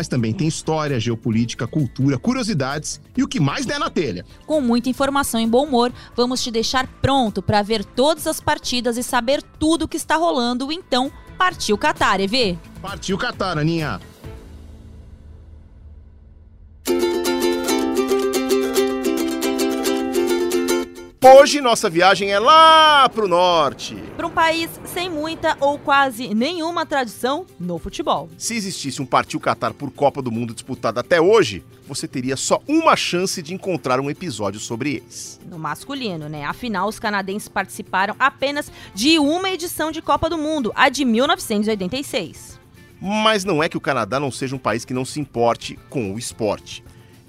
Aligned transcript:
mas 0.00 0.08
também 0.08 0.32
tem 0.32 0.48
história, 0.48 0.98
geopolítica, 0.98 1.66
cultura, 1.66 2.18
curiosidades 2.18 2.98
e 3.14 3.22
o 3.22 3.28
que 3.28 3.38
mais 3.38 3.66
der 3.66 3.78
na 3.78 3.90
telha. 3.90 4.24
Com 4.46 4.58
muita 4.58 4.88
informação 4.88 5.38
e 5.38 5.46
bom 5.46 5.66
humor, 5.66 5.92
vamos 6.16 6.42
te 6.42 6.50
deixar 6.50 6.86
pronto 7.02 7.42
para 7.42 7.60
ver 7.60 7.84
todas 7.84 8.26
as 8.26 8.40
partidas 8.40 8.96
e 8.96 9.02
saber 9.02 9.42
tudo 9.42 9.82
o 9.82 9.88
que 9.88 9.98
está 9.98 10.16
rolando. 10.16 10.72
Então, 10.72 11.12
partiu 11.36 11.76
Qatar, 11.76 12.18
EV! 12.18 12.58
Partiu 12.80 13.18
Qatar, 13.18 13.58
Aninha! 13.58 14.00
Hoje 21.22 21.60
nossa 21.60 21.90
viagem 21.90 22.32
é 22.32 22.38
lá 22.38 23.06
pro 23.10 23.28
norte. 23.28 23.94
Para 24.16 24.26
um 24.26 24.30
país 24.30 24.70
sem 24.86 25.10
muita 25.10 25.54
ou 25.60 25.78
quase 25.78 26.32
nenhuma 26.32 26.86
tradição 26.86 27.44
no 27.58 27.78
futebol. 27.78 28.30
Se 28.38 28.54
existisse 28.54 29.02
um 29.02 29.06
Partiu 29.06 29.38
Qatar 29.38 29.74
por 29.74 29.90
Copa 29.90 30.22
do 30.22 30.32
Mundo 30.32 30.54
disputado 30.54 30.98
até 30.98 31.20
hoje, 31.20 31.62
você 31.86 32.08
teria 32.08 32.38
só 32.38 32.62
uma 32.66 32.96
chance 32.96 33.42
de 33.42 33.52
encontrar 33.52 34.00
um 34.00 34.08
episódio 34.08 34.58
sobre 34.58 34.94
eles. 34.94 35.38
No 35.44 35.58
masculino, 35.58 36.26
né? 36.26 36.46
Afinal, 36.46 36.88
os 36.88 36.98
canadenses 36.98 37.48
participaram 37.48 38.16
apenas 38.18 38.72
de 38.94 39.18
uma 39.18 39.50
edição 39.50 39.92
de 39.92 40.00
Copa 40.00 40.30
do 40.30 40.38
Mundo, 40.38 40.72
a 40.74 40.88
de 40.88 41.04
1986. 41.04 42.58
Mas 42.98 43.44
não 43.44 43.62
é 43.62 43.68
que 43.68 43.76
o 43.76 43.80
Canadá 43.80 44.18
não 44.18 44.30
seja 44.30 44.56
um 44.56 44.58
país 44.58 44.86
que 44.86 44.94
não 44.94 45.04
se 45.04 45.20
importe 45.20 45.78
com 45.90 46.14
o 46.14 46.18
esporte. 46.18 46.82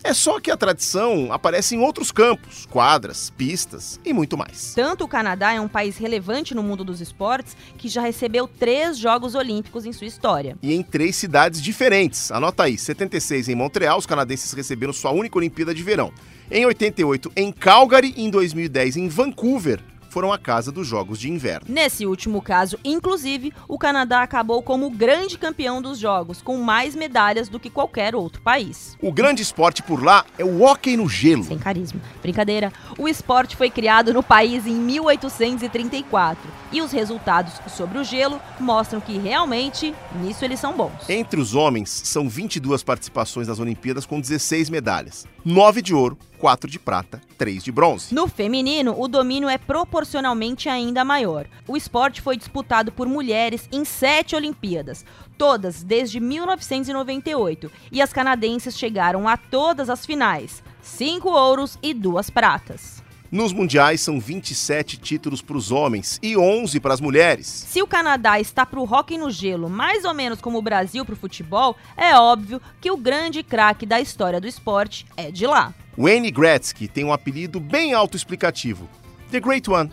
É 0.04 0.14
só 0.14 0.40
que 0.40 0.50
a 0.50 0.58
tradição 0.58 1.32
aparece 1.32 1.76
em 1.76 1.80
outros 1.80 2.12
campos, 2.12 2.66
quadras, 2.66 3.30
pistas 3.30 4.00
e 4.04 4.12
muito 4.12 4.38
mais. 4.38 4.74
Tanto 4.74 5.04
o 5.04 5.08
Canadá 5.08 5.54
é 5.54 5.62
um 5.62 5.68
país 5.68 5.98
relevante 5.98 6.56
no 6.56 6.64
mundo 6.64 6.84
dos 6.84 7.02
esportes 7.02 7.56
que 7.78 7.88
já 7.88 8.02
recebeu 8.02 8.48
três 8.48 8.98
Jogos 8.98 9.36
Olímpicos 9.36 9.86
em 9.86 9.94
sua 9.94 10.08
história. 10.08 10.58
E 10.62 10.74
em 10.74 10.82
três 10.82 11.16
cidades 11.16 11.62
diferentes. 11.62 12.32
Anota 12.32 12.64
aí: 12.64 12.78
76 12.78 13.50
em 13.50 13.56
Montreal, 13.56 14.00
os 14.00 14.06
canadenses 14.06 14.52
receberam 14.54 14.92
sua 14.92 15.12
única 15.12 15.38
Olimpíada 15.38 15.74
de 15.74 15.84
Verão. 15.84 16.12
Em 16.50 16.66
88 16.66 17.32
em 17.36 17.52
Calgary 17.52 18.14
e 18.18 18.24
em 18.24 18.30
2010 18.30 18.98
em 18.98 19.08
Vancouver, 19.08 19.82
foram 20.12 20.34
a 20.34 20.38
casa 20.38 20.72
dos 20.72 20.86
Jogos 20.86 21.18
de 21.18 21.32
Inverno. 21.32 21.68
Nesse 21.70 22.06
último 22.06 22.42
caso, 22.42 22.78
inclusive, 22.84 23.54
o 23.68 23.80
Canadá 23.80 24.22
acabou 24.22 24.62
como 24.62 24.86
o 24.86 24.90
grande 24.90 25.38
campeão 25.38 25.82
dos 25.82 25.98
Jogos, 25.98 26.42
com 26.42 26.58
mais 26.58 26.94
medalhas 26.96 27.48
do 27.48 27.60
que 27.60 27.70
qualquer 27.70 28.14
outro 28.14 28.42
país. 28.42 28.98
O 29.02 29.12
grande 29.12 29.42
esporte 29.42 29.82
por 29.82 30.04
lá 30.04 30.26
é 30.38 30.44
o 30.44 30.62
hóquei 30.62 30.98
no 30.98 31.08
gelo. 31.08 31.46
Sem 31.46 31.58
carisma. 31.58 32.02
Brincadeira. 32.22 32.74
O 32.98 33.08
esporte 33.08 33.56
foi 33.56 33.70
criado 33.70 34.14
no 34.14 34.22
país 34.22 34.68
em 34.68 34.76
1834 34.76 36.52
e 36.74 36.82
os 36.82 36.92
resultados 36.92 37.54
sobre 37.74 37.98
o 37.98 38.04
gelo 38.04 38.40
mostram 38.60 39.00
que 39.00 39.18
realmente 39.18 39.96
nisso 40.22 40.44
eles 40.44 40.60
são 40.60 40.76
bons. 40.76 41.10
Entre 41.10 41.40
os 41.40 41.56
homens, 41.56 41.90
são 41.90 42.28
22 42.28 42.84
participações 42.84 43.48
nas 43.48 43.60
Olimpíadas 43.60 44.06
com 44.06 44.20
16 44.20 44.70
medalhas, 44.70 45.26
9 45.46 45.82
de 45.82 45.94
ouro, 45.94 46.18
4 46.42 46.68
de 46.68 46.80
prata, 46.80 47.22
3 47.38 47.64
de 47.64 47.72
bronze. 47.72 48.16
No 48.16 48.28
feminino, 48.28 49.00
o 49.00 49.08
domínio 49.08 49.48
é 49.48 49.60
proporcionalmente 49.60 50.68
ainda 50.68 51.06
maior. 51.06 51.46
O 51.68 51.78
esporte 51.78 52.20
foi 52.20 52.36
disputado 52.36 52.92
por 52.92 53.08
mulheres 53.08 53.70
em 53.72 53.86
sete 53.86 54.36
Olimpíadas, 54.36 55.06
todas 55.38 55.84
desde 55.84 56.20
1998, 56.20 57.72
e 57.92 58.02
as 58.02 58.12
canadenses 58.12 58.76
chegaram 58.76 59.28
a 59.28 59.38
todas 59.38 59.88
as 59.88 60.04
finais: 60.04 60.64
cinco 60.82 61.30
ouros 61.30 61.78
e 61.80 61.94
duas 61.94 62.32
pratas. 62.32 63.04
Nos 63.32 63.54
mundiais 63.54 64.02
são 64.02 64.20
27 64.20 64.98
títulos 64.98 65.44
para 65.44 65.56
os 65.56 65.72
homens 65.72 66.20
e 66.24 66.36
11 66.36 66.80
para 66.80 66.96
as 66.96 67.00
mulheres. 67.00 67.46
Se 67.46 67.84
o 67.84 67.88
Canadá 67.88 68.40
está 68.40 68.66
para 68.66 68.80
o 68.80 68.92
hóquei 68.92 69.18
no 69.18 69.30
gelo, 69.30 69.70
mais 69.70 70.06
ou 70.06 70.14
menos 70.14 70.42
como 70.42 70.58
o 70.58 70.62
Brasil 70.62 71.06
para 71.06 71.14
o 71.14 71.18
futebol, 71.18 71.78
é 71.96 72.16
óbvio 72.16 72.60
que 72.82 72.90
o 72.90 72.98
grande 72.98 73.44
craque 73.44 73.86
da 73.86 74.02
história 74.02 74.42
do 74.42 74.48
esporte 74.48 75.06
é 75.16 75.30
de 75.30 75.46
lá. 75.46 75.72
Wayne 75.98 76.32
Gretzky 76.32 76.88
tem 76.88 77.04
um 77.04 77.12
apelido 77.14 77.60
bem 77.60 77.94
autoexplicativo: 77.94 78.90
The 79.30 79.40
Great 79.40 79.70
One, 79.70 79.92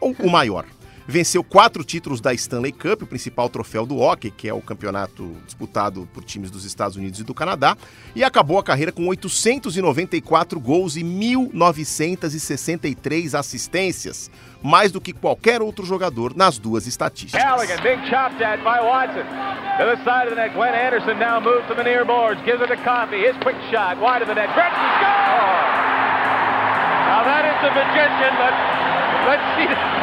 ou 0.00 0.14
o 0.18 0.30
maior. 0.30 0.64
Venceu 1.06 1.42
quatro 1.42 1.82
títulos 1.82 2.20
da 2.20 2.32
Stanley 2.32 2.70
Cup, 2.70 3.02
o 3.02 3.06
principal 3.06 3.48
troféu 3.48 3.84
do 3.84 3.98
hockey, 3.98 4.30
que 4.30 4.48
é 4.48 4.54
o 4.54 4.60
campeonato 4.60 5.34
disputado 5.44 6.08
por 6.14 6.22
times 6.22 6.52
dos 6.52 6.64
Estados 6.64 6.96
Unidos 6.96 7.18
e 7.18 7.24
do 7.24 7.34
Canadá, 7.34 7.76
e 8.14 8.22
acabou 8.22 8.60
a 8.60 8.62
carreira 8.62 8.92
com 8.92 9.08
894 9.08 10.60
gols 10.60 10.94
e 10.94 11.00
1.963 11.00 13.36
assistências, 13.36 14.30
mais 14.62 14.92
do 14.92 15.00
que 15.00 15.12
qualquer 15.12 15.60
outro 15.60 15.84
jogador 15.84 16.32
nas 16.36 16.58
duas 16.58 16.86
estatísticas. 16.86 17.42
Gretzky! 24.46 25.19
Now 27.20 27.26
that 27.26 27.44
is 27.44 27.60
the 27.60 27.68
magician, 27.76 28.32
but 28.40 28.54
let's 29.28 29.44
see. 29.52 29.99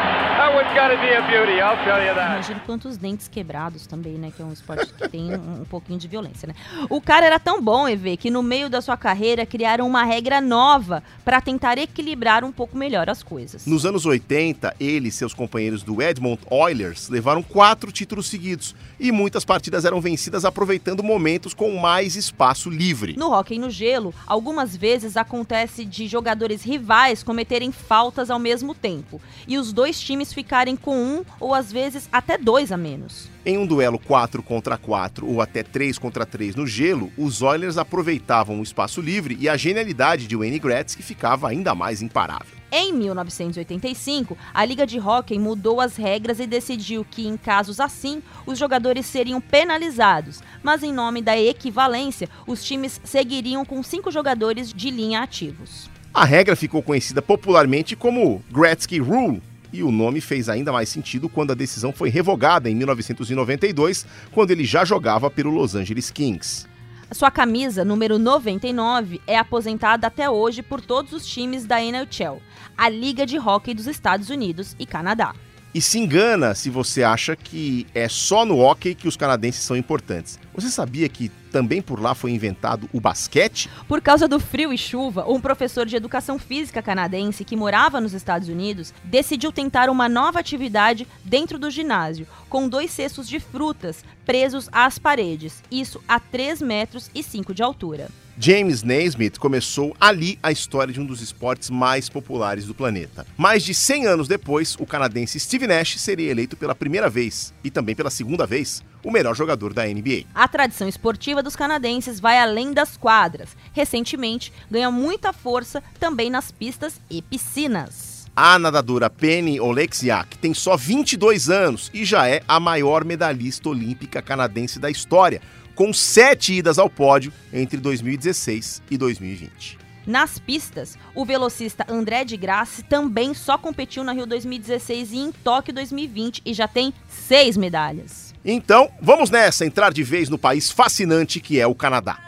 Imagina 2.34 2.60
quantos 2.64 2.96
dentes 2.96 3.28
quebrados 3.28 3.86
também, 3.86 4.14
né? 4.14 4.32
Que 4.34 4.42
é 4.42 4.44
um 4.44 4.52
esporte 4.52 4.92
que 4.92 5.08
tem 5.08 5.34
um, 5.34 5.62
um 5.62 5.64
pouquinho 5.64 5.98
de 5.98 6.08
violência, 6.08 6.46
né? 6.46 6.54
O 6.88 7.00
cara 7.00 7.26
era 7.26 7.38
tão 7.38 7.62
bom, 7.62 7.88
EV, 7.88 8.16
que 8.16 8.30
no 8.30 8.42
meio 8.42 8.68
da 8.70 8.80
sua 8.80 8.96
carreira 8.96 9.44
criaram 9.44 9.86
uma 9.86 10.04
regra 10.04 10.40
nova 10.40 11.02
para 11.24 11.40
tentar 11.40 11.78
equilibrar 11.78 12.44
um 12.44 12.52
pouco 12.52 12.76
melhor 12.76 13.10
as 13.10 13.22
coisas. 13.22 13.66
Nos 13.66 13.84
anos 13.84 14.06
80, 14.06 14.74
ele 14.80 15.08
e 15.08 15.12
seus 15.12 15.34
companheiros 15.34 15.82
do 15.82 16.00
Edmont 16.00 16.40
Oilers 16.50 17.08
levaram 17.08 17.42
quatro 17.42 17.92
títulos 17.92 18.26
seguidos 18.28 18.74
e 18.98 19.12
muitas 19.12 19.44
partidas 19.44 19.84
eram 19.84 20.00
vencidas 20.00 20.44
aproveitando 20.44 21.02
momentos 21.02 21.54
com 21.54 21.76
mais 21.78 22.16
espaço 22.16 22.70
livre. 22.70 23.14
No 23.16 23.32
hóquei 23.32 23.58
no 23.58 23.70
gelo, 23.70 24.14
algumas 24.26 24.76
vezes 24.76 25.16
acontece 25.16 25.84
de 25.84 26.06
jogadores 26.06 26.62
rivais 26.62 27.22
cometerem 27.22 27.70
faltas 27.72 28.30
ao 28.30 28.38
mesmo 28.38 28.74
tempo 28.74 29.20
e 29.46 29.58
os 29.58 29.72
dois 29.72 30.00
times 30.00 30.32
ficarem 30.38 30.76
com 30.76 30.96
um 30.96 31.24
ou 31.40 31.52
às 31.52 31.72
vezes 31.72 32.08
até 32.12 32.38
dois 32.38 32.70
a 32.70 32.76
menos. 32.76 33.28
Em 33.44 33.58
um 33.58 33.66
duelo 33.66 33.98
4 33.98 34.40
contra 34.40 34.78
4 34.78 35.26
ou 35.26 35.42
até 35.42 35.64
3 35.64 35.98
contra 35.98 36.24
3 36.24 36.54
no 36.54 36.64
gelo, 36.64 37.10
os 37.18 37.42
Oilers 37.42 37.76
aproveitavam 37.76 38.60
o 38.60 38.62
espaço 38.62 39.00
livre 39.00 39.36
e 39.40 39.48
a 39.48 39.56
genialidade 39.56 40.28
de 40.28 40.36
Wayne 40.36 40.60
Gretzky 40.60 41.02
ficava 41.02 41.48
ainda 41.48 41.74
mais 41.74 42.02
imparável. 42.02 42.56
Em 42.70 42.92
1985, 42.92 44.38
a 44.54 44.64
Liga 44.64 44.86
de 44.86 45.00
Hóquei 45.00 45.40
mudou 45.40 45.80
as 45.80 45.96
regras 45.96 46.38
e 46.38 46.46
decidiu 46.46 47.04
que, 47.04 47.26
em 47.26 47.36
casos 47.36 47.80
assim, 47.80 48.22
os 48.46 48.56
jogadores 48.56 49.06
seriam 49.06 49.40
penalizados, 49.40 50.40
mas 50.62 50.84
em 50.84 50.92
nome 50.92 51.20
da 51.20 51.36
equivalência, 51.36 52.28
os 52.46 52.62
times 52.62 53.00
seguiriam 53.02 53.64
com 53.64 53.82
cinco 53.82 54.12
jogadores 54.12 54.72
de 54.72 54.88
linha 54.90 55.20
ativos. 55.20 55.90
A 56.12 56.24
regra 56.24 56.56
ficou 56.56 56.82
conhecida 56.82 57.22
popularmente 57.22 57.94
como 57.94 58.42
Gretzky 58.50 58.98
Rule, 58.98 59.42
e 59.72 59.82
o 59.82 59.90
nome 59.90 60.20
fez 60.20 60.48
ainda 60.48 60.72
mais 60.72 60.88
sentido 60.88 61.28
quando 61.28 61.50
a 61.50 61.54
decisão 61.54 61.92
foi 61.92 62.08
revogada 62.08 62.68
em 62.70 62.74
1992, 62.74 64.06
quando 64.32 64.50
ele 64.50 64.64
já 64.64 64.84
jogava 64.84 65.30
pelo 65.30 65.50
Los 65.50 65.74
Angeles 65.74 66.10
Kings. 66.10 66.66
Sua 67.10 67.30
camisa, 67.30 67.84
número 67.84 68.18
99, 68.18 69.20
é 69.26 69.38
aposentada 69.38 70.06
até 70.06 70.28
hoje 70.28 70.62
por 70.62 70.80
todos 70.80 71.12
os 71.12 71.26
times 71.26 71.64
da 71.64 71.82
NHL, 71.82 72.42
a 72.76 72.88
Liga 72.88 73.24
de 73.24 73.38
Hóquei 73.38 73.74
dos 73.74 73.86
Estados 73.86 74.28
Unidos 74.28 74.76
e 74.78 74.84
Canadá. 74.84 75.34
E 75.74 75.82
se 75.82 75.98
engana 75.98 76.54
se 76.54 76.70
você 76.70 77.02
acha 77.02 77.36
que 77.36 77.86
é 77.94 78.08
só 78.08 78.44
no 78.44 78.58
hockey 78.58 78.94
que 78.94 79.06
os 79.06 79.16
canadenses 79.16 79.62
são 79.62 79.76
importantes. 79.76 80.38
Você 80.54 80.70
sabia 80.70 81.08
que 81.08 81.30
também 81.52 81.82
por 81.82 82.00
lá 82.00 82.14
foi 82.14 82.30
inventado 82.30 82.88
o 82.92 83.00
basquete? 83.00 83.68
Por 83.86 84.00
causa 84.00 84.26
do 84.26 84.40
frio 84.40 84.72
e 84.72 84.78
chuva, 84.78 85.28
um 85.28 85.40
professor 85.40 85.84
de 85.84 85.94
educação 85.94 86.38
física 86.38 86.82
canadense 86.82 87.44
que 87.44 87.56
morava 87.56 88.00
nos 88.00 88.14
Estados 88.14 88.48
Unidos 88.48 88.94
decidiu 89.04 89.52
tentar 89.52 89.90
uma 89.90 90.08
nova 90.08 90.40
atividade 90.40 91.06
dentro 91.22 91.58
do 91.58 91.70
ginásio, 91.70 92.26
com 92.48 92.68
dois 92.68 92.90
cestos 92.90 93.28
de 93.28 93.38
frutas 93.38 94.04
presos 94.24 94.68
às 94.72 94.98
paredes, 94.98 95.62
isso 95.70 96.02
a 96.08 96.18
3 96.18 96.62
metros 96.62 97.10
e 97.14 97.22
5 97.22 97.54
de 97.54 97.62
altura. 97.62 98.08
James 98.40 98.84
Naismith 98.84 99.36
começou 99.36 99.96
ali 100.00 100.38
a 100.40 100.52
história 100.52 100.94
de 100.94 101.00
um 101.00 101.04
dos 101.04 101.20
esportes 101.20 101.70
mais 101.70 102.08
populares 102.08 102.66
do 102.66 102.74
planeta. 102.74 103.26
Mais 103.36 103.64
de 103.64 103.74
100 103.74 104.06
anos 104.06 104.28
depois, 104.28 104.76
o 104.78 104.86
canadense 104.86 105.40
Steve 105.40 105.66
Nash 105.66 105.98
seria 105.98 106.30
eleito 106.30 106.56
pela 106.56 106.72
primeira 106.72 107.10
vez 107.10 107.52
e 107.64 107.70
também 107.70 107.96
pela 107.96 108.10
segunda 108.10 108.46
vez 108.46 108.80
o 109.02 109.10
melhor 109.10 109.34
jogador 109.34 109.74
da 109.74 109.84
NBA. 109.84 110.22
A 110.32 110.46
tradição 110.46 110.86
esportiva 110.86 111.42
dos 111.42 111.56
canadenses 111.56 112.20
vai 112.20 112.38
além 112.38 112.72
das 112.72 112.96
quadras. 112.96 113.56
Recentemente, 113.72 114.52
ganha 114.70 114.90
muita 114.90 115.32
força 115.32 115.82
também 115.98 116.30
nas 116.30 116.52
pistas 116.52 117.00
e 117.10 117.20
piscinas. 117.20 118.18
A 118.36 118.56
nadadora 118.56 119.10
Penny 119.10 119.58
Oleksiak 119.58 120.38
tem 120.38 120.54
só 120.54 120.76
22 120.76 121.50
anos 121.50 121.90
e 121.92 122.04
já 122.04 122.28
é 122.28 122.40
a 122.46 122.60
maior 122.60 123.04
medalhista 123.04 123.68
olímpica 123.68 124.22
canadense 124.22 124.78
da 124.78 124.88
história, 124.88 125.42
com 125.78 125.92
sete 125.92 126.54
idas 126.54 126.76
ao 126.76 126.90
pódio 126.90 127.32
entre 127.52 127.76
2016 127.76 128.82
e 128.90 128.98
2020. 128.98 129.78
Nas 130.04 130.36
pistas, 130.36 130.98
o 131.14 131.24
velocista 131.24 131.86
André 131.88 132.24
de 132.24 132.36
Grasse 132.36 132.82
também 132.82 133.32
só 133.32 133.56
competiu 133.56 134.02
na 134.02 134.12
Rio 134.12 134.26
2016 134.26 135.12
e 135.12 135.18
em 135.18 135.30
Tóquio 135.30 135.72
2020 135.72 136.42
e 136.44 136.52
já 136.52 136.66
tem 136.66 136.92
seis 137.08 137.56
medalhas. 137.56 138.34
Então, 138.44 138.90
vamos 139.00 139.30
nessa, 139.30 139.64
entrar 139.64 139.92
de 139.92 140.02
vez 140.02 140.28
no 140.28 140.36
país 140.36 140.68
fascinante 140.68 141.38
que 141.38 141.60
é 141.60 141.66
o 141.68 141.76
Canadá. 141.76 142.27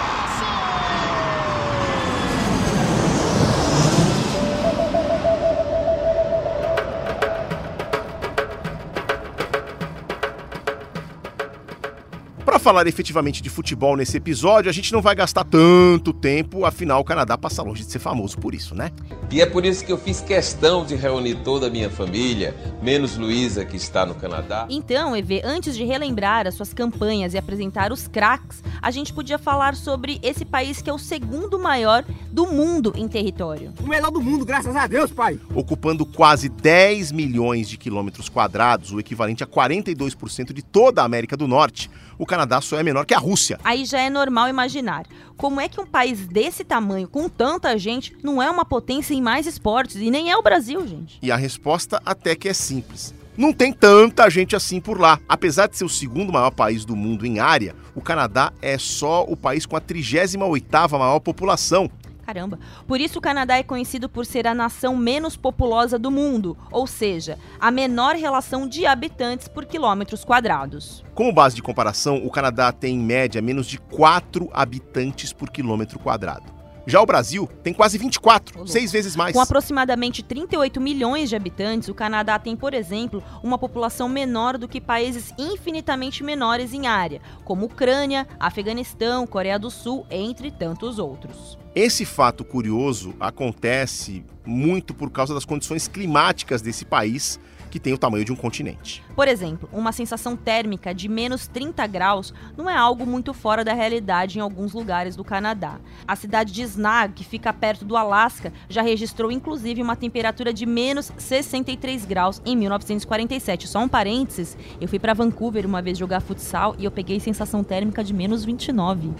Falar 12.61 12.87
efetivamente 12.87 13.41
de 13.41 13.49
futebol 13.49 13.97
nesse 13.97 14.15
episódio, 14.17 14.69
a 14.69 14.73
gente 14.73 14.93
não 14.93 15.01
vai 15.01 15.15
gastar 15.15 15.43
tanto 15.43 16.13
tempo, 16.13 16.63
afinal 16.63 17.01
o 17.01 17.03
Canadá 17.03 17.37
passa 17.37 17.63
longe 17.63 17.83
de 17.83 17.91
ser 17.91 17.99
famoso 17.99 18.37
por 18.37 18.53
isso, 18.53 18.75
né? 18.75 18.91
E 19.31 19.41
é 19.41 19.45
por 19.45 19.65
isso 19.65 19.83
que 19.83 19.91
eu 19.91 19.97
fiz 19.97 20.21
questão 20.21 20.85
de 20.85 20.95
reunir 20.95 21.35
toda 21.43 21.67
a 21.67 21.69
minha 21.69 21.89
família, 21.89 22.55
menos 22.81 23.17
Luísa, 23.17 23.65
que 23.65 23.75
está 23.75 24.05
no 24.05 24.13
Canadá. 24.13 24.67
Então, 24.69 25.15
EV, 25.15 25.41
antes 25.43 25.75
de 25.75 25.83
relembrar 25.83 26.45
as 26.45 26.53
suas 26.53 26.73
campanhas 26.73 27.33
e 27.33 27.37
apresentar 27.37 27.91
os 27.91 28.07
craques, 28.07 28.63
a 28.81 28.91
gente 28.91 29.11
podia 29.11 29.39
falar 29.39 29.75
sobre 29.75 30.19
esse 30.21 30.45
país 30.45 30.81
que 30.81 30.89
é 30.89 30.93
o 30.93 30.99
segundo 30.99 31.57
maior 31.57 32.05
do 32.31 32.45
mundo 32.45 32.93
em 32.95 33.07
território. 33.07 33.73
O 33.79 33.87
melhor 33.87 34.11
do 34.11 34.21
mundo, 34.21 34.45
graças 34.45 34.75
a 34.75 34.85
Deus, 34.85 35.11
pai. 35.11 35.39
Ocupando 35.55 36.05
quase 36.05 36.47
10 36.47 37.11
milhões 37.11 37.67
de 37.67 37.77
quilômetros 37.77 38.29
quadrados, 38.29 38.91
o 38.91 38.99
equivalente 38.99 39.43
a 39.43 39.47
42% 39.47 40.53
de 40.53 40.61
toda 40.61 41.01
a 41.01 41.05
América 41.05 41.35
do 41.35 41.47
Norte, 41.47 41.89
o 42.21 42.25
Canadá 42.25 42.50
só 42.59 42.77
é 42.77 42.83
menor 42.83 43.05
que 43.05 43.13
a 43.13 43.19
Rússia. 43.19 43.59
Aí 43.63 43.85
já 43.85 43.99
é 44.01 44.09
normal 44.09 44.49
imaginar 44.49 45.05
como 45.37 45.61
é 45.61 45.69
que 45.69 45.79
um 45.79 45.85
país 45.85 46.27
desse 46.27 46.63
tamanho, 46.63 47.07
com 47.07 47.29
tanta 47.29 47.77
gente, 47.77 48.15
não 48.21 48.41
é 48.41 48.49
uma 48.49 48.65
potência 48.65 49.13
em 49.13 49.21
mais 49.21 49.47
esportes 49.47 49.95
e 49.95 50.11
nem 50.11 50.29
é 50.29 50.37
o 50.37 50.43
Brasil, 50.43 50.85
gente. 50.85 51.17
E 51.21 51.31
a 51.31 51.35
resposta 51.35 52.01
até 52.05 52.35
que 52.35 52.49
é 52.49 52.53
simples. 52.53 53.13
Não 53.37 53.53
tem 53.53 53.71
tanta 53.71 54.29
gente 54.29 54.55
assim 54.55 54.79
por 54.79 54.99
lá. 54.99 55.19
Apesar 55.27 55.67
de 55.67 55.77
ser 55.77 55.85
o 55.85 55.89
segundo 55.89 56.33
maior 56.33 56.51
país 56.51 56.83
do 56.83 56.95
mundo 56.95 57.25
em 57.25 57.39
área, 57.39 57.75
o 57.95 58.01
Canadá 58.01 58.51
é 58.61 58.77
só 58.77 59.23
o 59.23 59.37
país 59.37 59.65
com 59.65 59.75
a 59.75 59.81
38ª 59.81 60.99
maior 60.99 61.19
população. 61.19 61.89
Caramba. 62.31 62.57
Por 62.87 63.01
isso 63.01 63.19
o 63.19 63.21
Canadá 63.21 63.57
é 63.57 63.63
conhecido 63.63 64.07
por 64.07 64.25
ser 64.25 64.47
a 64.47 64.55
nação 64.55 64.95
menos 64.95 65.35
populosa 65.35 65.99
do 65.99 66.09
mundo, 66.09 66.57
ou 66.71 66.87
seja, 66.87 67.37
a 67.59 67.69
menor 67.69 68.15
relação 68.15 68.65
de 68.65 68.85
habitantes 68.85 69.49
por 69.49 69.65
quilômetros 69.65 70.23
quadrados. 70.23 71.03
Como 71.13 71.33
base 71.33 71.57
de 71.57 71.61
comparação, 71.61 72.25
o 72.25 72.31
Canadá 72.31 72.71
tem 72.71 72.95
em 72.95 72.99
média 72.99 73.41
menos 73.41 73.67
de 73.67 73.77
4 73.77 74.49
habitantes 74.53 75.33
por 75.33 75.49
quilômetro 75.49 75.99
quadrado. 75.99 76.50
Já 76.85 77.01
o 77.01 77.05
Brasil 77.05 77.47
tem 77.63 77.73
quase 77.73 77.97
24, 77.97 78.57
louco. 78.57 78.71
seis 78.71 78.91
vezes 78.91 79.15
mais. 79.15 79.33
Com 79.33 79.41
aproximadamente 79.41 80.23
38 80.23 80.81
milhões 80.81 81.29
de 81.29 81.35
habitantes, 81.35 81.89
o 81.89 81.93
Canadá 81.93 82.39
tem, 82.39 82.55
por 82.55 82.73
exemplo, 82.73 83.23
uma 83.43 83.57
população 83.57 84.09
menor 84.09 84.57
do 84.57 84.67
que 84.67 84.81
países 84.81 85.33
infinitamente 85.37 86.23
menores 86.23 86.73
em 86.73 86.87
área, 86.87 87.21
como 87.45 87.65
Ucrânia, 87.65 88.27
Afeganistão, 88.39 89.27
Coreia 89.27 89.59
do 89.59 89.69
Sul, 89.69 90.05
entre 90.09 90.49
tantos 90.49 90.97
outros. 90.97 91.57
Esse 91.73 92.03
fato 92.03 92.43
curioso 92.43 93.13
acontece 93.19 94.25
muito 94.45 94.93
por 94.93 95.09
causa 95.09 95.33
das 95.33 95.45
condições 95.45 95.87
climáticas 95.87 96.61
desse 96.61 96.83
país, 96.83 97.39
que 97.71 97.79
tem 97.79 97.93
o 97.93 97.97
tamanho 97.97 98.25
de 98.25 98.31
um 98.31 98.35
continente. 98.35 99.01
Por 99.15 99.27
exemplo, 99.27 99.67
uma 99.71 99.91
sensação 99.91 100.35
térmica 100.35 100.93
de 100.93 101.07
menos 101.07 101.47
30 101.47 101.87
graus 101.87 102.33
não 102.55 102.69
é 102.69 102.75
algo 102.75 103.05
muito 103.05 103.33
fora 103.33 103.63
da 103.63 103.73
realidade 103.73 104.37
em 104.37 104.41
alguns 104.41 104.73
lugares 104.73 105.15
do 105.15 105.23
Canadá. 105.23 105.79
A 106.07 106.15
cidade 106.15 106.51
de 106.51 106.61
Snag, 106.63 107.13
que 107.13 107.23
fica 107.23 107.51
perto 107.53 107.85
do 107.85 107.95
Alasca, 107.95 108.51
já 108.69 108.81
registrou 108.81 109.31
inclusive 109.31 109.81
uma 109.81 109.95
temperatura 109.95 110.53
de 110.53 110.65
menos 110.65 111.11
63 111.17 112.05
graus 112.05 112.41
em 112.45 112.55
1947. 112.55 113.67
Só 113.67 113.79
um 113.79 113.87
parênteses, 113.87 114.57
eu 114.79 114.87
fui 114.87 114.99
para 114.99 115.13
Vancouver 115.13 115.65
uma 115.65 115.81
vez 115.81 115.97
jogar 115.97 116.19
futsal 116.19 116.75
e 116.77 116.85
eu 116.85 116.91
peguei 116.91 117.19
sensação 117.19 117.63
térmica 117.63 118.03
de 118.03 118.13
menos 118.13 118.43
29. 118.43 119.11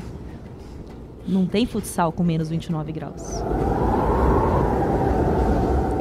Não 1.28 1.46
tem 1.46 1.66
futsal 1.66 2.12
com 2.12 2.24
menos 2.24 2.50
29 2.50 2.92
graus. 2.92 3.42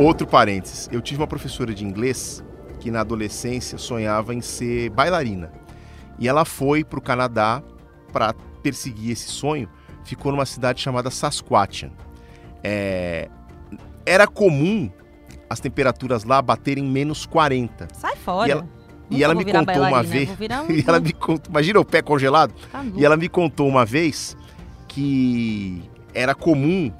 Outro 0.01 0.27
parênteses, 0.27 0.89
eu 0.91 1.01
tive 1.01 1.21
uma 1.21 1.27
professora 1.27 1.75
de 1.75 1.85
inglês 1.85 2.43
que 2.79 2.91
na 2.91 3.01
adolescência 3.01 3.77
sonhava 3.77 4.35
em 4.35 4.41
ser 4.41 4.89
bailarina. 4.91 5.53
E 6.19 6.27
ela 6.29 6.45
foi 6.45 6.83
para 6.83 6.99
o 6.99 7.03
Canadá 7.03 7.63
para 8.13 8.33
perseguir 8.63 9.11
esse 9.13 9.29
sonho, 9.29 9.69
ficou 10.05 10.33
numa 10.33 10.47
cidade 10.47 10.81
chamada 10.81 11.11
Saskatchewan. 11.11 11.93
É, 12.63 13.29
Era 14.07 14.27
comum 14.27 14.91
as 15.49 15.61
temperaturas 15.61 16.25
lá 16.25 16.41
baterem 16.41 16.83
menos 16.85 17.27
40. 17.27 17.89
Sai 17.93 18.17
fora. 18.17 18.49
E 18.49 18.53
ela- 18.53 18.69
e 19.11 19.23
ela 19.25 19.35
me 19.35 19.45
contou 19.45 19.83
uma 19.89 20.03
vez. 20.03 20.29
um- 20.31 20.71
E 20.73 20.85
ela 20.87 21.01
me 21.01 21.13
contou, 21.13 21.51
imagina 21.51 21.81
o 21.81 21.85
pé 21.85 22.01
congelado. 22.01 22.55
Tá. 22.73 22.85
E 22.97 23.05
ela 23.05 23.17
me 23.17 23.29
contou 23.29 23.69
uma 23.69 23.85
vez 23.85 24.37
que 24.89 25.83
era 26.15 26.35
comum 26.35 26.91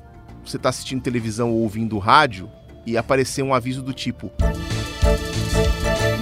você 0.45 0.57
estar 0.57 0.69
assistindo 0.69 1.01
televisão 1.03 1.51
ou 1.51 1.61
ouvindo 1.63 1.97
rádio 1.99 2.51
e 2.87 2.97
aparecer 2.97 3.43
um 3.43 3.55
aviso 3.55 3.83
do 3.83 3.93
tipo: 3.93 4.31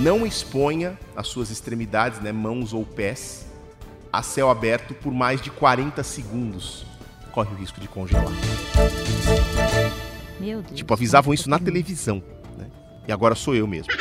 Não 0.00 0.26
exponha 0.26 0.98
as 1.16 1.28
suas 1.28 1.50
extremidades, 1.50 2.20
né, 2.20 2.32
mãos 2.32 2.72
ou 2.72 2.84
pés, 2.84 3.46
a 4.12 4.22
céu 4.22 4.50
aberto 4.50 4.94
por 4.94 5.12
mais 5.12 5.40
de 5.40 5.50
40 5.50 6.02
segundos. 6.02 6.86
Corre 7.32 7.54
o 7.54 7.56
risco 7.56 7.80
de 7.80 7.88
congelar. 7.88 8.24
Meu 10.40 10.62
Deus. 10.62 10.76
Tipo, 10.76 10.94
avisavam 10.94 11.34
isso 11.34 11.48
na 11.48 11.58
televisão. 11.58 12.22
Né? 12.56 12.66
E 13.06 13.12
agora 13.12 13.34
sou 13.34 13.54
eu 13.54 13.66
mesmo. 13.66 13.92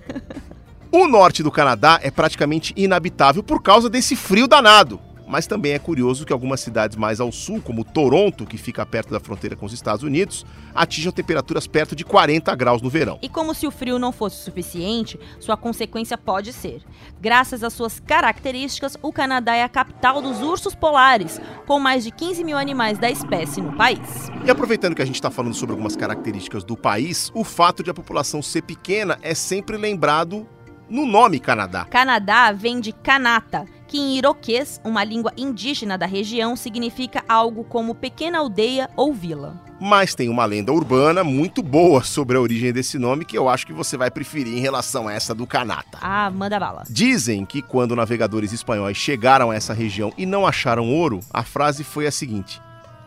o 0.90 1.06
norte 1.06 1.42
do 1.42 1.50
Canadá 1.50 2.00
é 2.02 2.10
praticamente 2.10 2.72
inabitável 2.76 3.42
por 3.42 3.62
causa 3.62 3.88
desse 3.88 4.16
frio 4.16 4.48
danado. 4.48 5.00
Mas 5.30 5.46
também 5.46 5.72
é 5.72 5.78
curioso 5.78 6.26
que 6.26 6.32
algumas 6.32 6.60
cidades 6.60 6.96
mais 6.96 7.20
ao 7.20 7.30
sul, 7.30 7.62
como 7.62 7.84
Toronto, 7.84 8.44
que 8.44 8.58
fica 8.58 8.84
perto 8.84 9.12
da 9.12 9.20
fronteira 9.20 9.54
com 9.54 9.64
os 9.64 9.72
Estados 9.72 10.02
Unidos, 10.02 10.44
atinjam 10.74 11.12
temperaturas 11.12 11.68
perto 11.68 11.94
de 11.94 12.04
40 12.04 12.52
graus 12.56 12.82
no 12.82 12.90
verão. 12.90 13.16
E 13.22 13.28
como 13.28 13.54
se 13.54 13.64
o 13.64 13.70
frio 13.70 13.96
não 13.96 14.10
fosse 14.10 14.42
suficiente, 14.42 15.20
sua 15.38 15.56
consequência 15.56 16.18
pode 16.18 16.52
ser. 16.52 16.82
Graças 17.20 17.62
às 17.62 17.72
suas 17.72 18.00
características, 18.00 18.96
o 19.00 19.12
Canadá 19.12 19.54
é 19.54 19.62
a 19.62 19.68
capital 19.68 20.20
dos 20.20 20.42
ursos 20.42 20.74
polares, 20.74 21.40
com 21.64 21.78
mais 21.78 22.02
de 22.02 22.10
15 22.10 22.42
mil 22.42 22.58
animais 22.58 22.98
da 22.98 23.08
espécie 23.08 23.60
no 23.60 23.72
país. 23.76 24.00
E 24.44 24.50
aproveitando 24.50 24.96
que 24.96 25.02
a 25.02 25.06
gente 25.06 25.14
está 25.14 25.30
falando 25.30 25.54
sobre 25.54 25.74
algumas 25.74 25.94
características 25.94 26.64
do 26.64 26.76
país, 26.76 27.30
o 27.32 27.44
fato 27.44 27.84
de 27.84 27.90
a 27.90 27.94
população 27.94 28.42
ser 28.42 28.62
pequena 28.62 29.16
é 29.22 29.32
sempre 29.32 29.76
lembrado 29.76 30.44
no 30.88 31.06
nome 31.06 31.38
Canadá. 31.38 31.84
Canadá 31.84 32.50
vem 32.50 32.80
de 32.80 32.92
Kanata, 32.92 33.64
que 33.90 33.98
em 33.98 34.16
iroquês, 34.16 34.80
uma 34.84 35.02
língua 35.02 35.32
indígena 35.36 35.98
da 35.98 36.06
região, 36.06 36.54
significa 36.54 37.24
algo 37.28 37.64
como 37.64 37.92
pequena 37.92 38.38
aldeia 38.38 38.88
ou 38.96 39.12
vila. 39.12 39.60
Mas 39.80 40.14
tem 40.14 40.28
uma 40.28 40.44
lenda 40.44 40.72
urbana 40.72 41.24
muito 41.24 41.60
boa 41.60 42.04
sobre 42.04 42.36
a 42.36 42.40
origem 42.40 42.72
desse 42.72 43.00
nome 43.00 43.24
que 43.24 43.36
eu 43.36 43.48
acho 43.48 43.66
que 43.66 43.72
você 43.72 43.96
vai 43.96 44.08
preferir 44.08 44.56
em 44.56 44.60
relação 44.60 45.08
a 45.08 45.12
essa 45.12 45.34
do 45.34 45.44
Kanata. 45.44 45.98
Ah, 46.00 46.30
manda 46.30 46.60
bala. 46.60 46.84
Dizem 46.88 47.44
que 47.44 47.60
quando 47.60 47.96
navegadores 47.96 48.52
espanhóis 48.52 48.96
chegaram 48.96 49.50
a 49.50 49.56
essa 49.56 49.74
região 49.74 50.12
e 50.16 50.24
não 50.24 50.46
acharam 50.46 50.88
ouro, 50.88 51.18
a 51.32 51.42
frase 51.42 51.82
foi 51.82 52.06
a 52.06 52.12
seguinte: 52.12 52.62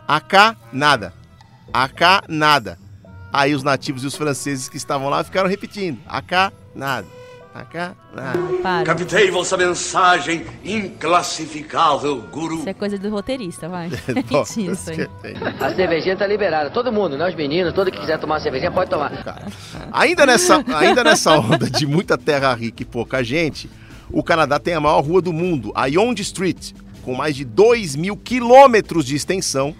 Acá 0.05 0.53
nada. 0.73 1.13
Acá 1.71 2.21
nada. 2.27 2.77
Aí 3.31 3.55
os 3.55 3.63
nativos 3.63 4.03
e 4.03 4.07
os 4.07 4.15
franceses 4.15 4.67
que 4.67 4.75
estavam 4.75 5.07
lá 5.07 5.23
ficaram 5.23 5.47
repetindo: 5.47 6.01
Acá 6.05 6.51
nada. 6.75 7.07
Acá 7.53 7.95
nada. 8.13 8.39
Para. 8.63 8.83
Captei 8.83 9.29
vossa 9.29 9.55
mensagem 9.55 10.43
inclassificável, 10.63 12.21
guru. 12.31 12.55
Isso 12.59 12.69
é 12.69 12.73
coisa 12.73 12.97
do 12.97 13.09
roteirista, 13.09 13.69
vai. 13.69 13.89
Nossa, 14.31 14.59
isso 14.59 14.89
aí. 14.89 15.07
A 15.59 15.73
cervejinha 15.75 16.17
tá 16.17 16.25
liberada. 16.25 16.71
Todo 16.71 16.91
mundo, 16.91 17.15
nós 17.17 17.35
meninos, 17.35 17.73
todo 17.73 17.91
que 17.91 17.99
quiser 17.99 18.19
tomar 18.19 18.35
uma 18.35 18.41
cervejinha 18.41 18.71
pode 18.71 18.89
tomar. 18.89 19.23
Cara, 19.23 19.45
Ainda 19.91 20.25
nessa, 20.25 20.63
ainda 20.75 21.03
nessa 21.03 21.37
onda 21.37 21.69
de 21.69 21.85
muita 21.85 22.17
terra 22.17 22.53
rica 22.55 22.81
e 22.81 22.85
pouca 22.85 23.23
gente, 23.23 23.69
O 24.09 24.23
Canadá 24.23 24.59
tem 24.59 24.73
a 24.73 24.79
maior 24.79 25.01
rua 25.01 25.21
do 25.21 25.33
mundo, 25.33 25.71
a 25.75 25.85
Yonge 25.87 26.21
Street, 26.21 26.71
com 27.03 27.15
mais 27.15 27.35
de 27.35 27.45
2 27.45 27.95
mil 27.95 28.17
quilômetros 28.17 29.05
de 29.05 29.15
extensão 29.15 29.75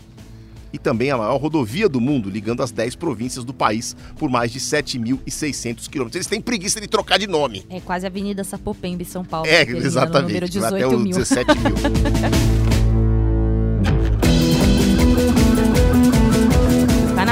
e 0.74 0.80
também 0.80 1.12
a 1.12 1.18
maior 1.18 1.38
rodovia 1.38 1.88
do 1.88 2.02
mundo, 2.02 2.30
ligando 2.30 2.64
as 2.64 2.72
10 2.72 2.96
províncias 2.96 3.46
do 3.46 3.54
país 3.54 3.96
por 4.18 4.30
mais 4.30 4.52
de 4.52 4.60
7.600 4.60 5.88
quilômetros. 5.88 6.16
Eles 6.16 6.28
têm 6.28 6.42
preguiça 6.42 6.82
de 6.82 6.88
trocar 6.88 7.20
de 7.20 7.28
nome. 7.28 7.64
É 7.70 7.80
quase 7.80 8.08
a 8.08 8.10
Avenida 8.10 8.44
Sapopemba 8.44 9.04
em 9.04 9.06
São 9.06 9.24
Paulo. 9.24 9.48
É, 9.48 9.62
exatamente. 9.62 10.34
Número 10.34 10.62
vai 10.62 10.72
18 10.72 10.76
até 10.76 10.88
o 10.88 11.00
mil. 11.00 11.18
17 11.18 11.52
mil. 11.60 12.63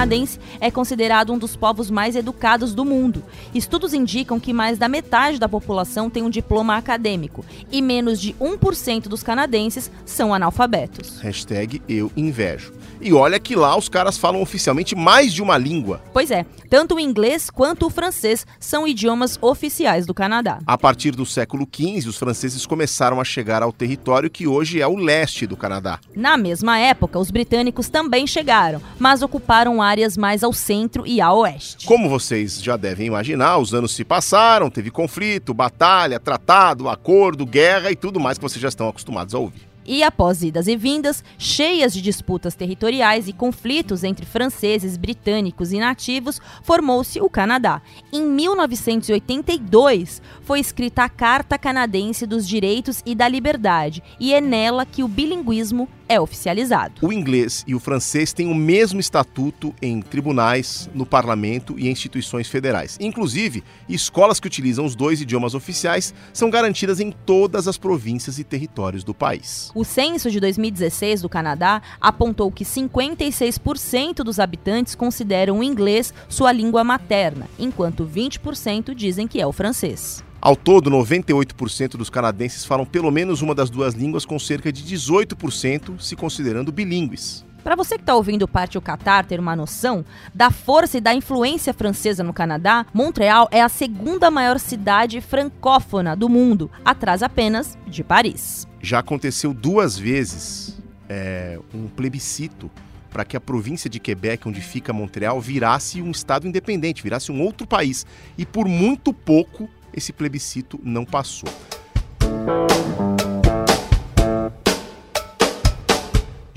canadense 0.01 0.39
é 0.59 0.71
considerado 0.71 1.31
um 1.31 1.37
dos 1.37 1.55
povos 1.55 1.91
mais 1.91 2.15
educados 2.15 2.73
do 2.73 2.83
mundo. 2.83 3.23
Estudos 3.53 3.93
indicam 3.93 4.39
que 4.39 4.51
mais 4.51 4.79
da 4.79 4.87
metade 4.87 5.37
da 5.37 5.47
população 5.47 6.09
tem 6.09 6.23
um 6.23 6.29
diploma 6.29 6.75
acadêmico 6.75 7.45
e 7.71 7.83
menos 7.83 8.19
de 8.19 8.33
1% 8.33 9.03
dos 9.03 9.21
canadenses 9.21 9.91
são 10.03 10.33
analfabetos. 10.33 11.19
Hashtag 11.19 11.83
eu 11.87 12.11
invejo. 12.17 12.73
E 12.99 13.13
olha 13.13 13.39
que 13.39 13.55
lá 13.55 13.75
os 13.75 13.89
caras 13.89 14.17
falam 14.17 14.41
oficialmente 14.41 14.95
mais 14.95 15.33
de 15.33 15.41
uma 15.41 15.57
língua. 15.57 16.01
Pois 16.13 16.29
é, 16.29 16.45
tanto 16.69 16.95
o 16.95 16.99
inglês 16.99 17.49
quanto 17.49 17.87
o 17.87 17.89
francês 17.89 18.45
são 18.59 18.87
idiomas 18.87 19.39
oficiais 19.41 20.05
do 20.05 20.13
Canadá. 20.13 20.59
A 20.67 20.77
partir 20.77 21.11
do 21.11 21.25
século 21.25 21.67
XV, 21.67 22.07
os 22.07 22.17
franceses 22.17 22.65
começaram 22.65 23.19
a 23.19 23.23
chegar 23.23 23.63
ao 23.63 23.73
território 23.73 24.29
que 24.29 24.47
hoje 24.47 24.79
é 24.79 24.87
o 24.87 24.95
leste 24.95 25.47
do 25.47 25.57
Canadá. 25.57 25.99
Na 26.15 26.37
mesma 26.37 26.77
época, 26.77 27.17
os 27.17 27.31
britânicos 27.31 27.89
também 27.89 28.27
chegaram, 28.27 28.81
mas 28.99 29.23
ocuparam 29.23 29.81
áreas 29.81 29.90
mais 30.17 30.43
ao 30.43 30.53
centro 30.53 31.05
e 31.05 31.19
a 31.19 31.31
oeste. 31.33 31.85
Como 31.85 32.09
vocês 32.09 32.61
já 32.61 32.77
devem 32.77 33.07
imaginar, 33.07 33.57
os 33.57 33.73
anos 33.73 33.95
se 33.95 34.03
passaram, 34.03 34.69
teve 34.69 34.91
conflito, 34.91 35.53
batalha, 35.53 36.19
tratado, 36.19 36.89
acordo, 36.89 37.45
guerra 37.45 37.91
e 37.91 37.95
tudo 37.95 38.19
mais 38.19 38.37
que 38.37 38.43
vocês 38.43 38.61
já 38.61 38.69
estão 38.69 38.87
acostumados 38.87 39.33
a 39.33 39.39
ouvir. 39.39 39.70
E 39.85 40.03
após 40.03 40.43
idas 40.43 40.67
e 40.67 40.75
vindas, 40.75 41.23
cheias 41.37 41.93
de 41.93 42.01
disputas 42.01 42.55
territoriais 42.55 43.27
e 43.27 43.33
conflitos 43.33 44.03
entre 44.03 44.25
franceses, 44.25 44.97
britânicos 44.97 45.71
e 45.71 45.79
nativos, 45.79 46.39
formou-se 46.63 47.19
o 47.19 47.29
Canadá. 47.29 47.81
Em 48.13 48.23
1982, 48.25 50.21
foi 50.43 50.59
escrita 50.59 51.03
a 51.03 51.09
Carta 51.09 51.57
Canadense 51.57 52.25
dos 52.25 52.47
Direitos 52.47 53.01
e 53.05 53.15
da 53.15 53.27
Liberdade, 53.27 54.03
e 54.19 54.33
é 54.33 54.41
nela 54.41 54.85
que 54.85 55.03
o 55.03 55.07
bilinguismo 55.07 55.89
é 56.11 56.19
oficializado. 56.19 56.95
O 57.01 57.13
inglês 57.13 57.63
e 57.65 57.73
o 57.73 57.79
francês 57.79 58.33
têm 58.33 58.51
o 58.51 58.55
mesmo 58.55 58.99
estatuto 58.99 59.73
em 59.81 60.01
tribunais, 60.01 60.89
no 60.93 61.05
parlamento 61.05 61.79
e 61.79 61.87
em 61.87 61.91
instituições 61.91 62.49
federais. 62.49 62.97
Inclusive, 62.99 63.63
escolas 63.87 64.37
que 64.37 64.47
utilizam 64.47 64.83
os 64.83 64.93
dois 64.93 65.21
idiomas 65.21 65.55
oficiais 65.55 66.13
são 66.33 66.49
garantidas 66.49 66.99
em 66.99 67.11
todas 67.11 67.65
as 67.65 67.77
províncias 67.77 68.39
e 68.39 68.43
territórios 68.43 69.05
do 69.05 69.13
país. 69.13 69.70
O 69.73 69.85
censo 69.85 70.29
de 70.29 70.39
2016 70.39 71.21
do 71.21 71.29
Canadá 71.29 71.81
apontou 71.99 72.51
que 72.51 72.65
56% 72.65 74.15
dos 74.15 74.37
habitantes 74.37 74.95
consideram 74.95 75.59
o 75.59 75.63
inglês 75.63 76.13
sua 76.27 76.51
língua 76.51 76.83
materna, 76.83 77.47
enquanto 77.57 78.05
20% 78.05 78.93
dizem 78.93 79.27
que 79.27 79.39
é 79.39 79.47
o 79.47 79.53
francês. 79.53 80.23
Ao 80.41 80.55
todo, 80.55 80.89
98% 80.89 81.91
dos 81.91 82.09
canadenses 82.09 82.65
falam 82.65 82.85
pelo 82.85 83.11
menos 83.11 83.41
uma 83.41 83.53
das 83.53 83.69
duas 83.69 83.93
línguas, 83.93 84.25
com 84.25 84.39
cerca 84.39 84.71
de 84.73 84.83
18% 84.83 85.99
se 86.01 86.15
considerando 86.15 86.71
bilíngues. 86.71 87.45
Para 87.63 87.75
você 87.75 87.95
que 87.95 88.01
está 88.01 88.15
ouvindo 88.15 88.47
parte 88.47 88.77
o 88.77 88.81
Catar 88.81 89.25
ter 89.25 89.39
uma 89.39 89.55
noção 89.55 90.03
da 90.33 90.49
força 90.49 90.97
e 90.97 91.01
da 91.01 91.13
influência 91.13 91.73
francesa 91.73 92.23
no 92.23 92.33
Canadá, 92.33 92.85
Montreal 92.93 93.47
é 93.51 93.61
a 93.61 93.69
segunda 93.69 94.31
maior 94.31 94.59
cidade 94.59 95.21
francófona 95.21 96.15
do 96.15 96.27
mundo, 96.27 96.71
atrás 96.83 97.21
apenas 97.21 97.77
de 97.85 98.03
Paris. 98.03 98.67
Já 98.81 98.99
aconteceu 98.99 99.53
duas 99.53 99.97
vezes 99.97 100.79
é, 101.07 101.59
um 101.73 101.87
plebiscito 101.87 102.71
para 103.11 103.25
que 103.25 103.37
a 103.37 103.41
província 103.41 103.89
de 103.89 103.99
Quebec, 103.99 104.47
onde 104.47 104.61
fica 104.61 104.91
Montreal, 104.91 105.39
virasse 105.39 106.01
um 106.01 106.09
estado 106.09 106.47
independente, 106.47 107.03
virasse 107.03 107.31
um 107.31 107.41
outro 107.41 107.67
país. 107.67 108.05
E 108.37 108.45
por 108.45 108.67
muito 108.67 109.13
pouco 109.13 109.69
esse 109.93 110.11
plebiscito 110.13 110.79
não 110.81 111.05
passou. 111.05 111.49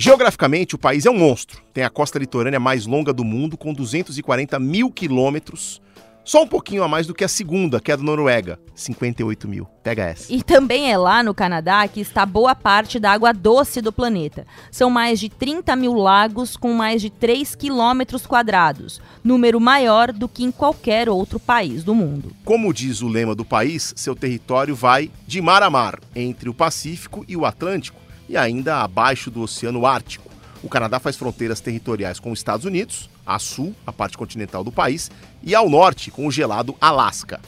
Geograficamente, 0.04 0.75
o 0.75 0.78
país 0.78 1.06
é 1.06 1.11
um 1.11 1.16
monstro. 1.16 1.62
Tem 1.73 1.82
a 1.82 1.88
costa 1.88 2.18
litorânea 2.18 2.61
mais 2.61 2.84
longa 2.84 3.11
do 3.11 3.25
mundo, 3.25 3.56
com 3.56 3.73
240 3.73 4.58
mil 4.58 4.90
quilômetros. 4.90 5.80
Só 6.23 6.42
um 6.42 6.46
pouquinho 6.46 6.84
a 6.84 6.88
mais 6.88 7.06
do 7.06 7.14
que 7.14 7.25
a 7.25 7.28
segunda, 7.28 7.80
que 7.80 7.90
é 7.90 7.94
a 7.94 7.96
da 7.96 8.02
Noruega, 8.02 8.61
58 8.75 9.49
mil. 9.49 9.64
Pega 9.82 10.04
essa. 10.04 10.30
E 10.30 10.42
também 10.42 10.92
é 10.92 10.99
lá 10.99 11.23
no 11.23 11.32
Canadá 11.32 11.88
que 11.88 12.02
está 12.02 12.26
boa 12.26 12.54
parte 12.54 13.00
da 13.00 13.12
água 13.12 13.32
doce 13.32 13.80
do 13.80 13.90
planeta. 13.90 14.46
São 14.70 14.90
mais 14.90 15.18
de 15.18 15.30
30 15.30 15.75
mil 15.75 15.94
lagos 15.94 16.54
com 16.54 16.75
mais 16.75 17.00
de 17.00 17.08
3 17.08 17.54
quilômetros 17.54 18.26
quadrados, 18.26 19.00
número 19.25 19.58
maior 19.58 20.12
do 20.12 20.28
que 20.28 20.44
em 20.44 20.50
qualquer 20.50 21.08
outro 21.08 21.40
país 21.40 21.82
do 21.82 21.94
mundo. 21.94 22.30
Como 22.44 22.75
diz 22.75 23.00
o 23.00 23.08
lema 23.08 23.34
do 23.34 23.44
país, 23.44 23.94
seu 23.96 24.14
território 24.14 24.76
vai 24.76 25.11
de 25.26 25.40
mar 25.40 25.62
a 25.62 25.70
mar, 25.70 25.99
entre 26.14 26.50
o 26.50 26.54
Pacífico 26.54 27.25
e 27.26 27.38
o 27.38 27.46
Atlântico, 27.46 28.03
e 28.28 28.37
ainda 28.37 28.83
abaixo 28.83 29.31
do 29.31 29.43
Oceano 29.43 29.87
Ártico. 29.87 30.31
O 30.62 30.69
Canadá 30.69 30.99
faz 30.99 31.16
fronteiras 31.16 31.61
territoriais 31.61 32.19
com 32.19 32.33
os 32.33 32.38
Estados 32.38 32.64
Unidos, 32.64 33.11
a 33.26 33.38
sul, 33.38 33.75
a 33.87 33.93
parte 33.93 34.16
continental 34.16 34.64
do 34.64 34.73
país, 34.73 35.11
e 35.43 35.54
ao 35.54 35.69
norte, 35.69 36.11
com 36.11 36.26
o 36.26 36.31
gelado 36.31 36.75
Alasca. 36.81 37.40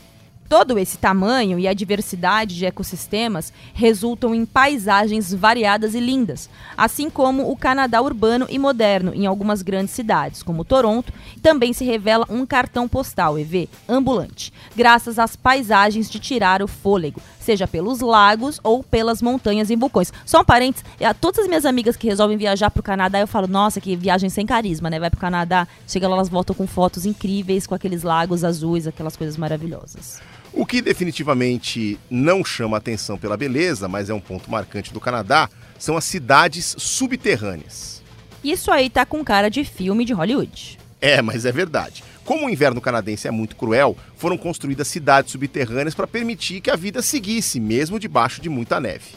Todo 0.48 0.78
esse 0.78 0.96
tamanho 0.96 1.58
e 1.58 1.66
a 1.66 1.74
diversidade 1.74 2.54
de 2.54 2.66
ecossistemas 2.66 3.52
resultam 3.74 4.32
em 4.32 4.46
paisagens 4.46 5.34
variadas 5.34 5.92
e 5.94 5.98
lindas, 5.98 6.48
assim 6.76 7.10
como 7.10 7.50
o 7.50 7.56
Canadá 7.56 8.00
urbano 8.00 8.46
e 8.48 8.56
moderno 8.56 9.12
em 9.12 9.26
algumas 9.26 9.60
grandes 9.60 9.92
cidades, 9.92 10.44
como 10.44 10.64
Toronto, 10.64 11.12
também 11.42 11.72
se 11.72 11.84
revela 11.84 12.26
um 12.30 12.46
cartão 12.46 12.86
postal 12.86 13.36
EV 13.36 13.68
ambulante, 13.88 14.52
graças 14.76 15.18
às 15.18 15.34
paisagens 15.34 16.08
de 16.08 16.20
tirar 16.20 16.62
o 16.62 16.68
fôlego, 16.68 17.20
seja 17.46 17.66
pelos 17.66 18.00
lagos 18.00 18.60
ou 18.62 18.82
pelas 18.82 19.22
montanhas 19.22 19.70
e 19.70 19.76
vulcões. 19.76 20.12
Só 20.24 20.40
um 20.40 20.44
parênteses, 20.44 20.84
a 21.00 21.14
todas 21.14 21.40
as 21.40 21.46
minhas 21.46 21.64
amigas 21.64 21.96
que 21.96 22.08
resolvem 22.08 22.36
viajar 22.36 22.70
para 22.70 22.80
o 22.80 22.82
Canadá, 22.82 23.20
eu 23.20 23.26
falo, 23.26 23.46
nossa, 23.46 23.80
que 23.80 23.94
viagem 23.94 24.28
sem 24.28 24.44
carisma, 24.44 24.90
né? 24.90 24.98
Vai 24.98 25.08
para 25.08 25.18
o 25.18 25.20
Canadá, 25.20 25.68
chega 25.86 26.08
lá, 26.08 26.16
elas 26.16 26.28
voltam 26.28 26.54
com 26.54 26.66
fotos 26.66 27.06
incríveis, 27.06 27.66
com 27.66 27.74
aqueles 27.74 28.02
lagos 28.02 28.42
azuis, 28.42 28.86
aquelas 28.86 29.16
coisas 29.16 29.36
maravilhosas. 29.36 30.20
O 30.52 30.66
que 30.66 30.82
definitivamente 30.82 32.00
não 32.10 32.44
chama 32.44 32.78
atenção 32.78 33.16
pela 33.16 33.36
beleza, 33.36 33.86
mas 33.86 34.10
é 34.10 34.14
um 34.14 34.20
ponto 34.20 34.50
marcante 34.50 34.92
do 34.92 35.00
Canadá, 35.00 35.48
são 35.78 35.96
as 35.96 36.04
cidades 36.04 36.74
subterrâneas. 36.78 38.02
Isso 38.42 38.72
aí 38.72 38.90
tá 38.90 39.06
com 39.06 39.24
cara 39.24 39.48
de 39.48 39.64
filme 39.64 40.04
de 40.04 40.12
Hollywood. 40.12 40.78
É, 41.00 41.20
mas 41.20 41.44
é 41.44 41.52
verdade. 41.52 42.02
Como 42.26 42.46
o 42.46 42.50
inverno 42.50 42.80
canadense 42.80 43.28
é 43.28 43.30
muito 43.30 43.54
cruel, 43.54 43.96
foram 44.16 44.36
construídas 44.36 44.88
cidades 44.88 45.30
subterrâneas 45.30 45.94
para 45.94 46.08
permitir 46.08 46.60
que 46.60 46.68
a 46.68 46.74
vida 46.74 47.00
seguisse, 47.00 47.60
mesmo 47.60 48.00
debaixo 48.00 48.42
de 48.42 48.48
muita 48.48 48.80
neve. 48.80 49.14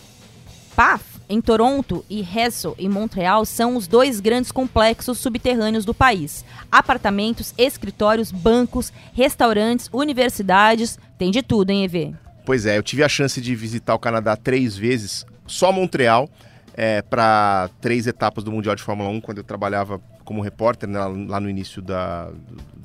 Paf, 0.75 1.03
em 1.27 1.41
Toronto 1.41 2.05
e 2.07 2.21
Hessel, 2.21 2.75
em 2.77 2.87
Montreal, 2.87 3.45
são 3.45 3.75
os 3.75 3.87
dois 3.87 4.19
grandes 4.19 4.51
complexos 4.51 5.17
subterrâneos 5.17 5.85
do 5.85 5.93
país. 5.93 6.45
Apartamentos, 6.71 7.51
escritórios, 7.57 8.31
bancos, 8.31 8.93
restaurantes, 9.11 9.89
universidades, 9.91 10.99
tem 11.17 11.31
de 11.31 11.41
tudo, 11.41 11.71
hein, 11.71 11.85
EV? 11.85 12.13
Pois 12.45 12.67
é, 12.67 12.77
eu 12.77 12.83
tive 12.83 13.03
a 13.03 13.09
chance 13.09 13.41
de 13.41 13.55
visitar 13.55 13.95
o 13.95 13.99
Canadá 13.99 14.35
três 14.35 14.77
vezes, 14.77 15.25
só 15.47 15.71
Montreal, 15.71 16.29
é, 16.75 17.01
para 17.01 17.71
três 17.81 18.05
etapas 18.05 18.43
do 18.43 18.51
Mundial 18.51 18.75
de 18.75 18.83
Fórmula 18.83 19.09
1, 19.09 19.19
quando 19.19 19.39
eu 19.39 19.43
trabalhava 19.43 19.99
como 20.23 20.43
repórter 20.43 20.87
né, 20.87 20.99
lá 21.27 21.39
no 21.39 21.49
início 21.49 21.81
da, 21.81 22.31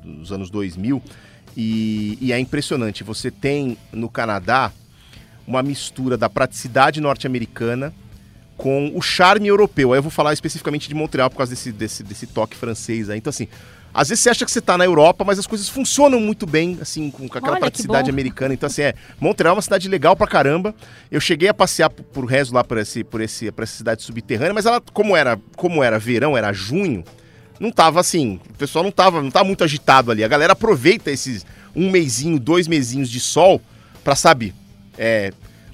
dos 0.05 0.31
anos 0.31 0.49
2000. 0.49 1.01
E, 1.57 2.17
e 2.21 2.33
é 2.33 2.39
impressionante, 2.39 3.03
você 3.03 3.31
tem 3.31 3.77
no 3.91 4.09
Canadá 4.09 4.71
uma 5.47 5.63
mistura 5.63 6.17
da 6.17 6.29
praticidade 6.29 6.99
norte-americana 6.99 7.93
com 8.57 8.91
o 8.95 9.01
charme 9.01 9.47
europeu. 9.47 9.93
Aí 9.93 9.99
eu 9.99 10.03
vou 10.03 10.11
falar 10.11 10.33
especificamente 10.33 10.87
de 10.87 10.95
Montreal 10.95 11.29
por 11.29 11.37
causa 11.37 11.51
desse, 11.51 11.71
desse, 11.71 12.03
desse 12.03 12.27
toque 12.27 12.55
francês 12.55 13.09
aí. 13.09 13.17
Então, 13.17 13.29
assim, 13.29 13.47
às 13.93 14.09
vezes 14.09 14.23
você 14.23 14.29
acha 14.29 14.43
que 14.43 14.51
você 14.51 14.59
está 14.59 14.77
na 14.77 14.83
Europa, 14.83 15.23
mas 15.23 15.39
as 15.39 15.47
coisas 15.47 15.69
funcionam 15.69 16.19
muito 16.19 16.45
bem, 16.45 16.77
assim, 16.81 17.09
com, 17.09 17.25
aquela 17.25 17.51
Olha, 17.51 17.59
praticidade 17.61 18.09
americana. 18.09 18.53
Então, 18.53 18.67
assim, 18.67 18.81
é. 18.81 18.93
Montreal 19.19 19.53
é 19.53 19.55
uma 19.55 19.61
cidade 19.61 19.87
legal 19.87 20.15
pra 20.15 20.27
caramba. 20.27 20.75
Eu 21.09 21.21
cheguei 21.21 21.47
a 21.47 21.53
passear 21.53 21.89
por, 21.89 22.03
por 22.03 22.25
resto 22.25 22.53
lá 22.53 22.63
por, 22.63 22.77
esse, 22.77 23.03
por, 23.03 23.21
esse, 23.21 23.51
por 23.51 23.63
essa 23.63 23.77
cidade 23.77 24.03
subterrânea, 24.03 24.53
mas 24.53 24.65
ela, 24.65 24.81
como 24.81 25.15
era, 25.15 25.39
como 25.55 25.81
era 25.81 25.97
verão, 25.97 26.37
era 26.37 26.51
junho, 26.51 27.05
não 27.59 27.71
tava 27.71 27.99
assim. 27.99 28.39
O 28.49 28.53
pessoal 28.53 28.83
não 28.83 28.91
tava, 28.91 29.21
não 29.21 29.31
tava 29.31 29.45
muito 29.45 29.63
agitado 29.63 30.11
ali. 30.11 30.23
A 30.23 30.27
galera 30.27 30.53
aproveita 30.53 31.11
esses 31.11 31.45
um 31.75 31.89
mesinho, 31.91 32.39
dois 32.39 32.67
mesinhos 32.67 33.09
de 33.09 33.19
sol 33.19 33.61
pra, 34.03 34.15
sabe, 34.15 34.53
é, 34.97 35.31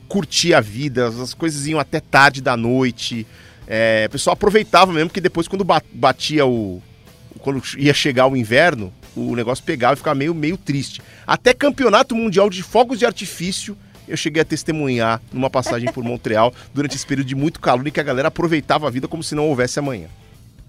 curtir 0.07 0.53
a 0.53 0.59
vida. 0.61 1.07
As 1.07 1.33
coisas 1.33 1.67
iam 1.67 1.79
até 1.79 1.99
tarde 1.99 2.41
da 2.41 2.57
noite. 2.57 3.25
É, 3.67 4.05
o 4.07 4.11
pessoal 4.11 4.33
aproveitava 4.33 4.91
mesmo, 4.91 5.09
porque 5.09 5.21
depois, 5.21 5.47
quando 5.47 5.63
ba- 5.63 5.81
batia 5.93 6.45
o. 6.45 6.81
Quando 7.39 7.61
ia 7.77 7.93
chegar 7.93 8.27
o 8.27 8.35
inverno, 8.35 8.93
o 9.15 9.35
negócio 9.35 9.63
pegava 9.63 9.93
e 9.93 9.97
ficava 9.97 10.15
meio, 10.15 10.33
meio 10.33 10.57
triste. 10.57 11.01
Até 11.25 11.53
campeonato 11.53 12.15
mundial 12.15 12.49
de 12.49 12.61
fogos 12.61 12.99
de 12.99 13.05
artifício 13.05 13.75
Eu 14.07 14.17
cheguei 14.17 14.41
a 14.41 14.45
testemunhar 14.45 15.21
numa 15.31 15.49
passagem 15.49 15.91
por 15.91 16.03
Montreal 16.03 16.53
durante 16.73 16.95
esse 16.95 17.05
período 17.05 17.27
de 17.27 17.35
muito 17.35 17.59
calor 17.59 17.87
em 17.87 17.91
que 17.91 17.99
a 17.99 18.03
galera 18.03 18.27
aproveitava 18.27 18.87
a 18.87 18.91
vida 18.91 19.07
como 19.07 19.23
se 19.23 19.33
não 19.33 19.47
houvesse 19.47 19.79
amanhã. 19.79 20.07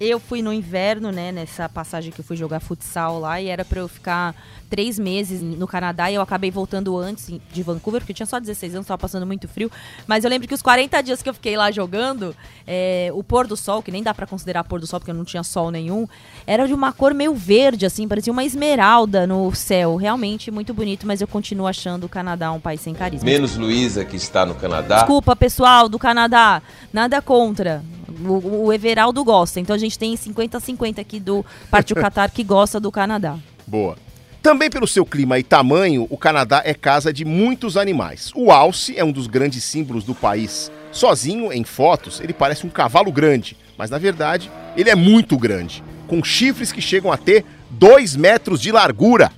Eu 0.05 0.19
fui 0.19 0.43
no 0.43 0.53
inverno, 0.53 1.13
né, 1.13 1.31
nessa 1.31 1.69
passagem 1.69 2.11
que 2.11 2.21
eu 2.21 2.25
fui 2.25 2.37
jogar 2.37 2.59
futsal 2.59 3.21
lá, 3.21 3.41
e 3.41 3.47
era 3.47 3.65
pra 3.65 3.79
eu 3.79 3.87
ficar 3.87 4.35
três 4.69 4.99
meses 4.99 5.41
no 5.41 5.65
Canadá, 5.65 6.11
e 6.11 6.17
eu 6.17 6.21
acabei 6.21 6.51
voltando 6.51 6.99
antes 6.99 7.31
de 7.53 7.63
Vancouver, 7.63 8.01
porque 8.01 8.11
eu 8.11 8.17
tinha 8.17 8.27
só 8.27 8.41
16 8.41 8.75
anos, 8.75 8.87
tava 8.89 8.99
passando 8.99 9.25
muito 9.25 9.47
frio. 9.47 9.71
Mas 10.05 10.25
eu 10.25 10.31
lembro 10.31 10.49
que 10.49 10.55
os 10.55 10.61
40 10.61 11.01
dias 11.03 11.23
que 11.23 11.29
eu 11.29 11.35
fiquei 11.35 11.57
lá 11.57 11.71
jogando, 11.71 12.35
é, 12.67 13.11
o 13.15 13.23
pôr 13.23 13.47
do 13.47 13.57
sol, 13.57 13.81
que 13.81 13.93
nem 13.93 14.03
dá 14.03 14.13
pra 14.13 14.27
considerar 14.27 14.65
pôr 14.65 14.81
do 14.81 14.89
sol, 14.89 14.99
porque 14.99 15.13
não 15.13 15.25
tinha 15.25 15.45
sol 15.45 15.71
nenhum, 15.71 16.09
era 16.45 16.67
de 16.67 16.75
uma 16.75 16.93
cor 16.93 17.15
meio 17.15 17.33
verde, 17.33 17.87
assim, 17.87 18.09
parecia 18.09 18.33
uma 18.33 18.43
esmeralda 18.43 19.25
no 19.25 19.55
céu. 19.55 19.95
Realmente 19.95 20.51
muito 20.51 20.75
bonito, 20.75 21.07
mas 21.07 21.21
eu 21.21 21.29
continuo 21.29 21.69
achando 21.69 22.07
o 22.07 22.09
Canadá 22.09 22.51
um 22.51 22.59
país 22.59 22.81
sem 22.81 22.93
carisma. 22.93 23.25
Menos 23.25 23.57
Luísa, 23.57 24.05
que 24.05 24.17
está 24.17 24.45
no 24.45 24.57
Canadá. 24.57 24.97
Desculpa, 24.97 25.37
pessoal 25.37 25.89
do 25.89 25.97
Canadá, 25.97 26.61
nada 26.93 27.23
contra. 27.23 27.85
O, 28.25 28.67
o 28.67 28.73
Everaldo 28.73 29.25
gosta, 29.25 29.61
então 29.61 29.75
a 29.75 29.79
gente 29.79 29.99
tem 29.99 30.15
50-50 30.15 30.99
aqui 30.99 31.19
do 31.19 31.45
Partiu 31.71 31.97
Qatar 31.97 32.31
que 32.31 32.45
gosta 32.45 32.79
do 32.79 32.91
Canadá. 32.91 33.37
Boa. 33.67 33.97
Também 34.43 34.69
pelo 34.69 34.89
seu 34.89 35.07
clima 35.07 35.39
e 35.39 35.43
tamanho, 35.45 36.07
o 36.11 36.17
Canadá 36.17 36.63
é 36.65 36.75
casa 36.75 37.13
de 37.13 37.25
muitos 37.25 37.77
animais. 37.77 38.33
O 38.35 38.51
alce 38.51 38.99
é 38.99 39.05
um 39.05 39.13
dos 39.13 39.29
grandes 39.29 39.63
símbolos 39.63 40.03
do 40.03 40.17
país. 40.17 40.71
Sozinho, 40.91 41.53
em 41.53 41.63
fotos, 41.63 42.21
ele 42.21 42.33
parece 42.33 42.67
um 42.67 42.71
cavalo 42.71 43.13
grande, 43.13 43.57
mas 43.79 43.89
na 43.89 43.99
verdade, 43.99 44.51
ele 44.77 44.91
é 44.91 44.97
muito 44.97 45.39
grande, 45.39 45.83
com 46.09 46.25
chifres 46.25 46.73
que 46.73 46.81
chegam 46.83 47.13
a 47.13 47.17
ter 47.17 47.45
2 47.71 48.17
metros 48.17 48.61
de 48.61 48.73
largura. 48.73 49.31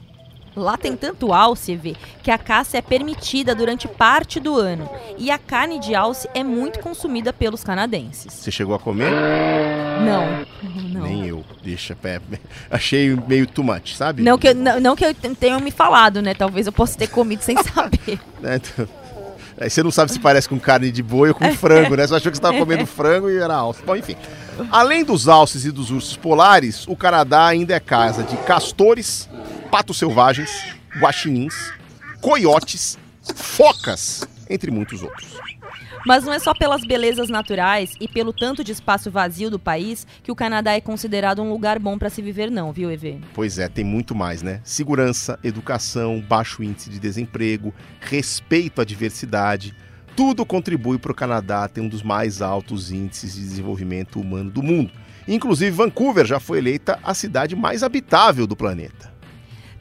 Lá 0.57 0.77
tem 0.77 0.97
tanto 0.97 1.33
alce, 1.33 1.75
vê, 1.75 1.97
que 2.23 2.31
a 2.31 2.39
caça 2.39 2.79
é 2.79 2.83
permitida 2.83 3.55
durante 3.55 3.89
parte 3.89 4.39
do 4.39 4.55
ano. 4.57 4.89
E 5.19 5.31
a 5.31 5.39
carne 5.39 5.81
de 5.81 5.95
alce 5.95 6.29
é 6.33 6.45
muito 6.45 6.79
consumida 6.79 7.33
pelos 7.33 7.65
canadenses. 7.65 8.33
Você 8.33 8.51
chegou 8.51 8.75
a 8.75 8.79
comer? 8.79 9.11
Não, 9.11 10.47
não. 10.93 11.03
Nem 11.03 11.27
eu. 11.27 11.45
Deixa, 11.63 11.97
pé. 11.97 12.21
Achei 12.71 13.17
meio 13.27 13.47
too 13.47 13.65
much, 13.65 13.95
sabe? 13.97 14.23
Não 14.23 14.39
que, 14.39 14.49
eu, 14.49 14.55
não, 14.55 14.81
não 14.81 14.95
que 14.97 15.05
eu 15.05 15.15
tenham 15.15 15.59
me 15.61 15.71
falado, 15.71 16.23
né? 16.23 16.35
Talvez 16.35 16.67
eu 16.67 16.73
possa 16.73 16.97
ter 16.97 17.09
comido 17.09 17.41
sem 17.43 17.57
saber. 17.63 18.21
É, 18.43 18.57
então- 18.57 18.89
Aí 19.61 19.71
você 19.71 19.85
não 19.85 19.91
sabe 19.93 20.11
se 20.11 20.19
parece 20.19 20.49
com 20.49 20.59
carne 20.59 20.91
de 20.91 21.01
boi 21.01 21.29
ou 21.29 21.35
com 21.35 21.49
frango, 21.55 21.95
né? 21.95 22.05
Você 22.05 22.15
achou 22.17 22.31
que 22.33 22.37
você 22.37 22.41
estava 22.41 22.59
comendo 22.59 22.85
frango 22.87 23.31
e 23.31 23.37
era 23.37 23.55
alce. 23.55 23.81
Bom, 23.85 23.95
enfim. 23.95 24.17
Além 24.69 25.05
dos 25.05 25.29
alces 25.29 25.65
e 25.65 25.71
dos 25.71 25.93
ursos 25.93 26.17
polares, 26.17 26.85
o 26.89 26.97
Canadá 26.97 27.47
ainda 27.47 27.73
é 27.73 27.79
casa 27.79 28.25
de 28.25 28.37
castores, 28.39 29.29
patos 29.75 29.99
selvagens, 29.99 30.73
guaxinins, 31.01 31.73
coiotes, 32.21 32.97
focas, 33.35 34.25
entre 34.49 34.71
muitos 34.71 35.03
outros. 35.03 35.37
Mas 36.07 36.23
não 36.23 36.33
é 36.33 36.39
só 36.39 36.55
pelas 36.55 36.87
belezas 36.87 37.29
naturais 37.29 37.93
e 38.01 38.07
pelo 38.07 38.33
tanto 38.33 38.63
de 38.63 38.71
espaço 38.71 39.11
vazio 39.11 39.51
do 39.51 39.59
país 39.59 40.07
que 40.23 40.31
o 40.31 40.37
Canadá 40.37 40.75
é 40.75 40.81
considerado 40.81 41.43
um 41.43 41.51
lugar 41.51 41.81
bom 41.81 41.99
para 41.99 42.09
se 42.09 42.23
viver, 42.23 42.53
não, 42.53 42.73
viu, 42.73 42.89
EV? 42.89 43.19
Pois 43.35 43.59
é, 43.59 43.69
tem 43.69 43.85
muito 43.85 44.15
mais, 44.15 44.43
né? 44.43 44.61
Segurança, 44.63 45.41
educação, 45.43 46.21
baixo 46.21 46.63
índice 46.63 46.89
de 46.89 47.01
desemprego, 47.01 47.75
respeito 48.01 48.81
à 48.81 48.85
diversidade. 48.85 49.75
Tudo 50.15 50.47
contribui 50.47 50.99
para 50.99 51.11
o 51.11 51.17
Canadá 51.17 51.67
ter 51.67 51.81
um 51.81 51.89
dos 51.89 52.05
mais 52.05 52.41
altos 52.41 52.93
índices 52.93 53.35
de 53.35 53.41
desenvolvimento 53.41 54.21
humano 54.21 54.53
do 54.53 54.63
mundo. 54.63 54.93
Inclusive, 55.27 55.71
Vancouver 55.73 56.25
já 56.25 56.39
foi 56.39 56.59
eleita 56.59 57.01
a 57.03 57.13
cidade 57.13 57.57
mais 57.57 57.83
habitável 57.83 58.47
do 58.47 58.55
planeta. 58.55 59.14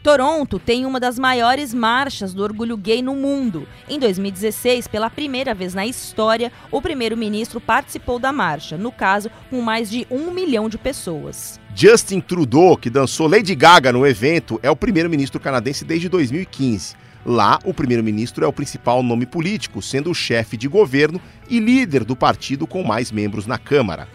Toronto 0.04 0.60
tem 0.60 0.86
uma 0.86 1.00
das 1.00 1.18
maiores 1.18 1.74
marchas 1.74 2.34
do 2.34 2.44
orgulho 2.44 2.76
gay 2.76 3.02
no 3.02 3.16
mundo. 3.16 3.66
Em 3.88 3.98
2016, 3.98 4.86
pela 4.86 5.10
primeira 5.10 5.54
vez 5.54 5.74
na 5.74 5.86
história, 5.86 6.52
o 6.70 6.82
primeiro-ministro 6.82 7.62
participou 7.62 8.20
da 8.20 8.34
marcha, 8.34 8.78
no 8.78 8.92
caso, 8.92 9.32
com 9.50 9.62
mais 9.62 9.90
de 9.90 10.06
um 10.12 10.30
milhão 10.32 10.68
de 10.68 10.78
pessoas. 10.78 11.58
Justin 11.74 12.20
Trudeau, 12.20 12.76
que 12.76 12.90
dançou 12.90 13.30
Lady 13.30 13.56
Gaga 13.56 13.94
no 13.94 14.06
evento, 14.06 14.60
é 14.62 14.70
o 14.70 14.76
primeiro-ministro 14.76 15.40
canadense 15.40 15.86
desde 15.86 16.10
2015. 16.10 16.96
Lá, 17.26 17.58
o 17.64 17.74
primeiro-ministro 17.74 18.44
é 18.44 18.48
o 18.48 18.52
principal 18.52 19.02
nome 19.02 19.26
político, 19.26 19.82
sendo 19.82 20.12
o 20.12 20.14
chefe 20.14 20.58
de 20.58 20.68
governo 20.68 21.22
e 21.50 21.62
líder 21.62 22.04
do 22.04 22.14
partido 22.14 22.68
com 22.68 22.84
mais 22.84 23.10
membros 23.10 23.48
na 23.48 23.58
Câmara. 23.58 24.10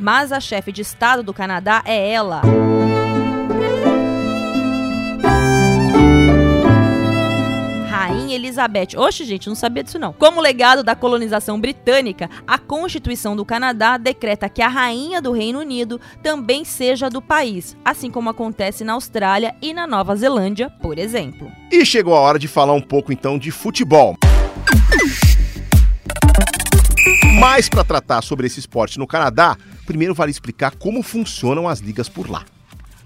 Mas 0.00 0.32
a 0.32 0.40
chefe 0.40 0.72
de 0.72 0.80
Estado 0.80 1.22
do 1.22 1.34
Canadá 1.34 1.82
é 1.84 2.10
ela. 2.10 2.40
Rainha 8.26 8.34
Elizabeth. 8.34 8.88
Oxe, 8.96 9.24
gente, 9.24 9.48
não 9.48 9.54
sabia 9.54 9.84
disso 9.84 10.00
não. 10.00 10.12
Como 10.12 10.40
legado 10.40 10.82
da 10.82 10.96
colonização 10.96 11.60
britânica, 11.60 12.28
a 12.44 12.58
Constituição 12.58 13.36
do 13.36 13.44
Canadá 13.44 13.96
decreta 13.96 14.48
que 14.48 14.60
a 14.60 14.66
rainha 14.66 15.22
do 15.22 15.30
Reino 15.30 15.60
Unido 15.60 16.00
também 16.24 16.64
seja 16.64 17.08
do 17.08 17.22
país, 17.22 17.76
assim 17.84 18.10
como 18.10 18.28
acontece 18.28 18.82
na 18.82 18.94
Austrália 18.94 19.54
e 19.62 19.72
na 19.72 19.86
Nova 19.86 20.16
Zelândia, 20.16 20.68
por 20.82 20.98
exemplo. 20.98 21.48
E 21.70 21.86
chegou 21.86 22.16
a 22.16 22.20
hora 22.20 22.38
de 22.38 22.48
falar 22.48 22.72
um 22.72 22.80
pouco 22.80 23.12
então 23.12 23.38
de 23.38 23.52
futebol. 23.52 24.16
Mas 27.38 27.68
para 27.68 27.84
tratar 27.84 28.22
sobre 28.22 28.48
esse 28.48 28.58
esporte 28.58 28.98
no 28.98 29.06
Canadá, 29.06 29.56
primeiro 29.86 30.14
vale 30.14 30.32
explicar 30.32 30.74
como 30.74 31.00
funcionam 31.00 31.68
as 31.68 31.78
ligas 31.78 32.08
por 32.08 32.28
lá. 32.28 32.44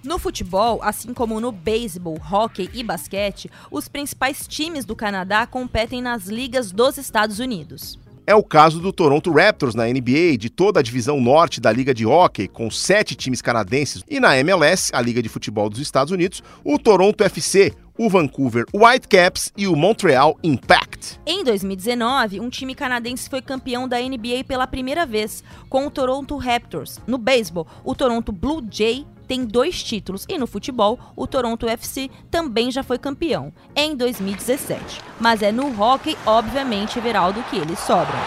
No 0.02 0.18
futebol, 0.18 0.80
assim 0.82 1.12
como 1.12 1.38
no 1.40 1.52
beisebol, 1.52 2.18
hóquei 2.32 2.70
e 2.72 2.82
basquete, 2.82 3.50
os 3.70 3.86
principais 3.86 4.48
times 4.48 4.86
do 4.86 4.96
Canadá 4.96 5.46
competem 5.46 6.00
nas 6.00 6.26
ligas 6.26 6.72
dos 6.72 6.96
Estados 6.96 7.38
Unidos. 7.38 7.98
É 8.26 8.34
o 8.34 8.42
caso 8.42 8.80
do 8.80 8.94
Toronto 8.94 9.30
Raptors 9.30 9.74
na 9.74 9.84
NBA, 9.86 10.38
de 10.38 10.48
toda 10.48 10.80
a 10.80 10.82
divisão 10.82 11.20
norte 11.20 11.60
da 11.60 11.70
Liga 11.70 11.92
de 11.92 12.06
Hockey, 12.06 12.48
com 12.48 12.70
sete 12.70 13.14
times 13.14 13.42
canadenses, 13.42 14.02
e 14.08 14.18
na 14.18 14.38
MLS, 14.38 14.90
a 14.94 15.02
Liga 15.02 15.22
de 15.22 15.28
Futebol 15.28 15.68
dos 15.68 15.80
Estados 15.80 16.12
Unidos, 16.12 16.42
o 16.64 16.78
Toronto 16.78 17.22
FC, 17.22 17.74
o 17.98 18.08
Vancouver 18.08 18.64
Whitecaps 18.72 19.52
e 19.54 19.66
o 19.66 19.76
Montreal 19.76 20.38
Impact. 20.42 21.20
Em 21.26 21.44
2019, 21.44 22.40
um 22.40 22.48
time 22.48 22.74
canadense 22.74 23.28
foi 23.28 23.42
campeão 23.42 23.86
da 23.86 24.00
NBA 24.00 24.44
pela 24.48 24.66
primeira 24.66 25.04
vez, 25.04 25.44
com 25.68 25.86
o 25.86 25.90
Toronto 25.90 26.38
Raptors. 26.38 26.98
No 27.06 27.18
beisebol, 27.18 27.66
o 27.84 27.94
Toronto 27.94 28.32
Blue 28.32 28.66
Jay 28.70 29.04
tem 29.30 29.44
dois 29.44 29.80
títulos 29.80 30.26
e 30.28 30.36
no 30.36 30.44
futebol, 30.44 30.98
o 31.14 31.24
Toronto 31.24 31.68
FC 31.68 32.10
também 32.32 32.68
já 32.68 32.82
foi 32.82 32.98
campeão, 32.98 33.52
em 33.76 33.94
2017. 33.94 35.00
Mas 35.20 35.40
é 35.40 35.52
no 35.52 35.68
hockey, 35.80 36.18
obviamente, 36.26 36.98
Everaldo, 36.98 37.40
que 37.44 37.56
eles 37.56 37.78
sobram. 37.78 38.18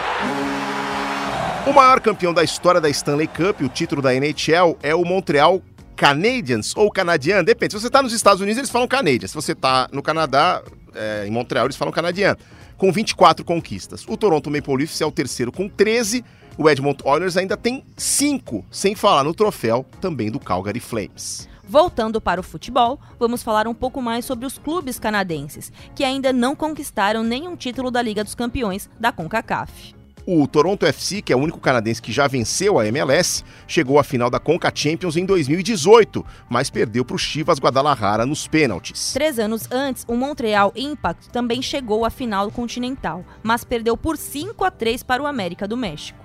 O 1.66 1.74
maior 1.74 2.00
campeão 2.00 2.32
da 2.32 2.42
história 2.42 2.80
da 2.80 2.88
Stanley 2.88 3.26
Cup, 3.26 3.60
o 3.60 3.68
título 3.68 4.00
da 4.00 4.14
NHL, 4.14 4.78
é 4.82 4.94
o 4.94 5.04
Montreal 5.04 5.60
Canadiens 5.94 6.74
ou 6.74 6.90
Canadian, 6.90 7.44
depende. 7.44 7.74
Se 7.74 7.80
você 7.80 7.88
está 7.88 8.02
nos 8.02 8.14
Estados 8.14 8.40
Unidos, 8.40 8.56
eles 8.56 8.70
falam 8.70 8.88
Canadian. 8.88 9.28
Se 9.28 9.34
você 9.34 9.52
está 9.52 9.86
no 9.92 10.02
Canadá, 10.02 10.62
é, 10.94 11.26
em 11.26 11.30
Montreal, 11.30 11.66
eles 11.66 11.76
falam 11.76 11.92
Canadian. 11.92 12.34
Com 12.78 12.90
24 12.90 13.44
conquistas. 13.44 14.06
O 14.08 14.16
Toronto 14.16 14.50
Maple 14.50 14.74
Leafs 14.74 15.02
é 15.02 15.06
o 15.06 15.12
terceiro 15.12 15.52
com 15.52 15.68
13. 15.68 16.24
O 16.56 16.70
Edmonton 16.70 17.10
Oilers 17.10 17.36
ainda 17.36 17.56
tem 17.56 17.84
5, 17.96 18.64
sem 18.70 18.94
falar 18.94 19.24
no 19.24 19.34
troféu 19.34 19.84
também 20.00 20.30
do 20.30 20.38
Calgary 20.38 20.78
Flames. 20.78 21.48
Voltando 21.66 22.20
para 22.20 22.40
o 22.40 22.44
futebol, 22.44 23.00
vamos 23.18 23.42
falar 23.42 23.66
um 23.66 23.74
pouco 23.74 24.00
mais 24.00 24.24
sobre 24.24 24.46
os 24.46 24.58
clubes 24.58 24.98
canadenses, 24.98 25.72
que 25.96 26.04
ainda 26.04 26.32
não 26.32 26.54
conquistaram 26.54 27.24
nenhum 27.24 27.56
título 27.56 27.90
da 27.90 28.00
Liga 28.00 28.22
dos 28.22 28.34
Campeões 28.34 28.88
da 29.00 29.10
CONCACAF. 29.10 29.94
O 30.26 30.46
Toronto 30.46 30.86
FC, 30.86 31.20
que 31.20 31.32
é 31.32 31.36
o 31.36 31.38
único 31.38 31.58
canadense 31.58 32.00
que 32.00 32.12
já 32.12 32.26
venceu 32.26 32.78
a 32.78 32.86
MLS, 32.86 33.44
chegou 33.66 33.98
à 33.98 34.04
final 34.04 34.30
da 34.30 34.38
Conca 34.38 34.72
Champions 34.74 35.16
em 35.16 35.26
2018, 35.26 36.24
mas 36.48 36.70
perdeu 36.70 37.04
para 37.04 37.16
o 37.16 37.18
Chivas 37.18 37.58
Guadalajara 37.58 38.24
nos 38.24 38.46
pênaltis. 38.46 39.12
Três 39.12 39.38
anos 39.38 39.70
antes, 39.70 40.04
o 40.08 40.16
Montreal 40.16 40.72
Impact 40.76 41.28
também 41.28 41.60
chegou 41.60 42.06
à 42.06 42.10
final 42.10 42.50
continental, 42.50 43.22
mas 43.42 43.64
perdeu 43.64 43.98
por 43.98 44.16
5 44.16 44.64
a 44.64 44.70
3 44.70 45.02
para 45.02 45.22
o 45.22 45.26
América 45.26 45.68
do 45.68 45.76
México. 45.76 46.23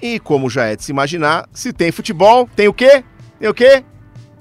E 0.00 0.18
como 0.18 0.50
já 0.50 0.66
é 0.66 0.76
de 0.76 0.84
se 0.84 0.92
imaginar, 0.92 1.48
se 1.52 1.72
tem 1.72 1.90
futebol, 1.90 2.48
tem 2.54 2.68
o 2.68 2.74
quê? 2.74 3.02
Tem 3.38 3.48
o 3.48 3.54
quê? 3.54 3.84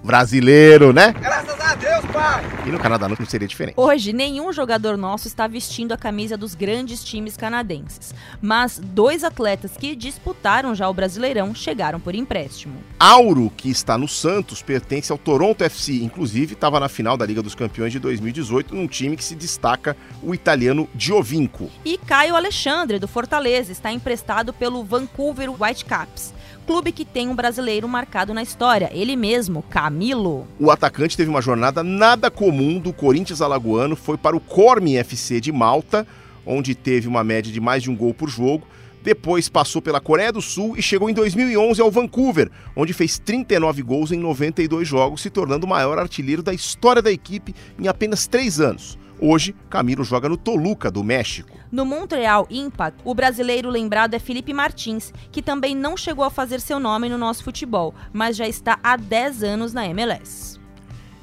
Brasileiro, 0.05 0.93
né? 0.93 1.13
Graças 1.19 1.59
a 1.59 1.75
Deus, 1.75 2.05
pai! 2.13 2.43
E 2.65 2.71
no 2.71 2.79
Canadá 2.79 3.09
não 3.09 3.15
seria 3.25 3.47
diferente. 3.47 3.73
Hoje, 3.75 4.13
nenhum 4.13 4.53
jogador 4.53 4.97
nosso 4.97 5.27
está 5.27 5.47
vestindo 5.47 5.91
a 5.91 5.97
camisa 5.97 6.37
dos 6.37 6.53
grandes 6.53 7.03
times 7.03 7.35
canadenses, 7.35 8.13
mas 8.41 8.79
dois 8.79 9.23
atletas 9.23 9.71
que 9.77 9.95
disputaram 9.95 10.75
já 10.75 10.87
o 10.87 10.93
Brasileirão 10.93 11.53
chegaram 11.55 11.99
por 11.99 12.13
empréstimo. 12.13 12.75
Auro, 12.99 13.51
que 13.57 13.69
está 13.69 13.97
no 13.97 14.07
Santos, 14.07 14.61
pertence 14.61 15.11
ao 15.11 15.17
Toronto 15.17 15.63
FC, 15.63 15.93
inclusive 16.03 16.53
estava 16.53 16.79
na 16.79 16.87
final 16.87 17.17
da 17.17 17.25
Liga 17.25 17.41
dos 17.41 17.55
Campeões 17.55 17.91
de 17.91 17.99
2018 17.99 18.75
num 18.75 18.87
time 18.87 19.17
que 19.17 19.23
se 19.23 19.35
destaca 19.35 19.97
o 20.21 20.33
italiano 20.33 20.87
Giovinco. 20.95 21.69
E 21.83 21.97
Caio 21.97 22.35
Alexandre, 22.35 22.99
do 22.99 23.07
Fortaleza, 23.07 23.71
está 23.71 23.91
emprestado 23.91 24.53
pelo 24.53 24.83
Vancouver 24.83 25.49
Whitecaps, 25.51 26.33
clube 26.65 26.91
que 26.91 27.05
tem 27.05 27.29
um 27.29 27.35
brasileiro 27.35 27.87
marcado 27.87 28.33
na 28.33 28.41
história, 28.41 28.89
ele 28.91 29.15
mesmo, 29.15 29.61
Camilo. 29.63 30.47
O 30.59 30.71
atacante 30.71 31.15
teve 31.15 31.29
uma 31.29 31.41
jornada 31.41 31.83
nada 31.83 32.31
comum 32.31 32.79
do 32.79 32.91
Corinthians 32.91 33.41
alagoano, 33.41 33.95
foi 33.95 34.17
para 34.17 34.35
o 34.35 34.39
Corme 34.39 34.97
FC 34.97 35.39
de 35.39 35.51
Malta, 35.51 36.07
onde 36.45 36.73
teve 36.73 37.07
uma 37.07 37.23
média 37.23 37.51
de 37.51 37.61
mais 37.61 37.83
de 37.83 37.91
um 37.91 37.95
gol 37.95 38.13
por 38.13 38.29
jogo. 38.29 38.65
Depois 39.03 39.47
passou 39.47 39.83
pela 39.83 40.01
Coreia 40.01 40.33
do 40.33 40.41
Sul 40.41 40.75
e 40.75 40.81
chegou 40.81 41.07
em 41.07 41.13
2011 41.13 41.79
ao 41.79 41.91
Vancouver, 41.91 42.49
onde 42.75 42.91
fez 42.91 43.19
39 43.19 43.83
gols 43.83 44.11
em 44.11 44.17
92 44.17 44.87
jogos, 44.87 45.21
se 45.21 45.29
tornando 45.29 45.67
o 45.67 45.69
maior 45.69 45.99
artilheiro 45.99 46.41
da 46.41 46.53
história 46.53 47.03
da 47.03 47.11
equipe 47.11 47.53
em 47.79 47.87
apenas 47.87 48.25
três 48.25 48.59
anos. 48.59 48.97
Hoje, 49.19 49.55
Camilo 49.69 50.03
joga 50.03 50.27
no 50.27 50.35
Toluca, 50.35 50.91
do 50.91 51.03
México. 51.03 51.57
No 51.71 51.85
Montreal 51.85 52.45
Impact, 52.49 52.99
o 53.05 53.15
brasileiro 53.15 53.69
lembrado 53.69 54.13
é 54.13 54.19
Felipe 54.19 54.53
Martins, 54.53 55.13
que 55.31 55.41
também 55.41 55.73
não 55.75 55.95
chegou 55.95 56.25
a 56.25 56.29
fazer 56.29 56.59
seu 56.59 56.79
nome 56.79 57.07
no 57.07 57.17
nosso 57.17 57.43
futebol, 57.43 57.93
mas 58.11 58.35
já 58.35 58.47
está 58.47 58.77
há 58.83 58.97
10 58.97 59.43
anos 59.43 59.73
na 59.73 59.87
MLS. 59.87 60.59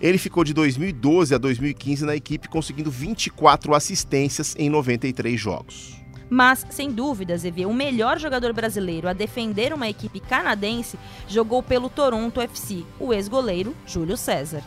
Ele 0.00 0.18
ficou 0.18 0.42
de 0.42 0.52
2012 0.52 1.35
a 1.35 1.38
2015 1.38 2.05
na 2.05 2.16
equipe, 2.16 2.48
conseguindo 2.48 2.90
24 2.90 3.74
assistências 3.74 4.57
em 4.59 4.68
93 4.68 5.38
jogos. 5.38 6.02
Mas, 6.28 6.66
sem 6.70 6.90
dúvidas, 6.90 7.44
EV, 7.44 7.66
o 7.66 7.74
melhor 7.74 8.18
jogador 8.18 8.55
brasileiro 8.55 9.07
a 9.07 9.12
defender 9.12 9.72
uma 9.72 9.87
equipe 9.87 10.18
canadense 10.18 10.98
jogou 11.28 11.62
pelo 11.62 11.90
Toronto 11.90 12.40
FC, 12.40 12.85
o 12.98 13.12
ex-goleiro 13.12 13.76
Júlio 13.87 14.16
César. 14.16 14.62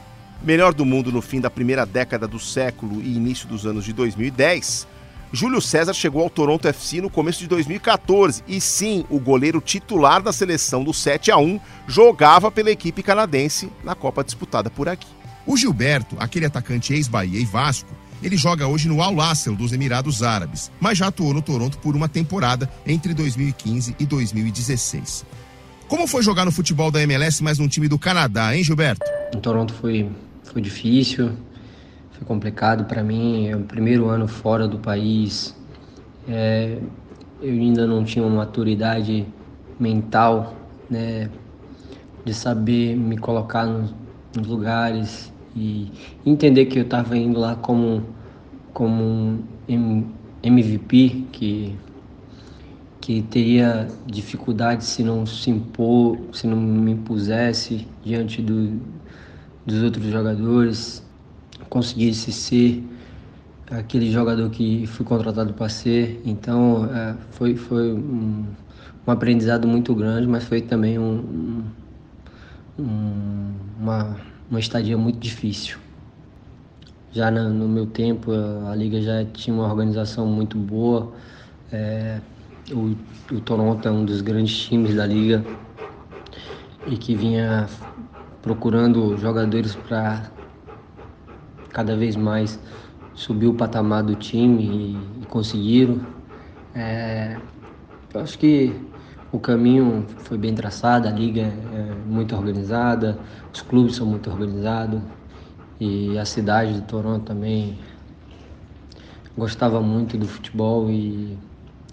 Melhor 0.46 0.76
do 0.76 0.86
mundo 0.86 1.12
no 1.12 1.24
fim 1.24 1.42
da 1.42 1.50
primeira 1.50 1.88
década 1.88 2.28
do 2.28 2.40
século 2.40 3.02
e 3.02 3.16
início 3.16 3.48
dos 3.48 3.66
anos 3.66 3.84
de 3.84 3.92
2010, 3.92 4.88
Júlio 5.34 5.60
César 5.60 5.92
chegou 5.92 6.22
ao 6.22 6.30
Toronto 6.30 6.68
FC 6.68 7.02
no 7.02 7.10
começo 7.10 7.40
de 7.40 7.48
2014 7.48 8.44
e 8.48 8.62
sim, 8.62 9.04
o 9.10 9.20
goleiro 9.20 9.60
titular 9.60 10.22
da 10.22 10.32
seleção 10.32 10.84
do 10.84 10.94
7 10.94 11.32
a 11.32 11.38
1 11.38 11.60
jogava 11.88 12.52
pela 12.52 12.70
equipe 12.70 13.02
canadense 13.02 13.72
na 13.84 13.96
Copa 13.96 14.24
disputada 14.24 14.70
por 14.70 14.88
aqui. 14.88 15.08
O 15.48 15.58
Gilberto, 15.58 16.16
aquele 16.20 16.46
atacante 16.46 16.94
ex-Bahia 16.94 17.40
e 17.40 17.46
Vasco, 17.46 17.90
ele 18.22 18.38
joga 18.38 18.68
hoje 18.68 18.88
no 18.88 19.02
Al 19.02 19.16
Lassel 19.16 19.56
dos 19.56 19.74
Emirados 19.74 20.22
Árabes, 20.22 20.72
mas 20.80 20.96
já 20.96 21.08
atuou 21.08 21.34
no 21.34 21.42
Toronto 21.42 21.80
por 21.80 21.96
uma 21.96 22.08
temporada 22.08 22.70
entre 22.86 23.16
2015 23.16 23.96
e 24.00 24.06
2016. 24.06 25.26
Como 25.88 26.08
foi 26.08 26.22
jogar 26.22 26.46
no 26.46 26.52
futebol 26.52 26.92
da 26.92 27.02
MLS, 27.02 27.44
mas 27.44 27.58
num 27.58 27.68
time 27.68 27.88
do 27.88 27.98
Canadá, 27.98 28.56
hein, 28.56 28.64
Gilberto? 28.64 29.06
Em 29.36 29.40
Toronto 29.40 29.74
foi, 29.74 30.10
foi 30.56 30.62
difícil, 30.62 31.34
foi 32.12 32.26
complicado 32.26 32.86
para 32.86 33.04
mim. 33.04 33.50
É 33.50 33.58
o 33.58 33.64
primeiro 33.64 34.08
ano 34.08 34.26
fora 34.26 34.66
do 34.70 34.80
país. 34.80 35.54
É, 36.26 36.78
eu 37.42 37.52
ainda 37.52 37.86
não 37.86 38.06
tinha 38.06 38.26
uma 38.26 38.38
maturidade 38.38 39.28
mental, 39.78 40.56
né, 40.90 41.30
de 42.24 42.34
saber 42.34 42.96
me 42.96 43.18
colocar 43.18 43.66
nos, 43.66 43.94
nos 44.34 44.48
lugares 44.48 45.30
e 45.54 45.92
entender 46.26 46.68
que 46.68 46.80
eu 46.80 46.84
estava 46.84 47.18
indo 47.18 47.38
lá 47.38 47.58
como 47.58 48.16
como 48.74 49.44
um 49.68 50.04
MVP 50.42 51.28
que 51.34 51.76
que 53.02 53.22
teria 53.24 53.90
dificuldade 54.06 54.86
se 54.86 55.04
não 55.04 55.26
se 55.26 55.50
impor, 55.50 56.18
se 56.32 56.48
não 56.48 56.58
me 56.58 56.94
impusesse 56.94 57.86
diante 58.04 58.42
do, 58.42 58.82
dos 59.66 59.82
outros 59.82 60.06
jogadores, 60.06 61.04
conseguisse 61.70 62.32
ser 62.32 62.84
aquele 63.70 64.12
jogador 64.12 64.50
que 64.50 64.86
fui 64.88 65.06
contratado 65.06 65.54
para 65.54 65.70
ser. 65.70 66.22
Então 66.26 66.86
é, 66.94 67.16
foi, 67.32 67.56
foi 67.56 67.94
um, 67.94 68.46
um, 69.08 69.12
aprendizado 69.12 69.68
muito 69.68 69.94
grande, 69.96 70.28
mas 70.28 70.44
foi 70.44 70.62
também 70.62 71.00
um, 71.00 71.64
um, 72.78 73.54
uma, 73.80 74.18
uma 74.50 74.60
estadia 74.60 74.98
muito 74.98 75.20
difícil. 75.20 75.78
Já 77.12 77.32
no, 77.32 77.50
no 77.50 77.68
meu 77.68 77.86
tempo, 77.86 78.32
a 78.70 78.76
liga 78.76 79.02
já 79.02 79.24
tinha 79.26 79.56
uma 79.56 79.66
organização 79.66 80.28
muito 80.28 80.58
boa. 80.58 81.14
É, 81.72 82.20
o, 82.72 82.96
o 83.34 83.40
Toronto 83.40 83.88
é 83.88 83.92
um 83.92 84.04
dos 84.04 84.22
grandes 84.22 84.58
times 84.58 84.94
da 84.96 85.06
liga 85.06 85.44
e 86.88 86.98
que 86.98 87.16
vinha 87.16 87.68
procurando 88.46 89.18
jogadores 89.18 89.74
para 89.74 90.30
cada 91.70 91.96
vez 91.96 92.16
mais 92.16 92.60
subir 93.16 93.48
o 93.48 93.56
patamar 93.56 94.04
do 94.04 94.14
time 94.14 94.64
e, 94.64 95.24
e 95.24 95.26
conseguiram. 95.26 96.00
É, 96.76 97.38
eu 98.14 98.22
acho 98.22 98.38
que 98.38 98.80
o 99.32 99.40
caminho 99.40 100.06
foi 100.20 100.38
bem 100.38 100.54
traçado, 100.54 101.08
a 101.08 101.12
liga 101.12 101.42
é 101.42 101.96
muito 102.06 102.36
organizada, 102.36 103.18
os 103.52 103.64
clubes 103.64 103.96
são 103.96 104.06
muito 104.06 104.30
organizados 104.30 105.02
e 105.80 106.16
a 106.16 106.24
cidade 106.24 106.76
de 106.76 106.82
Toronto 106.84 107.26
também 107.26 107.80
gostava 109.36 109.82
muito 109.82 110.18
do 110.20 110.28
futebol 110.28 110.90
e 110.92 111.36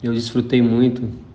eu 0.03 0.13
desfrutei 0.13 0.61
muito. 0.61 1.32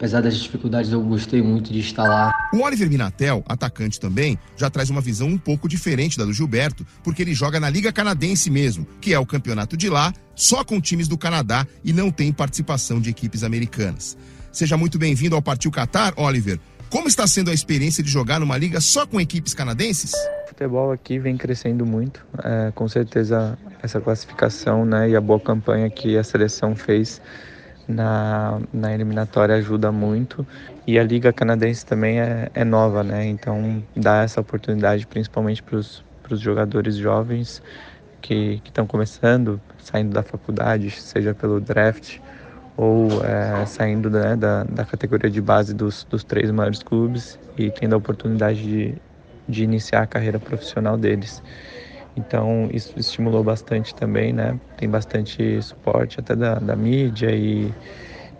Apesar 0.00 0.22
das 0.22 0.34
dificuldades, 0.38 0.90
eu 0.90 1.02
gostei 1.02 1.42
muito 1.42 1.70
de 1.70 1.80
estar 1.80 2.04
lá. 2.04 2.32
O 2.54 2.62
Oliver 2.62 2.88
Minatel, 2.88 3.44
atacante 3.46 4.00
também, 4.00 4.38
já 4.56 4.70
traz 4.70 4.88
uma 4.88 5.02
visão 5.02 5.28
um 5.28 5.36
pouco 5.36 5.68
diferente 5.68 6.16
da 6.16 6.24
do 6.24 6.32
Gilberto, 6.32 6.86
porque 7.04 7.20
ele 7.20 7.34
joga 7.34 7.60
na 7.60 7.68
Liga 7.68 7.92
Canadense 7.92 8.48
mesmo, 8.48 8.86
que 8.98 9.12
é 9.12 9.18
o 9.18 9.26
campeonato 9.26 9.76
de 9.76 9.90
lá, 9.90 10.10
só 10.34 10.64
com 10.64 10.80
times 10.80 11.06
do 11.06 11.18
Canadá 11.18 11.66
e 11.84 11.92
não 11.92 12.10
tem 12.10 12.32
participação 12.32 12.98
de 12.98 13.10
equipes 13.10 13.44
americanas. 13.44 14.16
Seja 14.50 14.74
muito 14.74 14.98
bem-vindo 14.98 15.36
ao 15.36 15.42
Partiu 15.42 15.70
Qatar, 15.70 16.14
Oliver. 16.16 16.58
Como 16.88 17.06
está 17.06 17.26
sendo 17.26 17.50
a 17.50 17.54
experiência 17.54 18.02
de 18.02 18.08
jogar 18.08 18.40
numa 18.40 18.56
liga 18.56 18.80
só 18.80 19.06
com 19.06 19.20
equipes 19.20 19.52
canadenses? 19.52 20.14
O 20.14 20.48
futebol 20.48 20.92
aqui 20.92 21.18
vem 21.18 21.36
crescendo 21.36 21.84
muito. 21.84 22.24
É, 22.42 22.72
com 22.74 22.88
certeza, 22.88 23.58
essa 23.82 24.00
classificação 24.00 24.86
né, 24.86 25.10
e 25.10 25.14
a 25.14 25.20
boa 25.20 25.38
campanha 25.38 25.90
que 25.90 26.16
a 26.16 26.24
seleção 26.24 26.74
fez 26.74 27.20
na, 27.90 28.60
na 28.72 28.94
eliminatória 28.94 29.54
ajuda 29.56 29.90
muito. 29.92 30.46
E 30.86 30.98
a 30.98 31.04
Liga 31.04 31.32
Canadense 31.32 31.84
também 31.84 32.20
é, 32.20 32.50
é 32.54 32.64
nova, 32.64 33.02
né? 33.02 33.26
Então 33.26 33.82
dá 33.94 34.22
essa 34.22 34.40
oportunidade 34.40 35.06
principalmente 35.06 35.62
para 35.62 35.76
os 35.76 36.02
jogadores 36.40 36.96
jovens 36.96 37.62
que 38.20 38.60
estão 38.64 38.86
começando, 38.86 39.60
saindo 39.78 40.12
da 40.12 40.22
faculdade, 40.22 40.90
seja 40.90 41.34
pelo 41.34 41.60
draft 41.60 42.18
ou 42.76 43.08
é, 43.24 43.66
saindo 43.66 44.08
né, 44.08 44.36
da, 44.36 44.64
da 44.64 44.84
categoria 44.84 45.28
de 45.30 45.40
base 45.40 45.74
dos, 45.74 46.04
dos 46.04 46.24
três 46.24 46.50
maiores 46.50 46.82
clubes 46.82 47.38
e 47.58 47.70
tendo 47.70 47.94
a 47.94 47.98
oportunidade 47.98 48.62
de, 48.62 48.94
de 49.48 49.64
iniciar 49.64 50.02
a 50.02 50.06
carreira 50.06 50.38
profissional 50.38 50.96
deles. 50.96 51.42
Então 52.16 52.68
isso 52.72 52.98
estimulou 52.98 53.42
bastante 53.44 53.94
também, 53.94 54.32
né? 54.32 54.58
Tem 54.76 54.88
bastante 54.88 55.60
suporte 55.62 56.20
até 56.20 56.34
da, 56.34 56.54
da 56.58 56.76
mídia 56.76 57.30
e, 57.32 57.72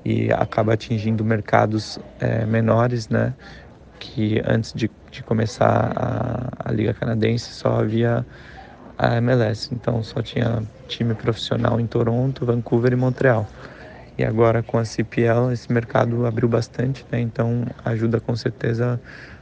e 0.05 0.33
acaba 0.33 0.75
atingindo 0.75 1.25
mercados 1.25 1.99
é, 2.19 2.45
menores, 2.47 3.09
né? 3.09 3.35
Que 3.99 4.43
antes 4.47 4.73
de, 4.73 4.91
de 5.11 5.23
começar 5.23 5.93
a, 5.97 6.71
a 6.71 6.73
Liga 6.73 6.95
Canadense 6.95 7.53
só 7.53 7.81
havia 7.81 8.27
a 8.99 9.17
MLS, 9.17 9.75
então 9.75 10.03
só 10.03 10.23
tinha 10.23 10.63
time 10.87 11.15
profissional 11.15 11.81
em 11.81 11.87
Toronto, 11.87 12.45
Vancouver 12.45 12.93
e 12.93 12.97
Montreal. 12.97 13.49
E 14.19 14.25
agora 14.25 14.63
com 14.63 14.77
a 14.79 14.85
CPL 14.85 15.53
esse 15.53 15.73
mercado 15.73 16.27
abriu 16.27 16.49
bastante, 16.49 17.07
né? 17.11 17.21
Então 17.21 17.65
ajuda 17.85 18.21
com 18.21 18.37
certeza 18.37 19.01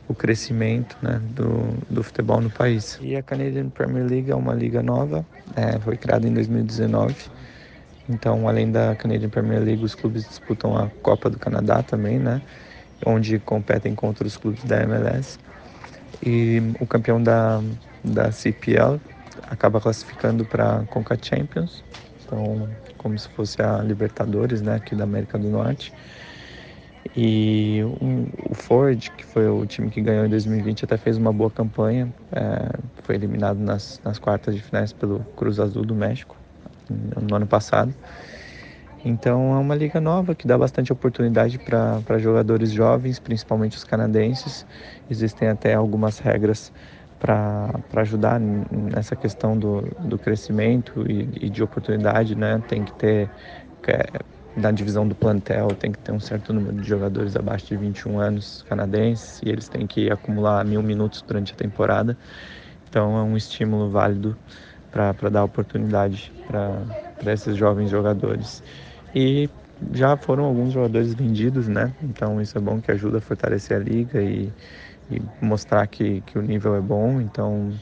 o 0.08 0.14
crescimento 0.14 0.96
né, 1.02 1.20
do, 1.30 1.76
do 1.88 2.02
futebol 2.02 2.40
no 2.40 2.50
país. 2.50 2.98
E 3.00 3.14
a 3.14 3.22
Canadian 3.22 3.68
Premier 3.68 4.06
League 4.06 4.30
é 4.30 4.34
uma 4.34 4.54
liga 4.54 4.82
nova, 4.82 5.24
é, 5.54 5.78
foi 5.78 5.96
criada 5.96 6.26
em 6.26 6.32
2019. 6.32 7.14
Então, 8.08 8.48
além 8.48 8.72
da 8.72 8.96
Canadian 8.96 9.28
Premier 9.28 9.62
League, 9.62 9.84
os 9.84 9.94
clubes 9.94 10.26
disputam 10.26 10.76
a 10.76 10.88
Copa 11.02 11.28
do 11.28 11.38
Canadá 11.38 11.82
também, 11.82 12.18
né? 12.18 12.40
Onde 13.04 13.38
competem 13.38 13.94
contra 13.94 14.26
os 14.26 14.36
clubes 14.36 14.64
da 14.64 14.82
MLS. 14.82 15.38
E 16.24 16.72
o 16.80 16.86
campeão 16.86 17.22
da, 17.22 17.60
da 18.02 18.32
CPL 18.32 18.98
acaba 19.42 19.80
classificando 19.80 20.44
para 20.44 20.78
a 20.78 20.84
Conca 20.86 21.16
Champions, 21.20 21.84
então 22.24 22.68
como 22.96 23.16
se 23.18 23.28
fosse 23.28 23.62
a 23.62 23.78
Libertadores, 23.78 24.60
né, 24.60 24.74
aqui 24.74 24.94
da 24.94 25.04
América 25.04 25.38
do 25.38 25.48
Norte. 25.48 25.92
E 27.20 27.82
o 28.48 28.54
Ford, 28.54 29.10
que 29.16 29.24
foi 29.24 29.48
o 29.48 29.66
time 29.66 29.90
que 29.90 30.00
ganhou 30.00 30.24
em 30.24 30.28
2020, 30.28 30.84
até 30.84 30.96
fez 30.96 31.16
uma 31.16 31.32
boa 31.32 31.50
campanha. 31.50 32.14
É, 32.30 32.78
foi 33.02 33.16
eliminado 33.16 33.58
nas, 33.58 34.00
nas 34.04 34.20
quartas 34.20 34.54
de 34.54 34.62
finais 34.62 34.92
pelo 34.92 35.18
Cruz 35.36 35.58
Azul 35.58 35.84
do 35.84 35.96
México 35.96 36.36
no 36.88 37.34
ano 37.34 37.44
passado. 37.44 37.92
Então 39.04 39.52
é 39.52 39.58
uma 39.58 39.74
liga 39.74 40.00
nova 40.00 40.32
que 40.32 40.46
dá 40.46 40.56
bastante 40.56 40.92
oportunidade 40.92 41.58
para 41.58 42.18
jogadores 42.20 42.70
jovens, 42.70 43.18
principalmente 43.18 43.76
os 43.76 43.82
canadenses. 43.82 44.64
Existem 45.10 45.48
até 45.48 45.74
algumas 45.74 46.20
regras 46.20 46.72
para 47.18 47.80
ajudar 47.96 48.38
nessa 48.38 49.16
questão 49.16 49.58
do, 49.58 49.80
do 49.98 50.20
crescimento 50.20 51.04
e, 51.10 51.46
e 51.46 51.50
de 51.50 51.64
oportunidade, 51.64 52.36
né? 52.36 52.62
Tem 52.68 52.84
que 52.84 52.92
ter 52.92 53.28
é, 53.88 54.06
na 54.58 54.70
divisão 54.72 55.06
do 55.06 55.14
plantel 55.14 55.68
tem 55.68 55.92
que 55.92 55.98
ter 55.98 56.12
um 56.12 56.20
certo 56.20 56.52
número 56.52 56.76
de 56.76 56.88
jogadores 56.88 57.36
abaixo 57.36 57.68
de 57.68 57.76
21 57.76 58.18
anos 58.18 58.64
canadenses 58.68 59.40
e 59.42 59.48
eles 59.48 59.68
têm 59.68 59.86
que 59.86 60.10
acumular 60.10 60.64
mil 60.64 60.82
minutos 60.82 61.22
durante 61.22 61.52
a 61.52 61.56
temporada. 61.56 62.16
Então 62.88 63.16
é 63.16 63.22
um 63.22 63.36
estímulo 63.36 63.90
válido 63.90 64.36
para 64.90 65.30
dar 65.30 65.44
oportunidade 65.44 66.32
esses 67.26 67.56
jovens 67.56 67.90
jogadores. 67.90 68.62
E 69.14 69.48
já 69.92 70.16
foram 70.16 70.44
alguns 70.44 70.72
jogadores 70.72 71.14
vendidos, 71.14 71.68
né? 71.68 71.92
Então 72.02 72.40
isso 72.40 72.58
é 72.58 72.60
bom 72.60 72.80
que 72.80 72.90
ajuda 72.90 73.18
a 73.18 73.20
fortalecer 73.20 73.76
a 73.76 73.80
liga 73.80 74.20
e, 74.20 74.52
e 75.10 75.22
mostrar 75.40 75.86
que, 75.86 76.20
que 76.22 76.38
o 76.38 76.42
nível 76.42 76.74
é 76.74 76.80
bom. 76.80 77.20
Então 77.20 77.72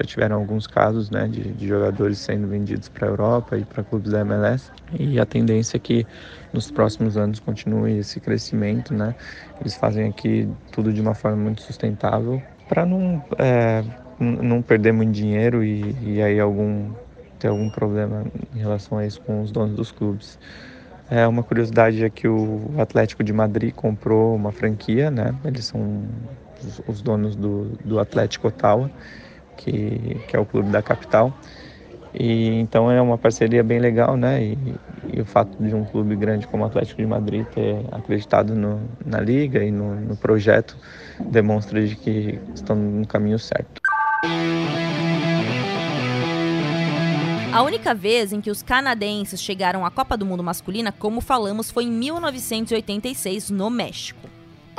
já 0.00 0.06
tiveram 0.06 0.36
alguns 0.36 0.66
casos 0.66 1.10
né, 1.10 1.28
de, 1.28 1.52
de 1.52 1.68
jogadores 1.68 2.18
sendo 2.18 2.48
vendidos 2.48 2.88
para 2.88 3.06
a 3.06 3.10
Europa 3.10 3.58
e 3.58 3.64
para 3.64 3.82
clubes 3.82 4.12
da 4.12 4.20
MLS. 4.20 4.70
E 4.98 5.20
a 5.20 5.26
tendência 5.26 5.76
é 5.76 5.80
que 5.80 6.06
nos 6.52 6.70
próximos 6.70 7.16
anos 7.16 7.38
continue 7.38 7.98
esse 7.98 8.18
crescimento. 8.18 8.94
Né? 8.94 9.14
Eles 9.60 9.76
fazem 9.76 10.08
aqui 10.08 10.48
tudo 10.72 10.92
de 10.92 11.00
uma 11.00 11.14
forma 11.14 11.36
muito 11.36 11.62
sustentável 11.62 12.42
para 12.68 12.86
não, 12.86 13.22
é, 13.38 13.84
não 14.18 14.62
perder 14.62 14.92
muito 14.92 15.12
dinheiro 15.12 15.62
e, 15.62 15.94
e 16.02 16.22
aí 16.22 16.40
algum, 16.40 16.90
ter 17.38 17.48
algum 17.48 17.68
problema 17.68 18.24
em 18.54 18.58
relação 18.58 18.98
a 18.98 19.06
isso 19.06 19.20
com 19.20 19.42
os 19.42 19.52
donos 19.52 19.76
dos 19.76 19.92
clubes. 19.92 20.38
É 21.10 21.26
uma 21.26 21.42
curiosidade 21.42 22.04
é 22.04 22.08
que 22.08 22.28
o 22.28 22.70
Atlético 22.78 23.24
de 23.24 23.32
Madrid 23.32 23.74
comprou 23.74 24.34
uma 24.34 24.52
franquia, 24.52 25.10
né? 25.10 25.34
Eles 25.44 25.64
são 25.64 26.04
os, 26.62 26.80
os 26.86 27.02
donos 27.02 27.34
do, 27.34 27.72
do 27.84 27.98
Atlético 27.98 28.46
Ottawa, 28.46 28.88
que, 29.60 30.20
que 30.26 30.36
é 30.36 30.40
o 30.40 30.46
clube 30.46 30.70
da 30.70 30.82
capital. 30.82 31.32
E 32.12 32.58
então 32.58 32.90
é 32.90 33.00
uma 33.00 33.16
parceria 33.16 33.62
bem 33.62 33.78
legal, 33.78 34.16
né? 34.16 34.42
E, 34.42 34.58
e, 35.12 35.20
o 35.20 35.24
fato 35.24 35.56
de 35.62 35.72
um 35.74 35.84
clube 35.84 36.16
grande 36.16 36.46
como 36.46 36.64
o 36.64 36.66
Atlético 36.66 37.00
de 37.00 37.06
Madrid 37.06 37.46
ter 37.46 37.84
acreditado 37.92 38.54
no, 38.54 38.80
na 39.04 39.20
liga 39.20 39.62
e 39.62 39.70
no, 39.70 39.94
no 39.94 40.16
projeto 40.16 40.76
demonstra 41.20 41.86
de 41.86 41.94
que 41.94 42.40
estão 42.52 42.74
no 42.74 43.06
caminho 43.06 43.38
certo. 43.38 43.80
A 47.52 47.62
única 47.62 47.94
vez 47.94 48.32
em 48.32 48.40
que 48.40 48.50
os 48.50 48.62
canadenses 48.62 49.40
chegaram 49.40 49.84
à 49.84 49.90
Copa 49.90 50.16
do 50.16 50.24
Mundo 50.24 50.42
masculina, 50.42 50.92
como 50.92 51.20
falamos, 51.20 51.70
foi 51.70 51.84
em 51.84 51.90
1986 51.90 53.50
no 53.50 53.68
México. 53.68 54.29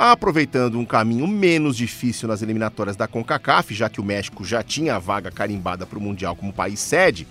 Aproveitando 0.04 0.80
um 0.80 0.84
caminho 0.84 1.28
menos 1.28 1.76
difícil 1.76 2.26
nas 2.26 2.42
eliminatórias 2.42 2.96
da 2.96 3.06
CONCACAF, 3.06 3.72
já 3.72 3.88
que 3.88 4.00
o 4.00 4.04
México 4.04 4.44
já 4.44 4.60
tinha 4.60 4.96
a 4.96 4.98
vaga 4.98 5.30
carimbada 5.30 5.86
para 5.86 5.96
o 5.96 6.02
Mundial 6.02 6.34
como 6.34 6.52
país 6.52 6.80
sede, 6.80 7.24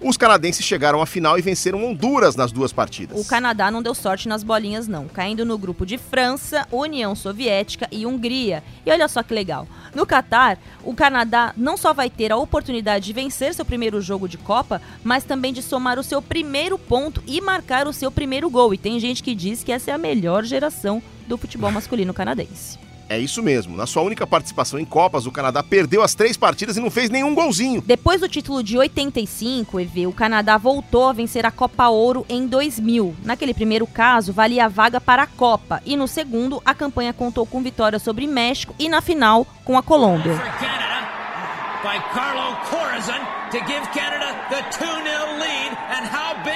os 0.00 0.16
canadenses 0.16 0.64
chegaram 0.64 1.02
à 1.02 1.06
final 1.06 1.36
e 1.36 1.42
venceram 1.42 1.84
Honduras 1.84 2.36
nas 2.36 2.52
duas 2.52 2.72
partidas. 2.72 3.20
O 3.20 3.28
Canadá 3.28 3.72
não 3.72 3.82
deu 3.82 3.92
sorte 3.92 4.28
nas 4.28 4.44
bolinhas, 4.44 4.86
não, 4.86 5.08
caindo 5.08 5.44
no 5.44 5.58
grupo 5.58 5.84
de 5.84 5.98
França, 5.98 6.64
União 6.70 7.16
Soviética 7.16 7.88
e 7.90 8.06
Hungria. 8.06 8.62
E 8.86 8.92
olha 8.92 9.08
só 9.08 9.24
que 9.24 9.34
legal. 9.34 9.66
No 9.92 10.06
Catar, 10.06 10.60
o 10.84 10.94
Canadá 10.94 11.52
não 11.56 11.76
só 11.76 11.92
vai 11.92 12.08
ter 12.08 12.30
a 12.30 12.36
oportunidade 12.36 13.04
de 13.04 13.12
vencer 13.12 13.52
seu 13.52 13.64
primeiro 13.64 14.00
jogo 14.00 14.28
de 14.28 14.38
Copa, 14.38 14.80
mas 15.02 15.24
também 15.24 15.52
de 15.52 15.60
somar 15.60 15.98
o 15.98 16.04
seu 16.04 16.22
primeiro 16.22 16.78
ponto 16.78 17.20
e 17.26 17.40
marcar 17.40 17.88
o 17.88 17.92
seu 17.92 18.12
primeiro 18.12 18.48
gol. 18.48 18.72
E 18.72 18.78
tem 18.78 19.00
gente 19.00 19.24
que 19.24 19.34
diz 19.34 19.64
que 19.64 19.72
essa 19.72 19.90
é 19.90 19.94
a 19.94 19.98
melhor 19.98 20.44
geração 20.44 21.02
do 21.26 21.36
futebol 21.36 21.70
masculino 21.70 22.12
canadense. 22.14 22.78
É 23.08 23.18
isso 23.18 23.42
mesmo. 23.42 23.76
Na 23.76 23.86
sua 23.86 24.02
única 24.02 24.26
participação 24.26 24.78
em 24.78 24.86
Copas, 24.86 25.26
o 25.26 25.30
Canadá 25.30 25.62
perdeu 25.62 26.02
as 26.02 26.14
três 26.14 26.34
partidas 26.34 26.78
e 26.78 26.80
não 26.80 26.90
fez 26.90 27.10
nenhum 27.10 27.34
golzinho. 27.34 27.82
Depois 27.82 28.22
do 28.22 28.28
título 28.28 28.62
de 28.62 28.78
85, 28.78 29.80
EV, 29.80 30.06
o 30.06 30.12
Canadá 30.12 30.56
voltou 30.56 31.08
a 31.08 31.12
vencer 31.12 31.44
a 31.44 31.50
Copa 31.50 31.88
Ouro 31.88 32.24
em 32.26 32.46
2000. 32.46 33.14
Naquele 33.22 33.52
primeiro 33.52 33.86
caso, 33.86 34.32
valia 34.32 34.64
a 34.64 34.68
vaga 34.68 34.98
para 34.98 35.24
a 35.24 35.26
Copa. 35.26 35.82
E 35.84 35.94
no 35.94 36.08
segundo, 36.08 36.62
a 36.64 36.74
campanha 36.74 37.12
contou 37.12 37.44
com 37.44 37.62
vitória 37.62 37.98
sobre 37.98 38.26
México 38.26 38.74
e 38.78 38.88
na 38.88 39.02
final 39.02 39.46
com 39.62 39.76
a 39.76 39.82
Colômbia. 39.82 40.40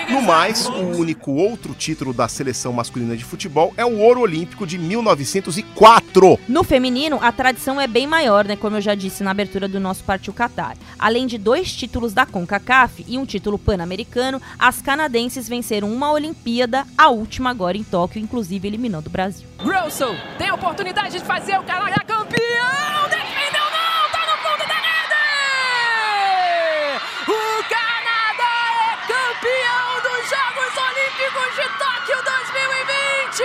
No 0.09 0.23
mais, 0.23 0.67
o 0.67 0.73
único 0.73 1.33
outro 1.33 1.75
título 1.75 2.12
da 2.12 2.29
seleção 2.29 2.73
masculina 2.73 3.17
de 3.17 3.25
futebol 3.25 3.75
é 3.77 3.85
o 3.85 3.99
Ouro 3.99 4.21
Olímpico 4.21 4.65
de 4.65 4.79
1904. 4.79 6.39
No 6.49 6.62
feminino, 6.62 7.19
a 7.21 7.33
tradição 7.33 7.81
é 7.81 7.89
bem 7.89 8.07
maior, 8.07 8.45
né? 8.45 8.55
Como 8.55 8.77
eu 8.77 8.81
já 8.81 8.95
disse 8.95 9.25
na 9.25 9.33
abertura 9.33 9.67
do 9.67 9.81
nosso 9.81 10.05
Partiu 10.05 10.33
Qatar. 10.33 10.77
Além 10.97 11.27
de 11.27 11.39
dois 11.39 11.73
títulos 11.73 12.15
da 12.15 12.25
CONCACAF 12.25 13.05
e 13.09 13.19
um 13.19 13.27
título 13.27 13.59
pan-americano, 13.59 14.41
as 14.57 14.81
canadenses 14.81 15.49
venceram 15.49 15.93
uma 15.93 16.12
Olimpíada, 16.12 16.87
a 16.97 17.09
última 17.09 17.51
agora 17.51 17.77
em 17.77 17.83
Tóquio, 17.83 18.23
inclusive 18.23 18.69
eliminando 18.69 19.09
o 19.09 19.12
Brasil. 19.12 19.47
Russell 19.59 20.15
tem 20.39 20.49
a 20.49 20.55
oportunidade 20.55 21.19
de 21.19 21.25
fazer 21.25 21.59
o 21.59 21.65
Canadá 21.65 22.01
campeão! 22.07 23.06
Campeão 29.46 30.02
dos 30.02 30.28
Jogos 30.28 30.72
Olímpicos 30.88 31.50
de 31.54 31.66
Tóquio 31.78 32.18
2020! 32.24 33.44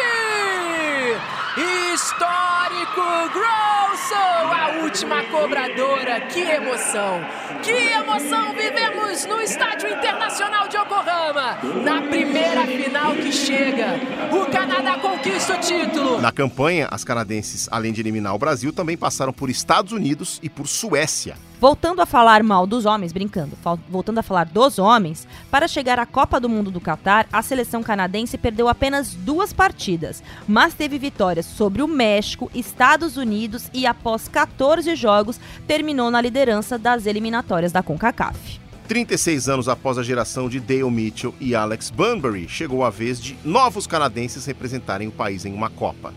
Histórico 1.93 3.05
Grosso, 3.33 4.15
a 4.15 4.81
última 4.83 5.23
cobradora. 5.25 6.21
Que 6.21 6.41
emoção! 6.41 7.21
Que 7.61 7.71
emoção 7.71 8.53
vivemos 8.53 9.25
no 9.25 9.39
Estádio 9.41 9.89
Internacional 9.89 10.67
de 10.67 10.77
Yokohama. 10.77 11.59
Na 11.83 12.01
primeira 12.01 12.65
final 12.65 13.13
que 13.13 13.31
chega, 13.31 13.99
o 14.31 14.49
Canadá 14.51 14.97
conquista 14.97 15.55
o 15.55 15.59
título. 15.59 16.19
Na 16.19 16.31
campanha, 16.31 16.87
as 16.89 17.03
canadenses, 17.03 17.69
além 17.71 17.93
de 17.93 18.01
eliminar 18.01 18.33
o 18.33 18.39
Brasil, 18.39 18.73
também 18.73 18.97
passaram 18.97 19.33
por 19.33 19.49
Estados 19.49 19.91
Unidos 19.91 20.39
e 20.41 20.49
por 20.49 20.67
Suécia. 20.67 21.35
Voltando 21.61 22.01
a 22.01 22.07
falar 22.07 22.41
mal 22.41 22.65
dos 22.65 22.87
homens, 22.87 23.13
brincando, 23.13 23.55
voltando 23.87 24.17
a 24.17 24.23
falar 24.23 24.45
dos 24.45 24.79
homens, 24.79 25.27
para 25.51 25.67
chegar 25.67 25.99
à 25.99 26.07
Copa 26.07 26.39
do 26.39 26.49
Mundo 26.49 26.71
do 26.71 26.81
Catar, 26.81 27.27
a 27.31 27.43
seleção 27.43 27.83
canadense 27.83 28.35
perdeu 28.35 28.67
apenas 28.67 29.13
duas 29.13 29.53
partidas, 29.53 30.23
mas 30.47 30.73
teve 30.73 30.97
vitórias 30.97 31.45
sobre 31.45 31.83
o 31.83 31.87
México, 31.87 32.49
Estados 32.55 33.15
Unidos 33.15 33.69
e, 33.71 33.85
após 33.85 34.27
14 34.27 34.95
jogos, 34.95 35.39
terminou 35.67 36.09
na 36.09 36.19
liderança 36.19 36.79
das 36.79 37.05
eliminatórias 37.05 37.71
da 37.71 37.83
CONCACAF. 37.83 38.59
36 38.87 39.47
anos 39.47 39.69
após 39.69 39.99
a 39.99 40.03
geração 40.03 40.49
de 40.49 40.59
Dale 40.59 40.89
Mitchell 40.89 41.35
e 41.39 41.53
Alex 41.53 41.91
Bunbury, 41.91 42.49
chegou 42.49 42.83
a 42.83 42.89
vez 42.89 43.21
de 43.21 43.37
novos 43.45 43.85
canadenses 43.85 44.47
representarem 44.47 45.07
o 45.07 45.11
país 45.11 45.45
em 45.45 45.53
uma 45.53 45.69
Copa. 45.69 46.11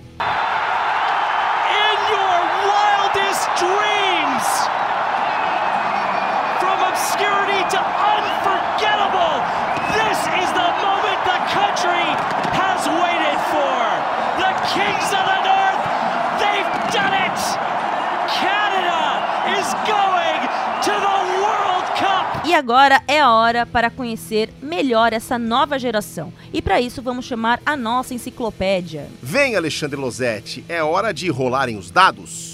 E 22.55 22.57
agora 22.57 23.03
é 23.09 23.19
a 23.19 23.33
hora 23.33 23.67
para 23.67 23.91
conhecer 23.91 24.49
melhor 24.63 25.13
essa 25.13 25.37
nova 25.37 25.77
geração. 25.77 26.33
E 26.53 26.63
para 26.63 26.81
isso 26.81 27.03
vamos 27.03 27.25
chamar 27.25 27.61
a 27.67 27.77
nossa 27.77 28.15
enciclopédia. 28.15 29.09
Vem, 29.21 29.57
Alexandre 29.57 29.99
Losetti, 29.99 30.65
é 30.69 30.81
hora 30.81 31.13
de 31.13 31.29
rolarem 31.29 31.77
os 31.77 31.91
dados. 31.91 32.54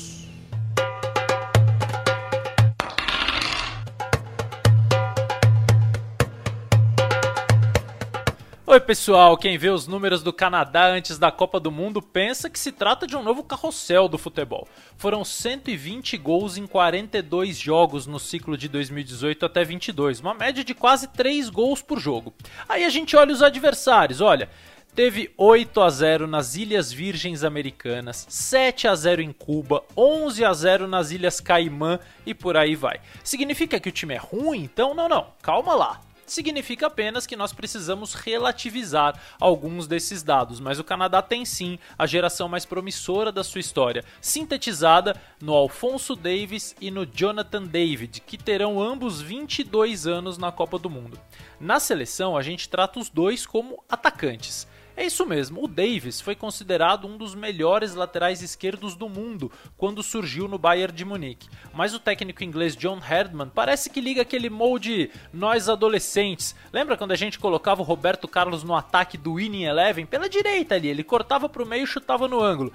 Oi, 8.70 8.78
pessoal. 8.78 9.36
Quem 9.36 9.58
vê 9.58 9.68
os 9.68 9.88
números 9.88 10.22
do 10.22 10.32
Canadá 10.32 10.86
antes 10.86 11.18
da 11.18 11.32
Copa 11.32 11.58
do 11.58 11.72
Mundo 11.72 12.00
pensa 12.00 12.48
que 12.48 12.56
se 12.56 12.70
trata 12.70 13.04
de 13.04 13.16
um 13.16 13.22
novo 13.24 13.42
carrossel 13.42 14.06
do 14.06 14.16
futebol. 14.16 14.68
Foram 14.96 15.24
120 15.24 16.16
gols 16.16 16.56
em 16.56 16.68
42 16.68 17.58
jogos 17.58 18.06
no 18.06 18.20
ciclo 18.20 18.56
de 18.56 18.68
2018 18.68 19.44
até 19.44 19.64
22, 19.64 20.20
uma 20.20 20.34
média 20.34 20.62
de 20.62 20.72
quase 20.72 21.08
3 21.08 21.50
gols 21.50 21.82
por 21.82 21.98
jogo. 21.98 22.32
Aí 22.68 22.84
a 22.84 22.88
gente 22.88 23.16
olha 23.16 23.32
os 23.32 23.42
adversários, 23.42 24.20
olha. 24.20 24.48
Teve 24.94 25.32
8 25.36 25.80
a 25.80 25.90
0 25.90 26.26
nas 26.28 26.54
Ilhas 26.54 26.92
Virgens 26.92 27.42
Americanas, 27.42 28.24
7 28.28 28.86
a 28.86 28.94
0 28.94 29.20
em 29.20 29.32
Cuba, 29.32 29.82
11 29.96 30.44
a 30.44 30.52
0 30.52 30.86
nas 30.86 31.10
Ilhas 31.10 31.40
Caimã 31.40 31.98
e 32.24 32.32
por 32.32 32.56
aí 32.56 32.76
vai. 32.76 33.00
Significa 33.24 33.80
que 33.80 33.88
o 33.88 33.92
time 33.92 34.14
é 34.14 34.18
ruim? 34.18 34.62
Então, 34.62 34.94
não, 34.94 35.08
não. 35.08 35.26
Calma 35.42 35.74
lá 35.74 36.00
significa 36.32 36.86
apenas 36.86 37.26
que 37.26 37.36
nós 37.36 37.52
precisamos 37.52 38.14
relativizar 38.14 39.20
alguns 39.38 39.86
desses 39.86 40.22
dados, 40.22 40.60
mas 40.60 40.78
o 40.78 40.84
Canadá 40.84 41.20
tem 41.20 41.44
sim 41.44 41.78
a 41.98 42.06
geração 42.06 42.48
mais 42.48 42.64
promissora 42.64 43.32
da 43.32 43.42
sua 43.42 43.60
história, 43.60 44.04
sintetizada 44.20 45.20
no 45.40 45.54
Alfonso 45.54 46.14
Davis 46.14 46.74
e 46.80 46.90
no 46.90 47.04
Jonathan 47.04 47.64
David, 47.64 48.20
que 48.20 48.38
terão 48.38 48.80
ambos 48.80 49.20
22 49.20 50.06
anos 50.06 50.38
na 50.38 50.52
Copa 50.52 50.78
do 50.78 50.88
Mundo. 50.88 51.18
Na 51.58 51.80
seleção, 51.80 52.36
a 52.36 52.42
gente 52.42 52.68
trata 52.68 52.98
os 52.98 53.08
dois 53.08 53.46
como 53.46 53.82
atacantes. 53.88 54.66
É 55.00 55.06
isso 55.06 55.24
mesmo, 55.24 55.64
o 55.64 55.66
Davis 55.66 56.20
foi 56.20 56.34
considerado 56.34 57.06
um 57.06 57.16
dos 57.16 57.34
melhores 57.34 57.94
laterais 57.94 58.42
esquerdos 58.42 58.94
do 58.94 59.08
mundo 59.08 59.50
quando 59.74 60.02
surgiu 60.02 60.46
no 60.46 60.58
Bayern 60.58 60.94
de 60.94 61.06
Munique. 61.06 61.48
Mas 61.72 61.94
o 61.94 61.98
técnico 61.98 62.44
inglês 62.44 62.76
John 62.76 63.00
Herdman 63.00 63.48
parece 63.48 63.88
que 63.88 63.98
liga 63.98 64.20
aquele 64.20 64.50
molde 64.50 65.10
nós 65.32 65.70
adolescentes. 65.70 66.54
Lembra 66.70 66.98
quando 66.98 67.12
a 67.12 67.16
gente 67.16 67.38
colocava 67.38 67.80
o 67.80 67.84
Roberto 67.84 68.28
Carlos 68.28 68.62
no 68.62 68.76
ataque 68.76 69.16
do 69.16 69.36
Winning 69.36 69.64
Eleven 69.64 70.04
pela 70.04 70.28
direita 70.28 70.74
ali, 70.74 70.88
ele 70.88 71.02
cortava 71.02 71.48
para 71.48 71.62
o 71.62 71.66
meio 71.66 71.84
e 71.84 71.86
chutava 71.86 72.28
no 72.28 72.42
ângulo. 72.42 72.70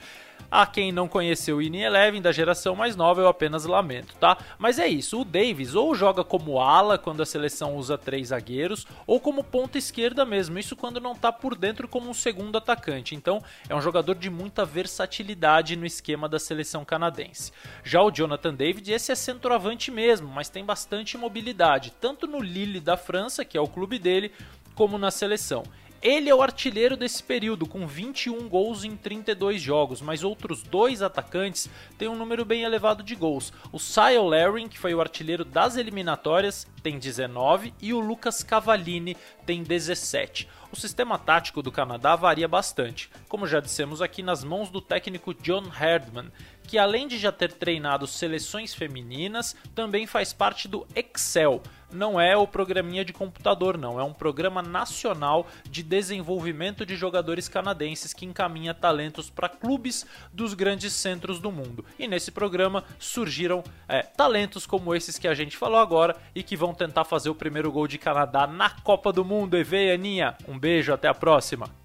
A 0.50 0.66
quem 0.66 0.92
não 0.92 1.08
conheceu 1.08 1.58
o 1.58 1.60
Winning 1.60 1.82
Eleven 1.82 2.22
da 2.22 2.32
geração 2.32 2.76
mais 2.76 2.96
nova, 2.96 3.22
eu 3.22 3.28
apenas 3.28 3.66
lamento, 3.66 4.16
tá? 4.16 4.38
Mas 4.58 4.80
é 4.80 4.88
isso, 4.88 5.20
o 5.20 5.26
Davis 5.26 5.76
ou 5.76 5.94
joga 5.96 6.24
como 6.24 6.62
ala 6.62 6.98
quando 6.98 7.22
a 7.22 7.26
seleção 7.26 7.76
usa 7.76 7.98
três 7.98 8.30
zagueiros, 8.30 8.86
ou 9.06 9.20
como 9.20 9.44
ponta 9.44 9.78
esquerda 9.78 10.24
mesmo, 10.24 10.60
isso 10.60 10.76
quando 10.76 11.00
não 11.00 11.16
tá 11.16 11.32
por 11.32 11.56
dentro 11.56 11.88
como 11.88 12.10
um 12.10 12.14
segundo 12.14 12.58
atacante. 12.58 13.16
Então, 13.16 13.44
é 13.68 13.76
um 13.76 13.82
jogador 13.82 14.16
de 14.16 14.30
muita 14.30 14.64
versatilidade 14.64 15.76
no 15.76 15.86
esquema 15.86 16.30
da 16.30 16.40
seleção 16.40 16.86
canadense. 16.86 17.52
Já 17.84 18.02
o 18.02 18.12
Jonathan 18.12 18.54
David, 18.54 18.92
esse 18.92 19.12
é 19.12 19.16
centroavante 19.16 19.92
mesmo, 19.92 20.28
mas 20.28 20.50
tem 20.50 20.64
bastante 20.64 21.18
mobilidade, 21.18 21.92
tanto 22.00 22.28
no 22.28 22.42
Lille 22.42 22.80
da 22.80 22.96
França, 22.96 23.44
que 23.44 23.58
é 23.58 23.62
o 23.62 23.68
clube 23.68 24.00
dele, 24.00 24.32
como 24.76 24.98
na 24.98 25.10
seleção. 25.10 25.64
Ele 26.06 26.30
é 26.30 26.36
o 26.36 26.44
artilheiro 26.44 26.96
desse 26.96 27.24
período, 27.24 27.66
com 27.66 27.88
21 27.88 28.48
gols 28.48 28.84
em 28.84 28.96
32 28.96 29.60
jogos, 29.60 30.02
mas 30.02 30.24
outros 30.24 30.62
dois 30.62 31.02
atacantes 31.02 31.68
têm 31.98 32.08
um 32.08 32.16
número 32.16 32.46
bem 32.46 32.62
elevado 32.62 33.02
de 33.02 33.16
gols. 33.16 33.52
O 33.72 33.80
Syle 33.80 34.20
Laring, 34.20 34.70
que 34.70 34.78
foi 34.78 34.94
o 34.94 35.02
artilheiro 35.02 35.44
das 35.44 35.78
eliminatórias, 35.78 36.68
tem 36.84 37.00
19 37.00 37.74
e 37.82 37.92
o 37.92 38.00
Lucas 38.00 38.44
Cavallini 38.44 39.18
tem 39.48 39.64
17. 39.64 40.48
O 40.72 40.76
sistema 40.76 41.18
tático 41.18 41.64
do 41.64 41.72
Canadá 41.72 42.16
varia 42.16 42.48
bastante, 42.48 43.10
como 43.28 43.48
já 43.48 43.60
dissemos 43.60 44.00
aqui 44.00 44.22
nas 44.22 44.44
mãos 44.44 44.70
do 44.70 44.82
técnico 44.82 45.34
John 45.34 45.64
Herdman, 45.76 46.32
que 46.68 46.78
além 46.78 47.08
de 47.08 47.18
já 47.18 47.32
ter 47.32 47.52
treinado 47.54 48.06
seleções 48.06 48.76
femininas, 48.76 49.56
também 49.74 50.06
faz 50.06 50.34
parte 50.34 50.68
do 50.68 50.86
Excel. 50.96 51.64
Não 51.96 52.20
é 52.20 52.36
o 52.36 52.46
programinha 52.46 53.06
de 53.06 53.14
computador, 53.14 53.78
não, 53.78 54.00
é 54.00 54.04
um 54.04 54.14
programa 54.14 54.62
nacional 54.62 55.48
de 55.64 55.82
desenvolvimento 55.82 56.86
de 56.86 56.96
jogadores 56.96 57.48
canadenses 57.48 58.14
que 58.14 58.26
encaminha 58.26 58.74
talentos 58.74 59.30
para 59.30 59.48
clubes 59.48 60.06
dos 60.34 60.54
grandes 60.54 60.92
centros 60.92 61.40
do 61.40 61.52
mundo. 61.52 61.86
E 61.98 62.08
nesse 62.08 62.32
programa 62.32 62.84
surgiram 63.00 63.64
é, 63.88 64.02
talentos 64.04 64.66
como 64.66 64.94
esses 64.94 65.18
que 65.18 65.28
a 65.28 65.34
gente 65.34 65.56
falou 65.56 65.80
agora 65.80 66.18
e 66.36 66.44
que 66.44 66.58
vão 66.58 66.74
tentar 66.74 67.06
fazer 67.06 67.30
o 67.30 67.36
primeiro 67.36 67.72
gol 67.72 67.88
de 67.88 67.98
Canadá 67.98 68.46
na 68.46 68.70
Copa 68.70 69.14
do 69.14 69.24
Mundo. 69.24 69.56
Eve, 69.56 69.92
Aninha, 69.92 70.36
um 70.48 70.60
beijo, 70.60 70.92
até 70.92 71.08
a 71.08 71.14
próxima. 71.14 71.85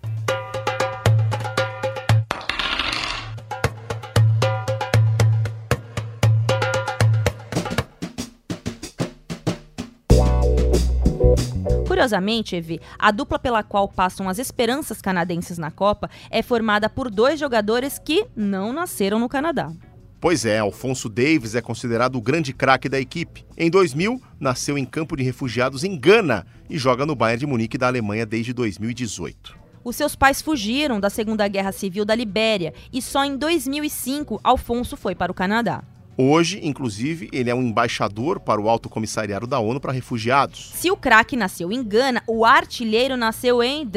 Curiosamente, 12.01 12.57
Evi, 12.57 12.81
a 12.99 13.11
dupla 13.11 13.39
pela 13.39 13.63
qual 13.63 13.87
passam 13.87 14.27
as 14.27 14.39
esperanças 14.39 15.03
canadenses 15.03 15.59
na 15.59 15.71
Copa 15.71 16.09
é 16.31 16.43
formada 16.43 16.89
por 16.89 17.11
dois 17.11 17.39
jogadores 17.39 17.99
que 17.99 18.27
não 18.35 18.73
nasceram 18.73 19.19
no 19.19 19.29
Canadá. 19.29 19.71
Pois 20.19 20.47
é, 20.47 20.59
Alfonso 20.59 21.11
Davis 21.11 21.55
é 21.55 21.61
considerado 21.61 22.17
o 22.17 22.23
grande 22.23 22.55
craque 22.55 22.89
da 22.89 22.99
equipe. 22.99 23.45
Em 23.55 23.69
2000, 23.69 24.19
nasceu 24.41 24.79
em 24.79 24.85
campo 24.87 25.15
de 25.15 25.23
refugiados 25.23 25.85
em 25.85 25.95
Gana 25.95 26.47
e 26.71 26.79
joga 26.79 27.05
no 27.05 27.15
Bayern 27.15 27.41
de 27.41 27.47
Munique 27.47 27.77
da 27.77 27.89
Alemanha 27.89 28.25
desde 28.25 28.55
2018. 28.55 29.59
Os 29.85 29.95
seus 29.95 30.17
pais 30.17 30.41
fugiram 30.41 30.99
da 30.99 31.11
Segunda 31.11 31.47
Guerra 31.49 31.73
Civil 31.73 32.07
da 32.07 32.15
Libéria 32.15 32.73
e 32.91 33.03
só 33.03 33.27
em 33.27 33.37
2005 33.37 34.41
Alfonso 34.43 34.97
foi 34.97 35.15
para 35.15 35.31
o 35.31 35.35
Canadá. 35.35 35.85
Hoje, 36.17 36.61
inclusive, 36.63 37.29
ele 37.33 37.49
é 37.49 37.55
um 37.55 37.63
embaixador 37.63 38.41
para 38.41 38.61
o 38.61 38.69
Alto 38.69 38.89
Comissariado 38.89 39.47
da 39.47 39.59
ONU 39.59 39.81
para 39.81 39.93
Refugiados. 39.93 40.73
Se 40.75 40.91
o 40.91 40.97
craque 40.97 41.37
nasceu 41.37 41.73
em 41.73 41.83
Gana, 41.83 42.23
o 42.27 42.45
artilheiro 42.45 43.17
nasceu 43.17 43.63
em 43.63 43.89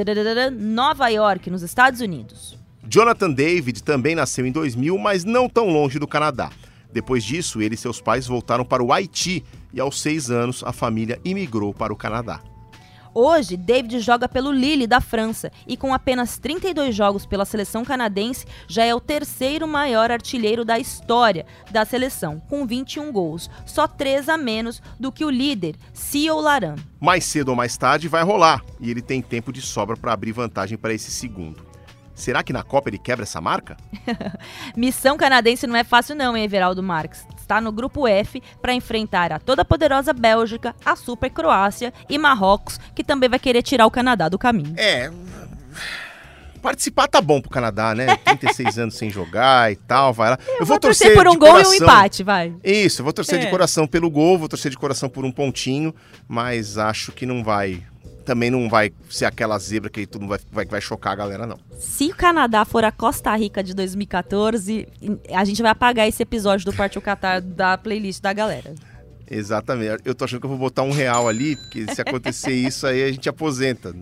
Nova 0.57 1.09
York, 1.09 1.49
nos 1.49 1.61
Estados 1.61 1.99
Unidos. 1.99 2.57
Jonathan 2.87 3.31
David 3.31 3.83
também 3.83 4.15
nasceu 4.15 4.45
em 4.45 4.51
2000, 4.51 4.97
mas 4.97 5.23
não 5.23 5.49
tão 5.49 5.69
longe 5.69 5.99
do 5.99 6.07
Canadá. 6.07 6.51
Depois 6.91 7.23
disso, 7.23 7.61
ele 7.61 7.75
e 7.75 7.77
seus 7.77 7.99
pais 7.99 8.27
voltaram 8.27 8.63
para 8.63 8.83
o 8.83 8.93
Haiti 8.93 9.43
e, 9.73 9.79
aos 9.79 9.99
seis 9.99 10.29
anos, 10.29 10.63
a 10.63 10.71
família 10.71 11.19
imigrou 11.25 11.73
para 11.73 11.91
o 11.91 11.95
Canadá. 11.97 12.39
Hoje, 13.15 13.55
David 13.55 13.99
joga 13.99 14.27
pelo 14.27 14.51
Lille 14.51 14.87
da 14.87 14.99
França 14.99 15.51
e 15.67 15.77
com 15.77 15.93
apenas 15.93 16.39
32 16.39 16.95
jogos 16.95 17.27
pela 17.27 17.45
seleção 17.45 17.85
canadense, 17.85 18.45
já 18.67 18.83
é 18.83 18.95
o 18.95 18.99
terceiro 18.99 19.67
maior 19.67 20.09
artilheiro 20.09 20.65
da 20.65 20.79
história 20.79 21.45
da 21.69 21.85
seleção, 21.85 22.39
com 22.49 22.65
21 22.65 23.11
gols, 23.11 23.51
só 23.65 23.87
3 23.87 24.29
a 24.29 24.37
menos 24.37 24.81
do 24.99 25.11
que 25.11 25.23
o 25.23 25.29
líder, 25.29 25.75
Cio 25.93 26.39
Laran. 26.39 26.75
Mais 26.99 27.23
cedo 27.25 27.49
ou 27.49 27.55
mais 27.55 27.77
tarde 27.77 28.07
vai 28.07 28.23
rolar 28.23 28.63
e 28.79 28.89
ele 28.89 29.01
tem 29.01 29.21
tempo 29.21 29.53
de 29.53 29.61
sobra 29.61 29.95
para 29.95 30.13
abrir 30.13 30.31
vantagem 30.31 30.77
para 30.77 30.93
esse 30.93 31.11
segundo. 31.11 31.72
Será 32.15 32.43
que 32.43 32.53
na 32.53 32.63
Copa 32.63 32.89
ele 32.89 32.97
quebra 32.97 33.23
essa 33.23 33.41
marca? 33.41 33.75
Missão 34.77 35.17
canadense 35.17 35.65
não 35.65 35.75
é 35.75 35.83
fácil 35.83 36.15
não, 36.15 36.37
hein, 36.37 36.43
Everaldo 36.43 36.83
Marques? 36.83 37.25
Está 37.37 37.59
no 37.59 37.71
grupo 37.71 38.07
F 38.07 38.41
para 38.61 38.73
enfrentar 38.73 39.31
a 39.31 39.39
toda 39.39 39.65
poderosa 39.65 40.13
Bélgica, 40.13 40.75
a 40.85 40.95
Super 40.95 41.29
Croácia 41.29 41.93
e 42.09 42.17
Marrocos, 42.17 42.79
que 42.95 43.03
também 43.03 43.29
vai 43.29 43.39
querer 43.39 43.61
tirar 43.63 43.85
o 43.85 43.91
Canadá 43.91 44.29
do 44.29 44.37
caminho. 44.37 44.73
É, 44.77 45.11
participar 46.63 47.09
tá 47.09 47.19
bom 47.19 47.41
pro 47.41 47.51
Canadá, 47.51 47.93
né? 47.93 48.15
36 48.23 48.79
anos 48.79 48.95
sem 48.95 49.09
jogar 49.09 49.71
e 49.71 49.75
tal, 49.75 50.13
vai 50.13 50.31
lá. 50.31 50.39
Eu, 50.47 50.59
eu 50.61 50.65
vou, 50.65 50.79
torcer, 50.79 51.07
torcer 51.07 51.23
por 51.23 51.29
um 51.29 51.37
gol 51.37 51.51
coração. 51.51 51.73
e 51.73 51.79
um 51.79 51.83
empate, 51.83 52.23
vai. 52.23 52.55
Isso, 52.63 53.01
eu 53.01 53.03
vou 53.03 53.13
torcer 53.13 53.39
é. 53.39 53.45
de 53.45 53.51
coração 53.51 53.85
pelo 53.85 54.09
gol, 54.09 54.39
vou 54.39 54.47
torcer 54.47 54.71
de 54.71 54.77
coração 54.77 55.09
por 55.09 55.25
um 55.25 55.31
pontinho, 55.31 55.93
mas 56.27 56.77
acho 56.77 57.11
que 57.11 57.25
não 57.25 57.43
vai 57.43 57.83
também 58.23 58.49
não 58.49 58.69
vai 58.69 58.91
ser 59.09 59.25
aquela 59.25 59.57
zebra 59.59 59.89
que 59.89 60.07
tudo 60.07 60.27
vai, 60.27 60.39
vai, 60.51 60.65
vai 60.65 60.81
chocar 60.81 61.13
a 61.13 61.15
galera, 61.15 61.45
não. 61.45 61.59
Se 61.77 62.05
o 62.05 62.15
Canadá 62.15 62.65
for 62.65 62.83
a 62.83 62.91
Costa 62.91 63.35
Rica 63.35 63.63
de 63.63 63.73
2014, 63.73 64.87
a 65.33 65.43
gente 65.43 65.61
vai 65.61 65.71
apagar 65.71 66.07
esse 66.07 66.23
episódio 66.23 66.65
do 66.65 66.73
Partiu 66.73 67.01
Qatar 67.01 67.41
da 67.41 67.77
playlist 67.77 68.21
da 68.21 68.33
galera. 68.33 68.73
Exatamente. 69.29 70.03
Eu 70.05 70.13
tô 70.13 70.25
achando 70.25 70.39
que 70.39 70.45
eu 70.45 70.49
vou 70.49 70.59
botar 70.59 70.83
um 70.83 70.91
real 70.91 71.27
ali, 71.27 71.55
porque 71.55 71.93
se 71.93 72.01
acontecer 72.01 72.53
isso 72.53 72.85
aí 72.85 73.03
a 73.03 73.11
gente 73.11 73.27
aposenta. 73.27 73.93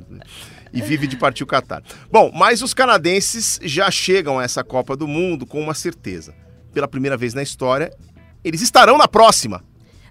E 0.74 0.82
vive 0.82 1.08
de 1.08 1.18
partir 1.18 1.44
o 1.44 1.48
Qatar. 1.48 1.84
Bom, 2.10 2.32
mas 2.34 2.62
os 2.62 2.74
canadenses 2.74 3.60
já 3.64 3.92
chegam 3.92 4.40
a 4.40 4.44
essa 4.44 4.64
Copa 4.64 4.96
do 4.96 5.08
Mundo 5.08 5.46
com 5.46 5.60
uma 5.60 5.74
certeza. 5.74 6.34
Pela 6.74 6.88
primeira 6.88 7.18
vez 7.18 7.34
na 7.34 7.44
história, 7.44 7.92
eles 8.44 8.62
estarão 8.62 8.98
na 8.98 9.08
próxima. 9.08 9.64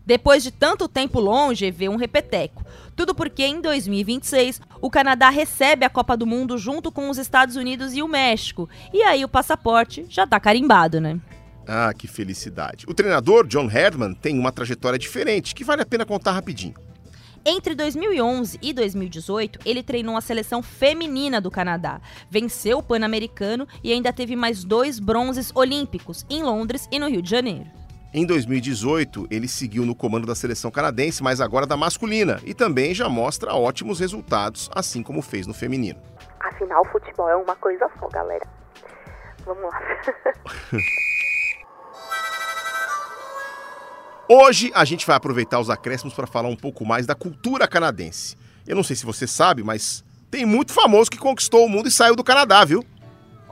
Depois 0.05 0.43
de 0.43 0.51
tanto 0.51 0.89
tempo 0.89 1.21
longe, 1.21 1.71
vê 1.71 1.89
um 1.89 1.97
repeteco. 1.97 2.65
Tudo 3.01 3.15
porque 3.15 3.43
em 3.43 3.63
2026 3.63 4.61
o 4.79 4.91
Canadá 4.91 5.31
recebe 5.31 5.87
a 5.87 5.89
Copa 5.89 6.19
do 6.19 6.27
Mundo 6.27 6.59
junto 6.59 6.93
com 6.93 7.09
os 7.09 7.17
Estados 7.17 7.57
Unidos 7.57 7.97
e 7.97 8.03
o 8.03 8.07
México. 8.07 8.69
E 8.93 9.03
aí 9.03 9.25
o 9.25 9.29
passaporte 9.29 10.05
já 10.07 10.27
tá 10.27 10.39
carimbado, 10.39 11.01
né? 11.01 11.19
Ah, 11.67 11.95
que 11.95 12.07
felicidade. 12.07 12.85
O 12.87 12.93
treinador 12.93 13.47
John 13.47 13.71
Herdman 13.71 14.13
tem 14.13 14.39
uma 14.39 14.53
trajetória 14.53 14.99
diferente 14.99 15.55
que 15.55 15.65
vale 15.65 15.81
a 15.81 15.87
pena 15.87 16.05
contar 16.05 16.33
rapidinho. 16.33 16.75
Entre 17.43 17.75
2011 17.75 18.59
e 18.61 18.71
2018, 18.75 19.61
ele 19.65 19.83
treinou 19.83 20.15
a 20.15 20.21
seleção 20.21 20.63
feminina 20.63 21.41
do 21.41 21.51
Canadá, 21.51 22.03
venceu 22.29 22.81
o 22.81 22.83
Pan-Americano 22.83 23.67
e 23.83 23.95
ainda 23.95 24.13
teve 24.13 24.37
mais 24.37 24.63
dois 24.63 24.99
bronzes 24.99 25.51
olímpicos 25.55 26.27
em 26.29 26.43
Londres 26.43 26.87
e 26.93 26.99
no 26.99 27.09
Rio 27.09 27.23
de 27.23 27.31
Janeiro. 27.31 27.80
Em 28.13 28.27
2018, 28.27 29.29
ele 29.31 29.47
seguiu 29.47 29.87
no 29.87 29.95
comando 29.95 30.27
da 30.27 30.35
seleção 30.35 30.69
canadense, 30.69 31.23
mas 31.23 31.41
agora 31.41 31.65
da 31.65 31.77
masculina, 31.77 32.41
e 32.45 32.53
também 32.53 32.93
já 32.93 33.09
mostra 33.09 33.55
ótimos 33.55 34.01
resultados, 34.01 34.69
assim 34.75 35.01
como 35.01 35.23
fez 35.23 35.47
no 35.47 35.55
feminino. 35.55 36.01
Afinal, 36.41 36.85
futebol 36.87 37.29
é 37.29 37.37
uma 37.37 37.55
coisa 37.55 37.89
só, 38.01 38.09
galera. 38.09 38.45
Vamos 39.45 39.63
lá. 39.63 39.81
Hoje 44.29 44.73
a 44.75 44.85
gente 44.85 45.07
vai 45.07 45.15
aproveitar 45.15 45.61
os 45.61 45.71
acréscimos 45.71 46.13
para 46.13 46.27
falar 46.27 46.49
um 46.49 46.57
pouco 46.57 46.85
mais 46.85 47.07
da 47.07 47.15
cultura 47.15 47.69
canadense. 47.69 48.37
Eu 48.67 48.75
não 48.75 48.83
sei 48.83 48.97
se 48.97 49.07
você 49.07 49.25
sabe, 49.25 49.63
mas 49.63 50.05
tem 50.31 50.45
muito 50.45 50.73
famoso 50.73 51.09
que 51.09 51.19
conquistou 51.19 51.65
o 51.65 51.69
mundo 51.69 51.87
e 51.87 51.93
saiu 51.93 52.17
do 52.17 52.25
Canadá, 52.25 52.65
viu? 52.65 52.85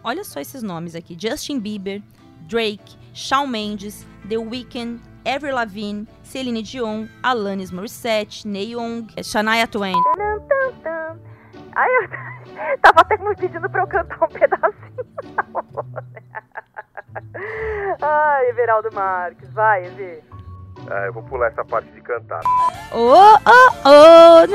Olha 0.02 0.24
só 0.24 0.40
esses 0.40 0.64
nomes 0.64 0.96
aqui: 0.96 1.16
Justin 1.20 1.60
Bieber, 1.60 2.02
Drake, 2.48 2.96
Shawn 3.18 3.48
Mendes, 3.50 4.06
The 4.28 4.36
Weeknd, 4.36 5.00
Avril 5.26 5.56
Lavigne, 5.56 6.06
Celine 6.22 6.62
Dion, 6.62 7.08
Alanis 7.24 7.72
Morissette, 7.72 8.46
Neil 8.46 8.78
Young, 8.78 9.08
Shania 9.24 9.66
Twain. 9.66 9.96
Ai, 11.74 11.88
eu 11.96 12.08
tava 12.80 13.00
até 13.00 13.16
me 13.16 13.34
pedindo 13.34 13.68
pra 13.68 13.82
eu 13.82 13.88
cantar 13.88 14.22
um 14.22 14.28
pedacinho. 14.28 15.04
Ai, 18.00 18.50
Everaldo 18.50 18.90
Marques, 18.94 19.52
vai, 19.52 19.86
Evi. 19.86 20.22
Ah, 20.88 21.06
eu 21.06 21.12
vou 21.12 21.24
pular 21.24 21.48
essa 21.48 21.64
parte 21.64 21.90
de 21.90 22.00
cantar. 22.00 22.42
Oh, 22.92 23.34
oh, 23.34 23.72
oh, 23.84 24.44
Aqui 24.44 24.54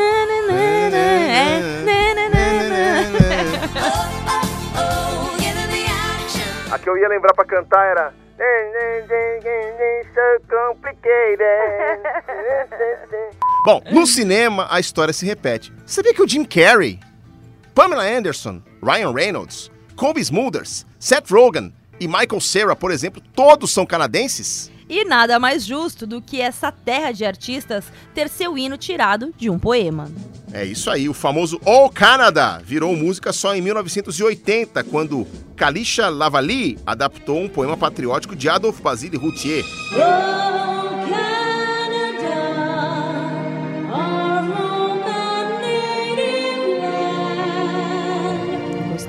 é, 6.39 6.73
A 6.73 6.79
que 6.79 6.89
eu 6.89 6.97
ia 6.97 7.09
lembrar 7.09 7.33
pra 7.33 7.43
cantar 7.43 7.85
era... 7.87 8.22
So 10.13 10.39
complicated. 10.49 11.47
Bom, 13.65 13.81
no 13.91 14.05
cinema 14.05 14.67
a 14.69 14.79
história 14.79 15.13
se 15.13 15.25
repete. 15.25 15.71
Sabia 15.85 16.13
que 16.13 16.21
o 16.21 16.27
Jim 16.27 16.43
Carrey, 16.43 16.99
Pamela 17.73 18.03
Anderson, 18.03 18.61
Ryan 18.81 19.11
Reynolds, 19.13 19.71
Colby 19.95 20.21
Smulders, 20.21 20.85
Seth 20.99 21.29
Rogen 21.31 21.73
e 21.99 22.07
Michael 22.07 22.41
Cera, 22.41 22.75
por 22.75 22.91
exemplo, 22.91 23.21
todos 23.35 23.71
são 23.71 23.85
canadenses? 23.85 24.71
E 24.89 25.05
nada 25.05 25.39
mais 25.39 25.65
justo 25.65 26.05
do 26.05 26.21
que 26.21 26.41
essa 26.41 26.71
terra 26.71 27.11
de 27.11 27.25
artistas 27.25 27.85
ter 28.13 28.27
seu 28.27 28.57
hino 28.57 28.77
tirado 28.77 29.33
de 29.37 29.49
um 29.49 29.57
poema. 29.57 30.11
É 30.53 30.63
isso 30.63 30.91
aí, 30.91 31.09
o 31.09 31.15
famoso 31.15 31.59
All 31.65 31.89
Canada 31.89 32.61
virou 32.63 32.95
música 32.95 33.33
só 33.33 33.55
em 33.55 33.61
1980, 33.61 34.83
quando 34.83 35.25
Kalisha 35.55 36.09
Lavali 36.09 36.77
adaptou 36.85 37.41
um 37.41 37.49
poema 37.49 37.75
patriótico 37.75 38.35
de 38.35 38.47
Adolphe 38.47 38.79
Basile 38.79 39.17
Routier. 39.17 39.65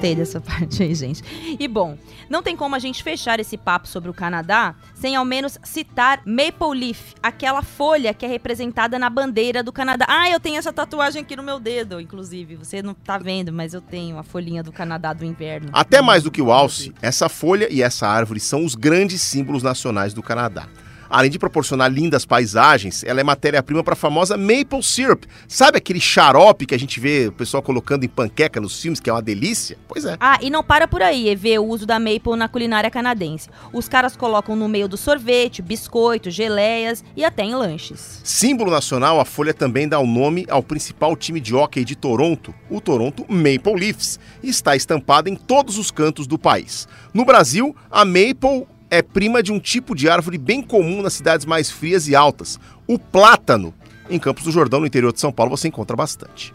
Gostei 0.05 0.15
dessa 0.15 0.41
parte 0.41 0.83
aí, 0.83 0.95
gente. 0.95 1.23
E 1.59 1.67
bom, 1.67 1.97
não 2.29 2.43
tem 2.43 2.57
como 2.57 2.75
a 2.75 2.79
gente 2.79 3.03
fechar 3.03 3.41
esse 3.41 3.57
papo 3.57 3.89
sobre 3.89 4.11
o 4.11 4.15
Canadá 4.15 4.75
sem 4.95 5.17
ao 5.17 5.25
menos 5.25 5.59
citar 5.65 6.21
Maple 6.27 6.79
Leaf, 6.79 7.15
aquela 7.23 7.63
folha 7.63 8.13
que 8.13 8.27
é 8.27 8.29
representada 8.29 8.99
na 8.99 9.09
bandeira 9.09 9.63
do 9.63 9.73
Canadá. 9.73 10.05
Ah, 10.09 10.29
eu 10.29 10.39
tenho 10.39 10.59
essa 10.59 10.73
tatuagem 10.73 11.23
aqui 11.23 11.35
no 11.35 11.43
meu 11.43 11.59
dedo, 11.59 12.01
inclusive. 12.01 12.57
Você 12.57 12.83
não 12.83 12.93
tá 12.93 13.17
vendo, 13.17 13.53
mas 13.53 13.73
eu 13.73 13.81
tenho 13.81 14.19
a 14.19 14.23
folhinha 14.23 14.63
do 14.63 14.73
Canadá 14.73 15.13
do 15.13 15.25
inverno. 15.25 15.71
Até 15.73 16.03
mais 16.03 16.23
do 16.23 16.31
que 16.31 16.43
o 16.43 16.53
alce, 16.53 16.93
essa 17.01 17.29
folha 17.29 17.69
e 17.73 17.83
essa 17.83 18.07
árvore 18.07 18.41
são 18.41 18.65
os 18.65 18.75
grandes 18.75 19.23
símbolos 19.23 19.63
nacionais 19.63 20.13
do 20.13 20.23
Canadá. 20.23 20.69
Além 21.09 21.31
de 21.31 21.39
proporcionar 21.39 21.91
lindas 21.91 22.25
paisagens, 22.25 23.05
ela 23.05 23.21
é 23.21 23.25
matéria-prima 23.25 23.83
para 23.83 23.95
a 23.95 23.97
famosa 23.97 24.37
maple 24.37 24.83
syrup. 24.83 25.25
Sabe 25.47 25.79
aquele 25.79 26.01
xarope 26.01 26.67
que 26.67 26.75
a 26.75 26.79
gente 26.79 26.99
vê 27.01 27.29
o 27.29 27.33
pessoal 27.33 27.63
colocando 27.63 28.05
em 28.05 28.09
panqueca 28.09 28.61
nos 28.61 28.81
filmes, 28.81 29.01
que 29.01 29.11
é 29.11 29.13
uma 29.13 29.23
delícia? 29.23 29.77
Pois 29.89 30.05
é. 30.05 30.17
Ah, 30.21 30.39
e 30.41 30.51
não 30.51 30.63
para 30.63 30.89
por 30.89 31.03
aí, 31.03 31.35
ver 31.35 31.59
o 31.59 31.67
uso 31.67 31.87
da 31.87 31.99
maple 31.99 32.37
na 32.37 32.49
culinária 32.49 32.91
canadense. 32.91 33.49
Os 33.73 33.89
caras 33.89 34.17
colocam 34.17 34.57
no 34.57 34.69
meio 34.69 34.89
do 34.89 34.97
sorvete, 34.97 35.63
biscoito, 35.63 36.31
geleias 36.31 37.05
e 37.17 37.25
até 37.25 37.43
em 37.43 37.55
lanches. 37.55 38.21
Símbolo 38.25 38.71
nacional, 38.71 39.21
a 39.21 39.25
folha 39.25 39.55
também 39.55 39.89
dá 39.89 39.99
o 39.99 40.07
nome 40.07 40.47
ao 40.49 40.63
principal 40.63 41.17
time 41.17 41.41
de 41.41 41.55
hóquei 41.55 41.85
de 41.85 41.95
Toronto, 41.95 42.55
o 42.71 42.81
Toronto 42.81 43.25
Maple 43.29 43.75
Leafs, 43.75 44.19
e 44.43 44.49
está 44.49 44.77
estampada 44.77 45.29
em 45.29 45.37
todos 45.37 45.79
os 45.79 45.91
cantos 45.91 46.27
do 46.27 46.39
país. 46.39 46.89
No 47.13 47.25
Brasil, 47.25 47.75
a 47.91 48.05
maple 48.05 48.67
é 48.95 49.03
prima 49.03 49.43
de 49.43 49.53
um 49.53 49.59
tipo 49.59 49.95
de 49.95 50.09
árvore 50.09 50.39
bem 50.39 50.63
comum 50.63 51.03
nas 51.03 51.15
cidades 51.15 51.45
mais 51.45 51.71
frias 51.71 52.09
e 52.09 52.15
altas, 52.15 52.59
o 52.87 52.99
plátano. 52.99 53.75
Em 54.09 54.19
Campos 54.19 54.45
do 54.45 54.53
Jordão, 54.53 54.81
no 54.81 54.87
interior 54.87 55.13
de 55.13 55.21
São 55.21 55.33
Paulo, 55.33 55.57
você 55.57 55.69
encontra 55.69 55.97
bastante. 55.97 56.55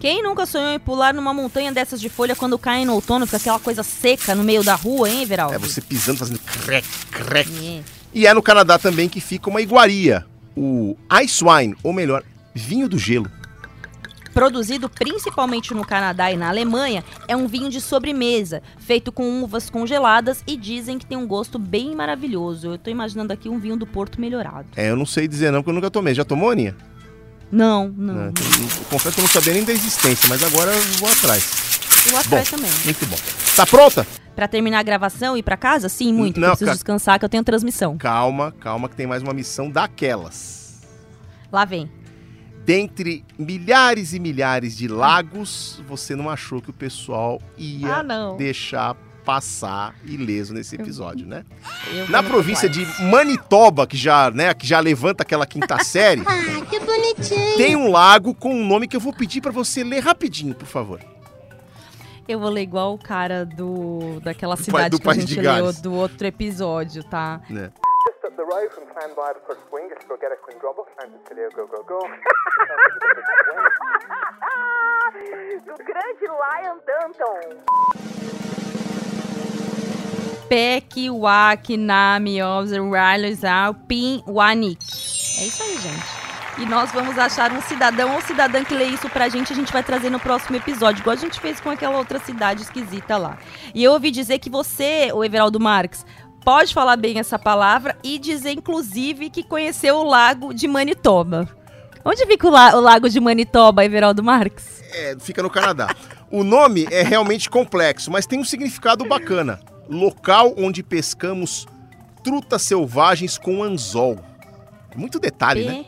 Quem 0.00 0.20
nunca 0.20 0.44
sonhou 0.44 0.72
em 0.72 0.80
pular 0.80 1.14
numa 1.14 1.32
montanha 1.32 1.70
dessas 1.70 2.00
de 2.00 2.08
folha 2.08 2.34
quando 2.34 2.58
cai 2.58 2.84
no 2.84 2.94
outono, 2.94 3.24
fica 3.24 3.36
aquela 3.36 3.60
coisa 3.60 3.84
seca 3.84 4.34
no 4.34 4.42
meio 4.42 4.64
da 4.64 4.74
rua, 4.74 5.08
hein, 5.08 5.22
Everaldo? 5.22 5.54
É 5.54 5.58
você 5.58 5.80
pisando, 5.80 6.18
fazendo 6.18 6.40
crec, 6.40 6.84
crec. 7.10 7.48
É. 7.64 7.82
E 8.12 8.26
é 8.26 8.34
no 8.34 8.42
Canadá 8.42 8.78
também 8.78 9.08
que 9.08 9.20
fica 9.20 9.48
uma 9.48 9.62
iguaria, 9.62 10.26
o 10.56 10.96
ice 11.22 11.44
wine, 11.44 11.76
ou 11.84 11.92
melhor, 11.92 12.24
vinho 12.52 12.88
do 12.88 12.98
gelo. 12.98 13.30
Produzido 14.32 14.88
principalmente 14.88 15.74
no 15.74 15.84
Canadá 15.84 16.32
e 16.32 16.36
na 16.36 16.48
Alemanha, 16.48 17.04
é 17.28 17.36
um 17.36 17.46
vinho 17.46 17.68
de 17.68 17.80
sobremesa, 17.80 18.62
feito 18.78 19.12
com 19.12 19.42
uvas 19.42 19.68
congeladas 19.68 20.42
e 20.46 20.56
dizem 20.56 20.98
que 20.98 21.04
tem 21.04 21.18
um 21.18 21.26
gosto 21.26 21.58
bem 21.58 21.94
maravilhoso. 21.94 22.68
Eu 22.68 22.78
tô 22.78 22.90
imaginando 22.90 23.32
aqui 23.32 23.48
um 23.48 23.58
vinho 23.58 23.76
do 23.76 23.86
Porto 23.86 24.20
melhorado. 24.20 24.66
É, 24.74 24.90
eu 24.90 24.96
não 24.96 25.04
sei 25.04 25.28
dizer 25.28 25.50
não, 25.50 25.60
porque 25.60 25.70
eu 25.70 25.74
nunca 25.74 25.90
tomei. 25.90 26.14
Já 26.14 26.24
tomou, 26.24 26.50
Aninha? 26.50 26.74
Não, 27.50 27.88
não. 27.88 28.14
não, 28.14 28.24
não. 28.24 28.32
confesso 28.88 29.14
que 29.14 29.20
eu 29.20 29.24
não 29.24 29.30
sabia 29.30 29.52
nem 29.52 29.64
da 29.64 29.72
existência, 29.72 30.26
mas 30.28 30.42
agora 30.42 30.72
eu 30.72 30.82
vou 30.98 31.10
atrás. 31.10 31.50
Eu 32.06 32.12
vou 32.12 32.20
atrás 32.20 32.50
bom, 32.50 32.56
também. 32.56 32.72
Muito 32.84 33.06
bom. 33.06 33.16
Tá 33.54 33.66
pronta? 33.66 34.06
Pra 34.34 34.48
terminar 34.48 34.78
a 34.78 34.82
gravação 34.82 35.36
e 35.36 35.40
ir 35.40 35.42
pra 35.42 35.58
casa? 35.58 35.90
Sim, 35.90 36.14
muito. 36.14 36.40
Não, 36.40 36.48
eu 36.48 36.52
preciso 36.52 36.70
ca... 36.70 36.74
descansar 36.74 37.18
que 37.18 37.24
eu 37.26 37.28
tenho 37.28 37.44
transmissão. 37.44 37.98
Calma, 37.98 38.54
calma 38.58 38.88
que 38.88 38.96
tem 38.96 39.06
mais 39.06 39.22
uma 39.22 39.34
missão 39.34 39.70
daquelas. 39.70 40.80
Lá 41.52 41.66
vem 41.66 41.90
dentre 42.64 43.24
milhares 43.38 44.12
e 44.12 44.18
milhares 44.18 44.76
de 44.76 44.88
lagos, 44.88 45.82
você 45.88 46.14
não 46.14 46.30
achou 46.30 46.60
que 46.60 46.70
o 46.70 46.72
pessoal 46.72 47.40
ia 47.56 47.96
ah, 47.96 48.36
deixar 48.36 48.96
passar 49.24 49.94
ileso 50.04 50.52
nesse 50.52 50.74
episódio, 50.74 51.26
né? 51.26 51.44
Na 52.08 52.22
província 52.22 52.68
de 52.68 52.84
Manitoba, 53.04 53.86
que 53.86 53.96
já, 53.96 54.30
né, 54.30 54.52
que 54.52 54.66
já 54.66 54.80
levanta 54.80 55.22
aquela 55.22 55.46
quinta 55.46 55.78
série, 55.84 56.22
ah, 56.26 56.64
que 56.66 56.80
bonitinho. 56.80 57.56
tem 57.56 57.76
um 57.76 57.90
lago 57.90 58.34
com 58.34 58.52
um 58.52 58.66
nome 58.66 58.88
que 58.88 58.96
eu 58.96 59.00
vou 59.00 59.12
pedir 59.12 59.40
para 59.40 59.52
você 59.52 59.84
ler 59.84 60.00
rapidinho, 60.00 60.54
por 60.54 60.66
favor. 60.66 61.00
Eu 62.26 62.38
vou 62.38 62.50
ler 62.50 62.62
igual 62.62 62.94
o 62.94 62.98
cara 62.98 63.44
do 63.44 64.20
daquela 64.20 64.56
cidade 64.56 64.90
do, 64.90 64.98
do 64.98 65.02
que 65.02 65.08
a 65.08 65.14
gente 65.14 65.40
leu 65.40 65.72
do 65.72 65.92
outro 65.92 66.26
episódio, 66.26 67.02
tá? 67.02 67.40
Né? 67.50 67.70
Road 68.52 68.70
from 68.72 68.84
to 68.84 69.40
First 69.46 69.62
Swing 69.68 69.88
just 69.88 70.02
to 70.02 70.08
go 70.08 70.16
get 70.20 70.30
a 70.32 70.36
Queen 70.36 70.58
Grubble. 70.58 70.86
And 71.00 71.12
to 71.12 71.34
go, 71.56 71.66
go, 71.66 71.82
go. 71.82 72.00
Do 75.66 75.76
grande 75.84 76.26
Lion 76.42 76.78
Danton. 76.86 77.44
Pek, 80.48 81.10
Wak, 81.10 81.76
Nami, 81.76 82.42
Obser, 82.42 82.82
Wireless, 82.82 83.44
Alpin, 83.44 84.22
Wanik. 84.26 84.84
É 85.38 85.44
isso 85.46 85.62
aí, 85.62 85.78
gente. 85.78 86.22
E 86.58 86.66
nós 86.66 86.92
vamos 86.92 87.16
achar 87.18 87.50
um 87.50 87.62
cidadão 87.62 88.14
ou 88.14 88.20
cidadã 88.20 88.62
que 88.62 88.74
lê 88.74 88.84
isso 88.84 89.08
pra 89.08 89.30
gente, 89.30 89.54
a 89.54 89.56
gente 89.56 89.72
vai 89.72 89.82
trazer 89.82 90.10
no 90.10 90.20
próximo 90.20 90.54
episódio, 90.54 91.00
igual 91.00 91.16
a 91.16 91.18
gente 91.18 91.40
fez 91.40 91.58
com 91.58 91.70
aquela 91.70 91.96
outra 91.96 92.18
cidade 92.18 92.60
esquisita 92.60 93.16
lá. 93.16 93.38
E 93.74 93.82
eu 93.82 93.92
ouvi 93.92 94.10
dizer 94.10 94.38
que 94.38 94.50
você, 94.50 95.10
o 95.14 95.24
Everaldo 95.24 95.58
Marques, 95.58 96.04
pode 96.44 96.74
falar 96.74 96.96
bem 96.96 97.18
essa 97.18 97.38
palavra 97.38 97.96
e 98.02 98.18
dizer, 98.18 98.52
inclusive, 98.52 99.30
que 99.30 99.42
conheceu 99.42 99.96
o 99.96 100.04
lago 100.04 100.52
de 100.52 100.66
Manitoba. 100.68 101.48
Onde 102.04 102.26
fica 102.26 102.48
o, 102.48 102.50
la 102.50 102.76
o 102.76 102.80
lago 102.80 103.08
de 103.08 103.20
Manitoba, 103.20 103.84
Everaldo 103.84 104.22
Marques? 104.22 104.82
É, 104.92 105.16
fica 105.18 105.42
no 105.42 105.50
Canadá. 105.50 105.94
o 106.30 106.42
nome 106.42 106.86
é 106.90 107.02
realmente 107.02 107.48
complexo, 107.48 108.10
mas 108.10 108.26
tem 108.26 108.38
um 108.38 108.44
significado 108.44 109.04
bacana. 109.04 109.60
Local 109.88 110.54
onde 110.56 110.82
pescamos 110.82 111.66
trutas 112.22 112.62
selvagens 112.62 113.38
com 113.38 113.62
anzol. 113.62 114.18
Muito 114.96 115.18
detalhe, 115.18 115.64
né? 115.64 115.84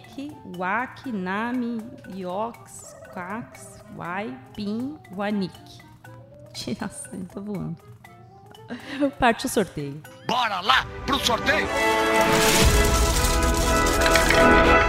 Wak, 0.57 1.11
Nami, 1.11 1.79
Yox, 2.15 2.95
Kax, 3.13 3.83
Wai, 3.97 4.37
Pin, 4.55 4.97
Wanik. 5.15 5.53
Nossa, 6.81 7.11
eu 7.13 7.27
tô 7.33 7.41
voando. 7.41 7.94
Parte 9.19 9.47
o 9.47 9.49
sorteio. 9.49 10.01
Bora 10.27 10.61
lá 10.61 10.87
pro 11.07 11.19
sorteio! 11.25 11.69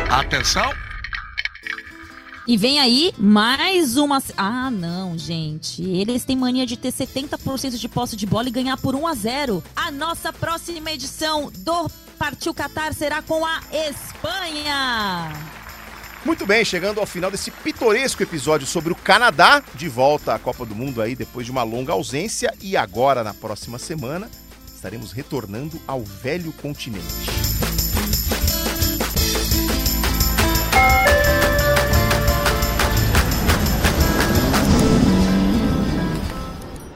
Atenção! 0.10 0.72
E 2.48 2.58
vem 2.58 2.80
aí 2.80 3.12
mais 3.18 3.98
uma. 3.98 4.22
Ah, 4.38 4.70
não, 4.70 5.18
gente. 5.18 5.82
Eles 5.82 6.24
têm 6.24 6.36
mania 6.36 6.66
de 6.66 6.78
ter 6.78 6.94
70% 6.94 7.76
de 7.76 7.90
posse 7.90 8.16
de 8.16 8.28
bola 8.28 8.48
e 8.48 8.52
ganhar 8.52 8.78
por 8.78 8.94
1 8.94 9.08
a 9.08 9.16
0. 9.16 9.64
A 9.76 9.90
nossa 9.90 10.32
próxima 10.32 10.92
edição 10.92 11.52
do 11.58 11.90
Partiu 12.20 12.54
Qatar 12.54 12.94
será 12.94 13.24
com 13.24 13.44
a 13.44 13.62
Espanha. 13.72 15.55
Muito 16.26 16.44
bem, 16.44 16.66
chegando 16.66 17.00
ao 17.00 17.06
final 17.06 17.30
desse 17.30 17.52
pitoresco 17.52 18.24
episódio 18.24 18.66
sobre 18.66 18.92
o 18.92 18.96
Canadá, 18.96 19.62
de 19.76 19.88
volta 19.88 20.34
à 20.34 20.40
Copa 20.40 20.66
do 20.66 20.74
Mundo 20.74 21.00
aí 21.00 21.16
depois 21.16 21.46
de 21.46 21.52
uma 21.52 21.62
longa 21.62 21.94
ausência 21.94 22.52
e 22.60 22.76
agora 22.76 23.24
na 23.24 23.32
próxima 23.32 23.78
semana 23.78 24.28
estaremos 24.74 25.12
retornando 25.12 25.80
ao 25.88 26.02
velho 26.02 26.52
continente. 26.54 27.55